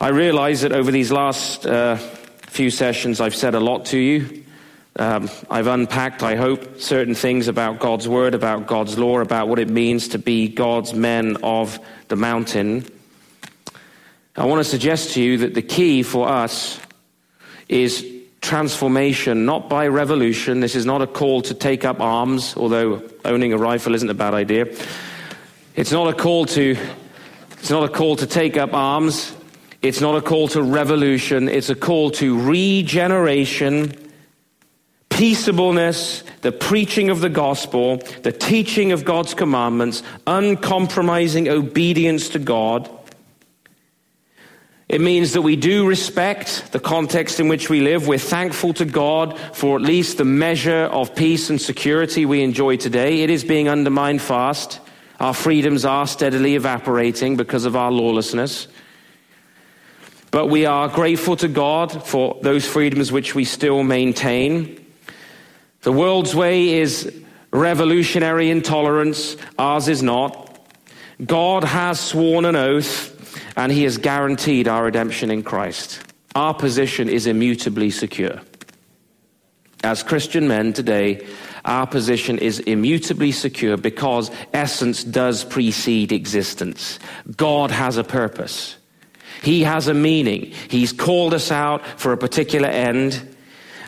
I 0.00 0.08
realize 0.08 0.60
that 0.60 0.72
over 0.72 0.90
these 0.90 1.10
last 1.10 1.66
uh, 1.66 1.96
few 1.96 2.70
sessions, 2.70 3.20
I've 3.20 3.34
said 3.34 3.54
a 3.54 3.60
lot 3.60 3.86
to 3.86 3.98
you. 3.98 4.44
Um, 4.98 5.30
I've 5.48 5.68
unpacked, 5.68 6.24
I 6.24 6.34
hope, 6.34 6.80
certain 6.80 7.14
things 7.14 7.46
about 7.46 7.78
God's 7.78 8.08
word, 8.08 8.34
about 8.34 8.66
God's 8.66 8.98
law, 8.98 9.20
about 9.20 9.46
what 9.46 9.60
it 9.60 9.68
means 9.68 10.08
to 10.08 10.18
be 10.18 10.48
God's 10.48 10.92
men 10.92 11.36
of 11.44 11.78
the 12.08 12.16
mountain. 12.16 12.84
I 14.36 14.44
want 14.46 14.58
to 14.58 14.68
suggest 14.68 15.12
to 15.12 15.22
you 15.22 15.38
that 15.38 15.54
the 15.54 15.62
key 15.62 16.02
for 16.02 16.28
us 16.28 16.80
is 17.68 18.04
transformation, 18.40 19.44
not 19.44 19.68
by 19.68 19.86
revolution. 19.86 20.58
This 20.58 20.74
is 20.74 20.84
not 20.84 21.00
a 21.00 21.06
call 21.06 21.42
to 21.42 21.54
take 21.54 21.84
up 21.84 22.00
arms, 22.00 22.56
although 22.56 23.00
owning 23.24 23.52
a 23.52 23.58
rifle 23.58 23.94
isn't 23.94 24.10
a 24.10 24.14
bad 24.14 24.34
idea. 24.34 24.66
It's 25.76 25.92
not 25.92 26.08
a 26.08 26.12
call 26.12 26.44
to, 26.46 26.76
it's 27.52 27.70
not 27.70 27.84
a 27.84 27.88
call 27.88 28.16
to 28.16 28.26
take 28.26 28.56
up 28.56 28.74
arms. 28.74 29.32
It's 29.80 30.00
not 30.00 30.16
a 30.16 30.20
call 30.20 30.48
to 30.48 30.62
revolution. 30.62 31.48
It's 31.48 31.70
a 31.70 31.76
call 31.76 32.10
to 32.12 32.40
regeneration 32.40 34.07
peaceableness, 35.18 36.22
the 36.42 36.52
preaching 36.52 37.10
of 37.10 37.20
the 37.20 37.28
gospel, 37.28 37.96
the 38.22 38.30
teaching 38.30 38.92
of 38.92 39.04
God's 39.04 39.34
commandments, 39.34 40.04
uncompromising 40.28 41.48
obedience 41.48 42.28
to 42.30 42.38
God. 42.38 42.88
It 44.88 45.00
means 45.00 45.32
that 45.32 45.42
we 45.42 45.56
do 45.56 45.88
respect 45.88 46.70
the 46.70 46.78
context 46.78 47.40
in 47.40 47.48
which 47.48 47.68
we 47.68 47.80
live. 47.80 48.06
We're 48.06 48.18
thankful 48.18 48.74
to 48.74 48.84
God 48.84 49.36
for 49.52 49.74
at 49.74 49.82
least 49.82 50.18
the 50.18 50.24
measure 50.24 50.84
of 50.84 51.16
peace 51.16 51.50
and 51.50 51.60
security 51.60 52.24
we 52.24 52.44
enjoy 52.44 52.76
today. 52.76 53.22
It 53.22 53.28
is 53.28 53.42
being 53.42 53.68
undermined 53.68 54.22
fast. 54.22 54.78
Our 55.18 55.34
freedoms 55.34 55.84
are 55.84 56.06
steadily 56.06 56.54
evaporating 56.54 57.36
because 57.36 57.64
of 57.64 57.74
our 57.74 57.90
lawlessness. 57.90 58.68
But 60.30 60.46
we 60.46 60.64
are 60.64 60.86
grateful 60.86 61.34
to 61.38 61.48
God 61.48 62.06
for 62.06 62.38
those 62.40 62.68
freedoms 62.68 63.10
which 63.10 63.34
we 63.34 63.44
still 63.44 63.82
maintain. 63.82 64.84
The 65.88 65.92
world's 65.92 66.34
way 66.34 66.74
is 66.74 67.10
revolutionary 67.50 68.50
intolerance, 68.50 69.38
ours 69.58 69.88
is 69.88 70.02
not. 70.02 70.60
God 71.24 71.64
has 71.64 71.98
sworn 71.98 72.44
an 72.44 72.56
oath 72.56 73.40
and 73.56 73.72
he 73.72 73.84
has 73.84 73.96
guaranteed 73.96 74.68
our 74.68 74.84
redemption 74.84 75.30
in 75.30 75.42
Christ. 75.42 76.02
Our 76.34 76.52
position 76.52 77.08
is 77.08 77.26
immutably 77.26 77.88
secure. 77.88 78.38
As 79.82 80.02
Christian 80.02 80.46
men 80.46 80.74
today, 80.74 81.26
our 81.64 81.86
position 81.86 82.36
is 82.36 82.60
immutably 82.60 83.32
secure 83.32 83.78
because 83.78 84.30
essence 84.52 85.02
does 85.02 85.42
precede 85.42 86.12
existence. 86.12 86.98
God 87.34 87.70
has 87.70 87.96
a 87.96 88.04
purpose. 88.04 88.76
He 89.40 89.62
has 89.62 89.88
a 89.88 89.94
meaning. 89.94 90.52
He's 90.68 90.92
called 90.92 91.32
us 91.32 91.50
out 91.50 91.82
for 91.98 92.12
a 92.12 92.18
particular 92.18 92.68
end. 92.68 93.36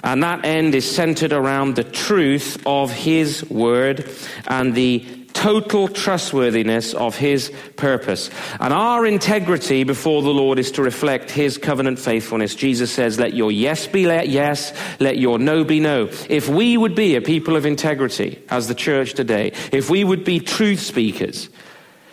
And 0.03 0.22
that 0.22 0.44
end 0.44 0.74
is 0.74 0.90
centered 0.90 1.32
around 1.32 1.76
the 1.76 1.84
truth 1.84 2.62
of 2.66 2.90
His 2.90 3.48
word 3.51 4.11
and 4.46 4.74
the 4.74 5.07
total 5.32 5.88
trustworthiness 5.88 6.92
of 6.94 7.16
his 7.16 7.51
purpose. 7.76 8.30
And 8.59 8.74
our 8.74 9.07
integrity 9.07 9.84
before 9.84 10.22
the 10.22 10.34
Lord 10.34 10.59
is 10.59 10.70
to 10.72 10.82
reflect 10.82 11.30
his 11.30 11.57
covenant 11.57 11.98
faithfulness. 11.98 12.55
Jesus 12.55 12.92
says, 12.92 13.18
Let 13.18 13.34
your 13.34 13.51
yes 13.51 13.86
be 13.86 14.07
let 14.07 14.28
yes, 14.28 14.72
let 15.01 15.18
your 15.18 15.38
no 15.38 15.64
be 15.64 15.80
no. 15.80 16.11
If 16.28 16.48
we 16.48 16.76
would 16.76 16.94
be 16.94 17.16
a 17.16 17.20
people 17.20 17.57
of 17.57 17.64
integrity 17.64 18.42
as 18.48 18.68
the 18.68 18.74
church 18.74 19.14
today, 19.14 19.53
if 19.72 19.88
we 19.88 20.05
would 20.05 20.24
be 20.24 20.40
truth 20.40 20.80
speakers, 20.80 21.48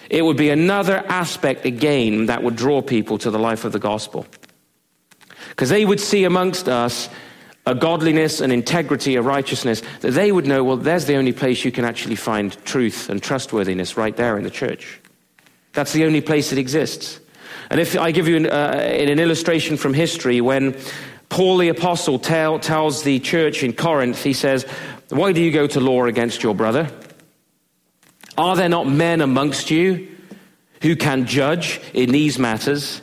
it 0.09 0.21
would 0.21 0.37
be 0.37 0.49
another 0.49 1.03
aspect 1.09 1.65
again 1.65 2.27
that 2.27 2.43
would 2.43 2.55
draw 2.55 2.81
people 2.81 3.17
to 3.17 3.31
the 3.31 3.39
life 3.39 3.65
of 3.65 3.73
the 3.73 3.79
gospel. 3.79 4.25
Because 5.49 5.69
they 5.69 5.83
would 5.83 5.99
see 5.99 6.23
amongst 6.23 6.69
us 6.69 7.09
a 7.67 7.75
godliness, 7.75 8.39
an 8.39 8.49
integrity, 8.49 9.15
a 9.15 9.21
righteousness, 9.21 9.83
that 9.99 10.11
they 10.11 10.31
would 10.31 10.47
know, 10.47 10.63
well, 10.63 10.77
there's 10.77 11.05
the 11.05 11.17
only 11.17 11.33
place 11.33 11.65
you 11.65 11.71
can 11.71 11.83
actually 11.83 12.15
find 12.15 12.53
truth 12.63 13.09
and 13.09 13.21
trustworthiness 13.21 13.97
right 13.97 14.15
there 14.15 14.37
in 14.37 14.45
the 14.45 14.49
church. 14.49 15.01
That's 15.73 15.91
the 15.91 16.05
only 16.05 16.21
place 16.21 16.53
it 16.53 16.57
exists. 16.57 17.19
And 17.69 17.81
if 17.81 17.99
I 17.99 18.11
give 18.11 18.29
you 18.29 18.37
an, 18.37 18.45
uh, 18.45 18.49
an 18.49 19.19
illustration 19.19 19.75
from 19.75 19.93
history, 19.93 20.39
when 20.39 20.77
Paul 21.27 21.57
the 21.57 21.67
Apostle 21.67 22.19
tell, 22.19 22.57
tells 22.57 23.03
the 23.03 23.19
church 23.19 23.63
in 23.63 23.73
Corinth, 23.73 24.23
he 24.23 24.31
says, 24.31 24.63
Why 25.09 25.33
do 25.33 25.41
you 25.41 25.51
go 25.51 25.67
to 25.67 25.81
law 25.81 26.05
against 26.05 26.43
your 26.43 26.55
brother? 26.55 26.89
Are 28.37 28.55
there 28.55 28.69
not 28.69 28.87
men 28.87 29.19
amongst 29.19 29.71
you 29.71 30.07
who 30.81 30.95
can 30.95 31.25
judge 31.25 31.81
in 31.93 32.13
these 32.13 32.39
matters? 32.39 33.01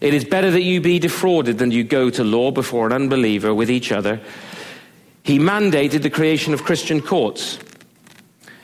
It 0.00 0.14
is 0.14 0.24
better 0.24 0.50
that 0.50 0.62
you 0.62 0.80
be 0.80 0.98
defrauded 0.98 1.58
than 1.58 1.70
you 1.70 1.84
go 1.84 2.10
to 2.10 2.24
law 2.24 2.50
before 2.50 2.86
an 2.86 2.92
unbeliever 2.92 3.54
with 3.54 3.70
each 3.70 3.90
other. 3.90 4.20
He 5.24 5.38
mandated 5.38 6.02
the 6.02 6.10
creation 6.10 6.54
of 6.54 6.64
Christian 6.64 7.00
courts. 7.00 7.58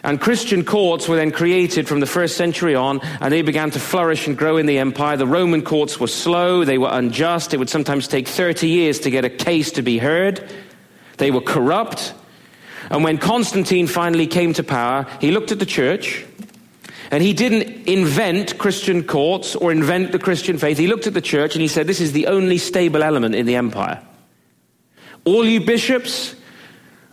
And 0.05 0.20
Christian 0.20 0.64
courts 0.64 1.09
were 1.09 1.16
then 1.16 1.32
created 1.32 1.89
from 1.89 2.01
the 2.01 2.07
first 2.07 2.37
century 2.37 2.74
on, 2.74 3.01
and 3.20 3.32
they 3.32 3.41
began 3.41 3.70
to 3.70 3.80
flourish 3.80 4.26
and 4.26 4.37
grow 4.37 4.59
in 4.59 4.66
the 4.66 4.78
empire. 4.78 5.16
The 5.16 5.26
Roman 5.26 5.62
courts 5.62 5.99
were 5.99 6.07
slow, 6.07 6.64
they 6.64 6.78
were 6.78 6.91
unjust. 6.93 7.55
It 7.55 7.57
would 7.57 7.70
sometimes 7.70 8.07
take 8.07 8.28
30 8.28 8.68
years 8.68 9.01
to 9.01 9.11
get 9.11 9.24
a 9.24 9.30
case 9.30 9.72
to 9.72 9.82
be 9.82 9.99
heard. 9.99 10.47
They 11.16 11.30
were 11.30 11.41
corrupt. 11.41 12.12
And 12.91 13.03
when 13.03 13.16
Constantine 13.16 13.87
finally 13.87 14.26
came 14.26 14.53
to 14.55 14.62
power, 14.62 15.07
he 15.22 15.30
looked 15.30 15.53
at 15.53 15.59
the 15.59 15.66
church 15.66 16.26
and 17.14 17.22
he 17.22 17.32
didn't 17.32 17.86
invent 17.86 18.58
Christian 18.58 19.04
courts 19.04 19.54
or 19.54 19.70
invent 19.70 20.10
the 20.10 20.18
Christian 20.18 20.58
faith. 20.58 20.78
He 20.78 20.88
looked 20.88 21.06
at 21.06 21.14
the 21.14 21.20
church 21.20 21.54
and 21.54 21.62
he 21.62 21.68
said, 21.68 21.86
This 21.86 22.00
is 22.00 22.10
the 22.10 22.26
only 22.26 22.58
stable 22.58 23.04
element 23.04 23.36
in 23.36 23.46
the 23.46 23.54
empire. 23.54 24.02
All 25.24 25.44
you 25.44 25.60
bishops, 25.60 26.34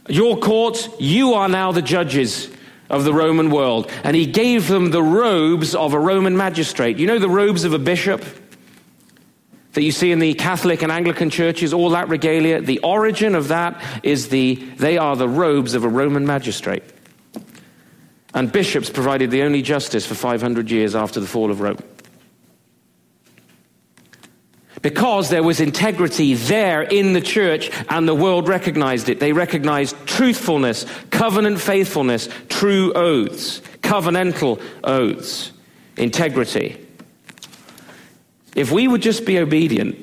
your 0.09 0.37
courts, 0.37 0.89
you 0.99 1.35
are 1.35 1.47
now 1.47 1.71
the 1.71 1.83
judges 1.83 2.49
of 2.89 3.03
the 3.03 3.13
Roman 3.13 3.51
world. 3.51 3.91
And 4.03 4.15
he 4.15 4.25
gave 4.25 4.67
them 4.67 4.89
the 4.89 5.03
robes 5.03 5.75
of 5.75 5.93
a 5.93 5.99
Roman 5.99 6.35
magistrate. 6.35 6.97
You 6.97 7.05
know 7.05 7.19
the 7.19 7.29
robes 7.29 7.63
of 7.63 7.73
a 7.73 7.79
bishop? 7.79 8.25
that 9.73 9.83
you 9.83 9.91
see 9.91 10.11
in 10.11 10.19
the 10.19 10.33
Catholic 10.33 10.81
and 10.81 10.91
Anglican 10.91 11.29
churches, 11.29 11.73
all 11.73 11.91
that 11.91 12.09
regalia, 12.09 12.59
the 12.59 12.79
origin 12.79 13.35
of 13.35 13.49
that 13.49 13.81
is 14.03 14.27
the, 14.27 14.55
they 14.55 14.97
are 14.97 15.15
the 15.15 15.29
robes 15.29 15.75
of 15.75 15.85
a 15.85 15.87
Roman 15.87 16.25
magistrate. 16.25 16.83
And 18.33 18.51
bishops 18.51 18.89
provided 18.89 19.29
the 19.29 19.43
only 19.43 19.61
justice 19.61 20.05
for 20.05 20.15
500 20.15 20.71
years 20.71 20.95
after 20.95 21.19
the 21.19 21.27
fall 21.27 21.51
of 21.51 21.59
Rome. 21.59 21.79
Because 24.81 25.29
there 25.29 25.43
was 25.43 25.59
integrity 25.59 26.33
there 26.33 26.81
in 26.81 27.13
the 27.13 27.21
church 27.21 27.69
and 27.89 28.07
the 28.07 28.15
world 28.15 28.47
recognized 28.47 29.09
it. 29.09 29.19
They 29.19 29.33
recognized 29.33 29.95
truthfulness, 30.07 30.85
covenant 31.11 31.59
faithfulness, 31.59 32.29
true 32.49 32.91
oaths, 32.93 33.61
covenantal 33.81 34.59
oaths, 34.83 35.51
integrity. 35.97 36.83
If 38.55 38.71
we 38.71 38.87
would 38.87 39.01
just 39.01 39.25
be 39.25 39.37
obedient, 39.37 39.97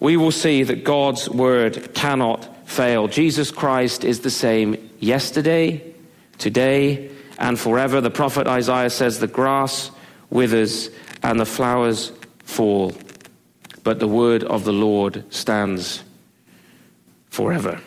we 0.00 0.16
will 0.16 0.32
see 0.32 0.62
that 0.62 0.84
God's 0.84 1.28
word 1.28 1.94
cannot 1.94 2.68
fail. 2.68 3.06
Jesus 3.06 3.50
Christ 3.50 4.04
is 4.04 4.20
the 4.20 4.30
same 4.30 4.90
yesterday, 4.98 5.94
today, 6.38 7.10
and 7.38 7.58
forever. 7.58 8.00
The 8.00 8.10
prophet 8.10 8.46
Isaiah 8.46 8.90
says, 8.90 9.18
The 9.18 9.26
grass 9.26 9.90
withers 10.30 10.90
and 11.22 11.38
the 11.38 11.46
flowers 11.46 12.12
fall, 12.44 12.92
but 13.82 14.00
the 14.00 14.08
word 14.08 14.44
of 14.44 14.64
the 14.64 14.72
Lord 14.72 15.24
stands 15.32 16.02
forever. 17.30 17.80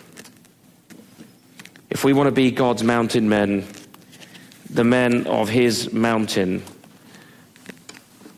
If 1.89 2.03
we 2.03 2.13
want 2.13 2.27
to 2.27 2.31
be 2.31 2.51
God's 2.51 2.83
mountain 2.83 3.29
men, 3.29 3.65
the 4.69 4.83
men 4.83 5.25
of 5.27 5.49
his 5.49 5.93
mountain, 5.93 6.63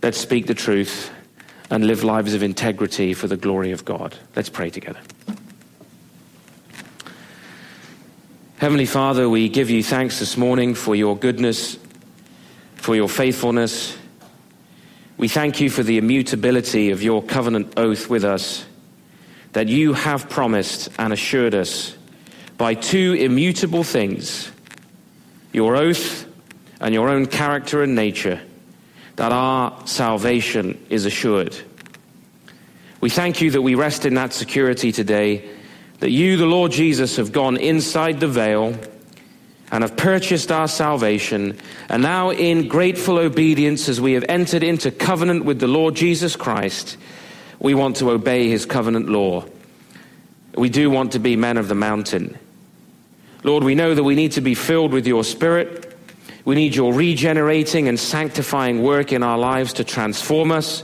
let's 0.04 0.20
speak 0.20 0.48
the 0.48 0.54
truth 0.54 1.12
and 1.72 1.86
live 1.86 2.04
lives 2.04 2.34
of 2.34 2.44
integrity 2.44 3.14
for 3.14 3.28
the 3.28 3.38
glory 3.38 3.72
of 3.72 3.86
God. 3.86 4.16
Let's 4.36 4.50
pray 4.50 4.70
together. 4.70 5.00
Heavenly 8.60 8.88
Father, 8.88 9.30
we 9.30 9.48
give 9.48 9.70
you 9.70 9.82
thanks 9.82 10.20
this 10.20 10.36
morning 10.36 10.76
for 10.76 10.94
your 10.94 11.16
goodness, 11.16 11.80
for 12.76 12.94
your 12.94 13.08
faithfulness. 13.08 13.98
We 15.16 15.30
thank 15.30 15.62
you 15.62 15.70
for 15.70 15.82
the 15.82 15.98
immutability 15.98 16.92
of 16.92 17.02
your 17.02 17.24
covenant 17.24 17.76
oath 17.78 18.10
with 18.10 18.26
us, 18.26 18.66
that 19.54 19.70
you 19.70 19.94
have 19.94 20.30
promised 20.30 20.90
and 21.00 21.14
assured 21.14 21.56
us 21.56 21.96
by 22.58 22.74
two 22.74 23.14
immutable 23.14 23.86
things 23.86 24.52
your 25.54 25.78
oath 25.78 26.28
and 26.82 26.94
your 26.94 27.08
own 27.08 27.28
character 27.28 27.82
and 27.82 27.96
nature, 27.96 28.42
that 29.16 29.32
our 29.32 29.88
salvation 29.88 30.86
is 30.90 31.06
assured. 31.06 31.56
We 33.00 33.10
thank 33.10 33.40
you 33.40 33.52
that 33.52 33.62
we 33.62 33.76
rest 33.76 34.06
in 34.06 34.16
that 34.16 34.34
security 34.34 34.92
today 34.92 35.50
that 36.00 36.12
you, 36.12 36.38
the 36.38 36.46
Lord 36.46 36.72
Jesus, 36.72 37.18
have 37.18 37.32
gone 37.32 37.58
inside 37.58 38.20
the 38.20 38.28
veil 38.28 38.78
and 39.72 39.84
have 39.84 39.98
purchased 39.98 40.52
our 40.52 40.68
salvation. 40.68 41.58
And 41.90 42.02
now, 42.02 42.32
in 42.32 42.68
grateful 42.68 43.20
obedience, 43.20 43.88
as 43.90 44.02
we 44.02 44.14
have 44.14 44.26
entered 44.28 44.64
into 44.64 44.92
covenant 44.92 45.46
with 45.46 45.60
the 45.60 45.68
Lord 45.68 45.96
Jesus 45.96 46.36
Christ, 46.36 46.98
we 47.60 47.74
want 47.74 47.98
to 47.98 48.10
obey 48.10 48.50
his 48.50 48.66
covenant 48.66 49.10
law. 49.10 49.46
We 50.56 50.70
do 50.70 50.90
want 50.90 51.12
to 51.12 51.20
be 51.20 51.36
men 51.36 51.58
of 51.58 51.68
the 51.68 51.76
mountain. 51.76 52.38
Lord, 53.44 53.64
we 53.64 53.76
know 53.76 53.94
that 53.94 54.04
we 54.04 54.16
need 54.16 54.34
to 54.34 54.42
be 54.42 54.56
filled 54.56 54.92
with 54.92 55.06
your 55.06 55.24
spirit. 55.24 55.98
We 56.46 56.56
need 56.56 56.76
your 56.76 56.94
regenerating 56.94 57.88
and 57.88 58.00
sanctifying 58.00 58.82
work 58.82 59.12
in 59.12 59.22
our 59.22 59.38
lives 59.38 59.74
to 59.74 59.84
transform 59.84 60.52
us. 60.52 60.84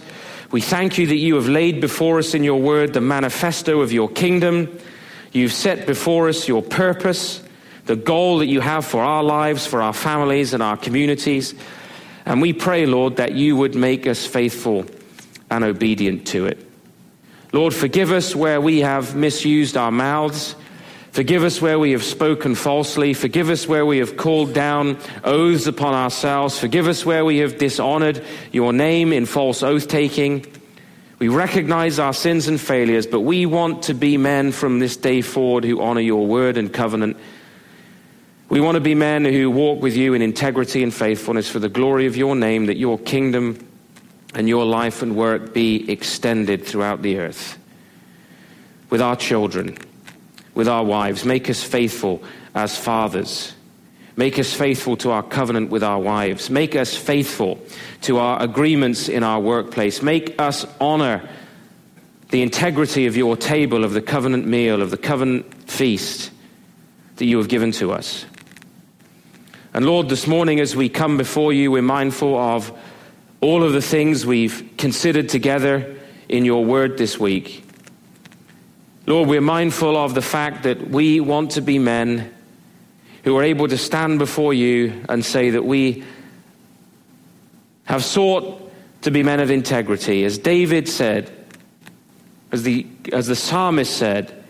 We 0.51 0.61
thank 0.61 0.97
you 0.97 1.07
that 1.07 1.16
you 1.16 1.36
have 1.36 1.47
laid 1.47 1.82
before 1.82 2.20
us 2.20 2.34
in 2.34 2.43
your 2.43 2.61
word 2.61 2.93
the 2.93 3.01
manifesto 3.01 3.82
of 3.82 3.91
your 3.91 4.09
kingdom 4.09 4.80
You've 5.36 5.51
set 5.51 5.86
before 5.86 6.29
us 6.29 6.47
your 6.47 6.61
purpose, 6.61 7.43
the 7.88 7.97
goal 7.97 8.38
that 8.38 8.45
you 8.45 8.61
have 8.61 8.86
for 8.86 9.03
our 9.03 9.21
lives, 9.21 9.67
for 9.67 9.81
our 9.81 9.91
families, 9.91 10.53
and 10.53 10.63
our 10.63 10.77
communities. 10.77 11.53
And 12.25 12.41
we 12.41 12.53
pray, 12.53 12.86
Lord, 12.86 13.17
that 13.17 13.33
you 13.33 13.57
would 13.57 13.75
make 13.75 14.07
us 14.07 14.25
faithful 14.25 14.86
and 15.51 15.65
obedient 15.65 16.25
to 16.27 16.45
it. 16.45 16.65
Lord, 17.51 17.73
forgive 17.73 18.13
us 18.13 18.33
where 18.33 18.61
we 18.61 18.79
have 18.79 19.13
misused 19.17 19.75
our 19.75 19.91
mouths. 19.91 20.55
Forgive 21.11 21.43
us 21.43 21.61
where 21.61 21.79
we 21.79 21.91
have 21.91 22.03
spoken 22.03 22.55
falsely. 22.55 23.13
Forgive 23.13 23.49
us 23.49 23.67
where 23.67 23.86
we 23.86 23.97
have 23.97 24.15
called 24.15 24.53
down 24.53 24.97
oaths 25.25 25.67
upon 25.67 25.93
ourselves. 25.93 26.57
Forgive 26.57 26.88
us 26.88 27.05
where 27.05 27.25
we 27.25 27.39
have 27.39 27.57
dishonored 27.57 28.23
your 28.53 28.71
name 28.71 29.11
in 29.11 29.25
false 29.25 29.63
oath 29.63 29.89
taking. 29.89 30.45
We 31.18 31.30
recognize 31.30 31.97
our 31.97 32.13
sins 32.13 32.47
and 32.47 32.59
failures, 32.59 33.07
but 33.07 33.22
we 33.22 33.45
want 33.45 33.84
to 33.84 33.93
be 33.93 34.18
men 34.18 34.51
from 34.51 34.80
this 34.80 34.97
day 34.97 35.22
forward 35.22 35.63
who 35.63 35.82
honor 35.82 36.01
your 36.01 36.28
word 36.28 36.57
and 36.57 36.74
covenant. 36.74 37.18
We 38.49 38.59
want 38.59 38.76
to 38.76 38.82
be 38.82 38.95
men 38.95 39.26
who 39.26 39.49
walk 39.49 39.82
with 39.82 39.95
you 39.95 40.13
in 40.13 40.22
integrity 40.22 40.84
and 40.84 40.93
faithfulness 40.93 41.49
for 41.49 41.59
the 41.59 41.70
glory 41.70 42.05
of 42.05 42.18
your 42.18 42.36
name, 42.36 42.66
that 42.66 42.78
your 42.78 42.99
kingdom 42.99 43.66
and 44.34 44.49
your 44.49 44.66
life 44.66 45.01
and 45.01 45.16
work 45.16 45.53
be 45.53 45.89
extended 45.89 46.66
throughout 46.66 47.01
the 47.01 47.18
earth. 47.18 47.57
With 48.89 49.01
our 49.01 49.16
children, 49.16 49.78
with 50.53 50.68
our 50.68 50.84
wives, 50.84 51.26
make 51.26 51.49
us 51.49 51.63
faithful 51.63 52.22
as 52.53 52.78
fathers. 52.78 53.55
Make 54.18 54.39
us 54.39 54.53
faithful 54.53 54.95
to 54.97 55.11
our 55.11 55.24
covenant 55.24 55.70
with 55.70 55.84
our 55.84 55.99
wives. 55.99 56.49
Make 56.49 56.76
us 56.76 56.95
faithful 56.95 57.59
to 58.01 58.18
our 58.18 58.41
agreements 58.41 59.09
in 59.09 59.24
our 59.24 59.41
workplace. 59.41 60.01
Make 60.01 60.39
us 60.39 60.66
honor 60.80 61.28
the 62.30 62.41
integrity 62.41 63.07
of 63.07 63.18
your 63.18 63.36
table, 63.36 63.84
of 63.84 63.93
the 63.93 64.01
covenant 64.01 64.47
meal, 64.47 64.82
of 64.82 64.89
the 64.89 64.97
covenant 64.97 65.70
feast 65.70 66.32
that 67.18 67.26
you 67.26 67.38
have 67.38 67.49
given 67.49 67.72
to 67.74 67.91
us. 67.91 68.26
And 69.74 69.86
Lord, 69.86 70.07
this 70.07 70.28
morning 70.28 70.61
as 70.61 70.76
we 70.76 70.88
come 70.88 71.18
before 71.18 71.51
you, 71.51 71.70
we're 71.72 71.82
mindful 71.82 72.38
of 72.38 72.72
all 73.41 73.63
of 73.63 73.74
the 73.74 73.82
things 73.82 74.26
we've 74.26 74.72
considered 74.78 75.28
together 75.28 75.97
in 76.30 76.45
your 76.45 76.63
word 76.63 76.97
this 76.97 77.20
week. 77.20 77.63
Lord, 79.05 79.30
we're 79.30 79.41
mindful 79.41 79.97
of 79.97 80.13
the 80.13 80.22
fact 80.22 80.63
that 80.63 80.89
we 80.89 81.20
want 81.20 81.51
to 81.51 81.61
be 81.61 81.78
men 81.78 82.34
who 83.26 83.36
are 83.38 83.43
able 83.43 83.67
to 83.67 83.78
stand 83.78 84.19
before 84.19 84.53
you 84.53 85.03
and 85.09 85.26
say 85.26 85.49
that 85.49 85.65
we 85.65 86.03
have 87.84 88.03
sought 88.03 88.71
to 89.01 89.11
be 89.11 89.23
men 89.23 89.39
of 89.39 89.49
integrity. 89.49 90.23
As 90.23 90.38
David 90.38 90.88
said, 90.88 91.32
as 92.51 92.63
the, 92.63 92.86
as 93.11 93.28
the 93.28 93.36
psalmist 93.36 93.97
said, 93.97 94.43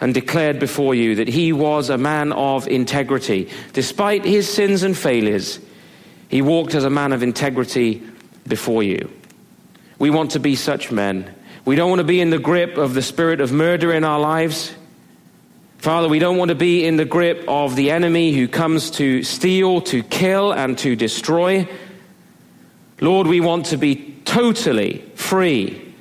and 0.00 0.14
declared 0.14 0.58
before 0.58 0.94
you 0.94 1.14
that 1.16 1.28
he 1.28 1.52
was 1.52 1.90
a 1.90 1.98
man 1.98 2.32
of 2.32 2.66
integrity. 2.66 3.48
Despite 3.72 4.24
his 4.24 4.52
sins 4.52 4.82
and 4.82 4.96
failures, 4.96 5.60
he 6.28 6.42
walked 6.42 6.74
as 6.74 6.84
a 6.84 6.90
man 6.90 7.12
of 7.12 7.22
integrity 7.22 8.02
before 8.48 8.82
you. 8.82 9.12
We 9.98 10.10
want 10.10 10.32
to 10.32 10.40
be 10.40 10.56
such 10.56 10.90
men. 10.90 11.32
We 11.64 11.76
don't 11.76 11.88
want 11.88 12.00
to 12.00 12.04
be 12.04 12.20
in 12.20 12.30
the 12.30 12.38
grip 12.38 12.78
of 12.78 12.94
the 12.94 13.02
spirit 13.02 13.40
of 13.40 13.52
murder 13.52 13.92
in 13.92 14.02
our 14.02 14.18
lives. 14.18 14.74
Father, 15.82 16.08
we 16.08 16.20
don't 16.20 16.36
want 16.36 16.50
to 16.50 16.54
be 16.54 16.86
in 16.86 16.94
the 16.94 17.04
grip 17.04 17.44
of 17.48 17.74
the 17.74 17.90
enemy 17.90 18.32
who 18.32 18.46
comes 18.46 18.88
to 18.92 19.24
steal, 19.24 19.80
to 19.80 20.04
kill, 20.04 20.52
and 20.52 20.78
to 20.78 20.94
destroy. 20.94 21.66
Lord, 23.00 23.26
we 23.26 23.40
want 23.40 23.66
to 23.66 23.76
be 23.76 24.14
totally 24.24 25.04
free 25.16 25.92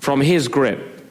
from 0.00 0.20
his 0.20 0.48
grip. 0.48 1.08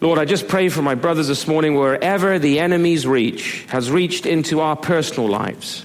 Lord, 0.00 0.18
I 0.18 0.24
just 0.24 0.48
pray 0.48 0.70
for 0.70 0.80
my 0.80 0.94
brothers 0.94 1.28
this 1.28 1.46
morning, 1.46 1.74
wherever 1.74 2.38
the 2.38 2.60
enemy's 2.60 3.06
reach 3.06 3.66
has 3.68 3.90
reached 3.90 4.24
into 4.24 4.60
our 4.60 4.74
personal 4.74 5.28
lives, 5.28 5.84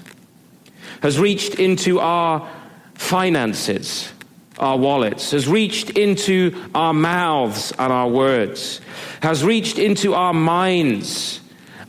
has 1.02 1.18
reached 1.18 1.56
into 1.56 2.00
our 2.00 2.50
finances, 2.94 4.10
our 4.58 4.76
wallets, 4.76 5.30
has 5.30 5.48
reached 5.48 5.90
into 5.90 6.70
our 6.74 6.92
mouths 6.92 7.72
and 7.78 7.92
our 7.92 8.08
words, 8.08 8.80
has 9.22 9.44
reached 9.44 9.78
into 9.78 10.14
our 10.14 10.34
minds 10.34 11.40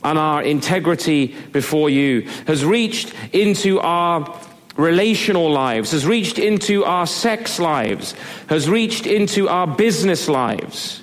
and 0.02 0.18
our 0.18 0.42
integrity 0.42 1.34
before 1.52 1.90
you, 1.90 2.22
has 2.46 2.64
reached 2.64 3.12
into 3.32 3.80
our 3.80 4.40
relational 4.76 5.50
lives, 5.50 5.92
has 5.92 6.06
reached 6.06 6.38
into 6.38 6.84
our 6.84 7.06
sex 7.06 7.58
lives, 7.58 8.14
has 8.48 8.68
reached 8.68 9.06
into 9.06 9.48
our 9.48 9.66
business 9.66 10.28
lives. 10.28 11.02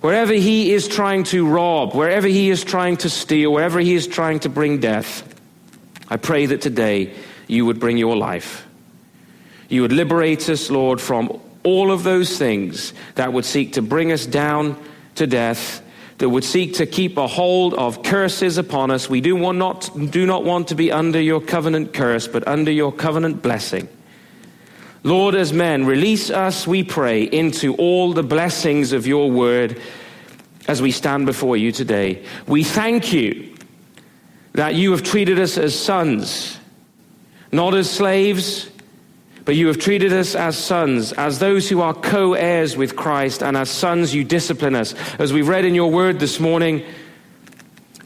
Wherever 0.00 0.34
he 0.34 0.72
is 0.72 0.86
trying 0.86 1.24
to 1.24 1.48
rob, 1.48 1.94
wherever 1.94 2.28
he 2.28 2.50
is 2.50 2.62
trying 2.62 2.98
to 2.98 3.08
steal, 3.08 3.52
wherever 3.52 3.80
he 3.80 3.94
is 3.94 4.06
trying 4.06 4.40
to 4.40 4.50
bring 4.50 4.78
death, 4.78 5.22
I 6.10 6.18
pray 6.18 6.44
that 6.46 6.60
today 6.60 7.14
you 7.48 7.64
would 7.64 7.80
bring 7.80 7.96
your 7.96 8.16
life. 8.16 8.66
You 9.74 9.82
would 9.82 9.92
liberate 9.92 10.48
us, 10.48 10.70
Lord, 10.70 11.00
from 11.00 11.40
all 11.64 11.90
of 11.90 12.04
those 12.04 12.38
things 12.38 12.94
that 13.16 13.32
would 13.32 13.44
seek 13.44 13.72
to 13.72 13.82
bring 13.82 14.12
us 14.12 14.24
down 14.24 14.80
to 15.16 15.26
death, 15.26 15.82
that 16.18 16.28
would 16.28 16.44
seek 16.44 16.74
to 16.74 16.86
keep 16.86 17.16
a 17.16 17.26
hold 17.26 17.74
of 17.74 18.04
curses 18.04 18.56
upon 18.56 18.92
us. 18.92 19.10
We 19.10 19.20
do, 19.20 19.34
want 19.34 19.58
not, 19.58 19.90
do 20.12 20.26
not 20.26 20.44
want 20.44 20.68
to 20.68 20.76
be 20.76 20.92
under 20.92 21.20
your 21.20 21.40
covenant 21.40 21.92
curse, 21.92 22.28
but 22.28 22.46
under 22.46 22.70
your 22.70 22.92
covenant 22.92 23.42
blessing. 23.42 23.88
Lord, 25.02 25.34
as 25.34 25.52
men, 25.52 25.86
release 25.86 26.30
us, 26.30 26.68
we 26.68 26.84
pray, 26.84 27.24
into 27.24 27.74
all 27.74 28.12
the 28.12 28.22
blessings 28.22 28.92
of 28.92 29.08
your 29.08 29.28
word 29.28 29.82
as 30.68 30.80
we 30.80 30.92
stand 30.92 31.26
before 31.26 31.56
you 31.56 31.72
today. 31.72 32.24
We 32.46 32.62
thank 32.62 33.12
you 33.12 33.56
that 34.52 34.76
you 34.76 34.92
have 34.92 35.02
treated 35.02 35.40
us 35.40 35.58
as 35.58 35.76
sons, 35.76 36.60
not 37.50 37.74
as 37.74 37.90
slaves 37.90 38.70
but 39.44 39.56
you 39.56 39.66
have 39.66 39.78
treated 39.78 40.12
us 40.12 40.34
as 40.34 40.56
sons, 40.56 41.12
as 41.12 41.38
those 41.38 41.68
who 41.68 41.80
are 41.80 41.92
co 41.92 42.32
heirs 42.32 42.76
with 42.76 42.96
Christ, 42.96 43.42
and 43.42 43.56
as 43.56 43.68
sons 43.68 44.14
you 44.14 44.24
discipline 44.24 44.74
us. 44.74 44.94
As 45.18 45.32
we've 45.32 45.48
read 45.48 45.64
in 45.64 45.74
your 45.74 45.90
word 45.90 46.18
this 46.18 46.40
morning, 46.40 46.84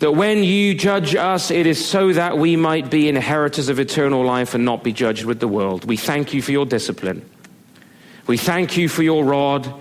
that 0.01 0.12
when 0.12 0.43
you 0.45 0.74
judge 0.74 1.14
us, 1.14 1.51
it 1.51 1.66
is 1.66 1.84
so 1.84 2.12
that 2.12 2.39
we 2.39 2.57
might 2.57 2.91
be 2.91 3.09
inheritors 3.09 3.68
of 3.68 3.78
eternal 3.78 4.24
life 4.24 4.55
and 4.55 4.64
not 4.64 4.82
be 4.82 4.93
judged 4.93 5.24
with 5.24 5.41
the 5.41 5.49
world. 5.49 5.84
We 5.84 5.97
thank 5.97 6.34
you 6.34 6.43
for 6.43 6.53
your 6.53 6.66
discipline. 6.66 7.28
We 8.26 8.36
thank 8.36 8.76
you 8.76 8.89
for 8.89 9.03
your 9.03 9.24
rod. 9.24 9.72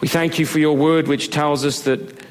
We 0.00 0.08
thank 0.08 0.38
you 0.38 0.46
for 0.46 0.58
your 0.58 0.76
word, 0.76 1.08
which 1.08 1.30
tells 1.30 1.64
us 1.64 1.82
that 1.82 2.22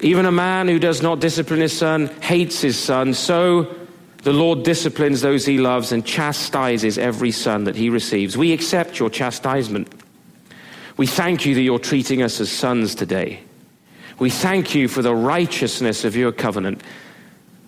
even 0.00 0.26
a 0.26 0.32
man 0.32 0.68
who 0.68 0.78
does 0.78 1.02
not 1.02 1.20
discipline 1.20 1.60
his 1.60 1.76
son 1.76 2.08
hates 2.20 2.60
his 2.60 2.78
son. 2.78 3.14
So 3.14 3.74
the 4.22 4.32
Lord 4.32 4.64
disciplines 4.64 5.20
those 5.20 5.46
he 5.46 5.58
loves 5.58 5.92
and 5.92 6.04
chastises 6.04 6.98
every 6.98 7.30
son 7.30 7.64
that 7.64 7.76
he 7.76 7.88
receives. 7.88 8.36
We 8.36 8.52
accept 8.52 8.98
your 8.98 9.10
chastisement. 9.10 9.92
We 10.96 11.06
thank 11.06 11.46
you 11.46 11.54
that 11.54 11.62
you're 11.62 11.78
treating 11.78 12.22
us 12.22 12.40
as 12.40 12.50
sons 12.50 12.94
today. 12.94 13.40
We 14.18 14.30
thank 14.30 14.74
you 14.74 14.88
for 14.88 15.00
the 15.00 15.14
righteousness 15.14 16.04
of 16.04 16.16
your 16.16 16.32
covenant. 16.32 16.82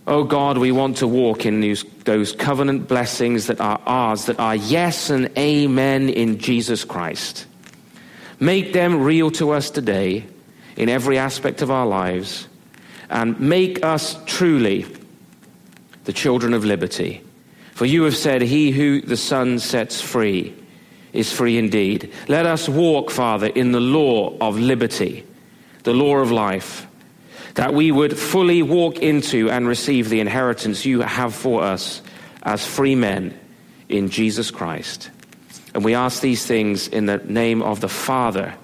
Oh 0.09 0.25
God, 0.25 0.59
we 0.59 0.73
want 0.73 0.97
to 0.97 1.07
walk 1.07 1.47
in 1.47 1.61
these, 1.61 1.85
those 2.05 2.33
covenant 2.33 2.89
blessings 2.89 3.47
that 3.47 3.61
are 3.61 3.81
ours, 3.87 4.25
that 4.25 4.41
are 4.41 4.57
yes 4.57 5.11
and 5.11 5.31
amen 5.39 6.09
in 6.09 6.39
Jesus 6.39 6.85
Christ. 6.85 7.47
Make 8.41 8.73
them 8.73 9.03
real 9.03 9.31
to 9.33 9.51
us 9.51 9.71
today 9.71 10.27
in 10.77 10.89
every 10.89 11.19
aspect 11.19 11.63
of 11.63 11.71
our 11.71 11.87
lives 11.87 12.49
and 13.09 13.39
make 13.39 13.85
us 13.85 14.19
truly 14.25 14.87
the 16.05 16.13
children 16.13 16.55
of 16.55 16.65
liberty. 16.65 17.23
For 17.75 17.87
you 17.87 18.03
have 18.05 18.17
said, 18.17 18.43
He 18.43 18.71
who 18.71 19.01
the 19.01 19.17
Son 19.17 19.59
sets 19.59 20.01
free 20.01 20.55
is 21.13 21.33
free 21.33 21.59
indeed. 21.59 22.13
Let 22.29 22.47
us 22.47 22.69
walk, 22.69 23.11
Father, 23.11 23.47
in 23.47 23.73
the 23.73 23.81
law 23.81 24.37
of 24.41 24.59
liberty, 24.59 25.25
the 25.83 25.95
law 25.95 26.17
of 26.17 26.31
life, 26.31 26.87
that 27.55 27.75
we 27.75 27.91
would 27.91 28.19
fully 28.19 28.63
walk 28.63 28.99
into 28.99 29.51
and 29.51 29.67
receive 29.67 30.09
the 30.09 30.21
inheritance 30.21 30.85
you 30.85 31.01
have 31.01 31.35
for 31.35 31.63
us 31.63 32.01
as 32.43 32.65
free 32.65 32.95
men 32.95 33.39
in 33.89 34.09
Jesus 34.09 34.51
Christ. 34.51 35.11
And 35.75 35.85
we 35.85 35.95
ask 35.95 36.21
these 36.21 36.47
things 36.47 36.89
in 36.89 37.07
the 37.07 37.19
name 37.19 37.63
of 37.63 37.81
the 37.81 37.89
Father 37.89 38.55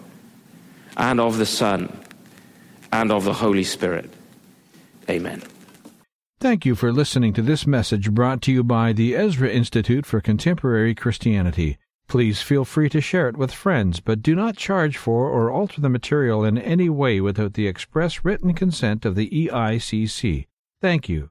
and 0.96 1.20
of 1.20 1.38
the 1.38 1.46
Son 1.46 1.96
and 2.92 3.12
of 3.12 3.24
the 3.24 3.34
Holy 3.34 3.64
Spirit. 3.64 4.10
Amen. 5.08 5.42
Thank 6.38 6.66
you 6.66 6.74
for 6.74 6.92
listening 6.92 7.32
to 7.32 7.40
this 7.40 7.66
message 7.66 8.12
brought 8.12 8.42
to 8.42 8.52
you 8.52 8.62
by 8.62 8.92
the 8.92 9.16
Ezra 9.16 9.48
Institute 9.48 10.04
for 10.04 10.20
Contemporary 10.20 10.94
Christianity. 10.94 11.78
Please 12.08 12.42
feel 12.42 12.66
free 12.66 12.90
to 12.90 13.00
share 13.00 13.30
it 13.30 13.38
with 13.38 13.50
friends, 13.50 14.00
but 14.00 14.20
do 14.20 14.34
not 14.34 14.54
charge 14.54 14.98
for 14.98 15.30
or 15.30 15.50
alter 15.50 15.80
the 15.80 15.88
material 15.88 16.44
in 16.44 16.58
any 16.58 16.90
way 16.90 17.22
without 17.22 17.54
the 17.54 17.66
express 17.66 18.22
written 18.22 18.52
consent 18.52 19.06
of 19.06 19.14
the 19.14 19.30
EICC. 19.30 20.46
Thank 20.82 21.08
you. 21.08 21.30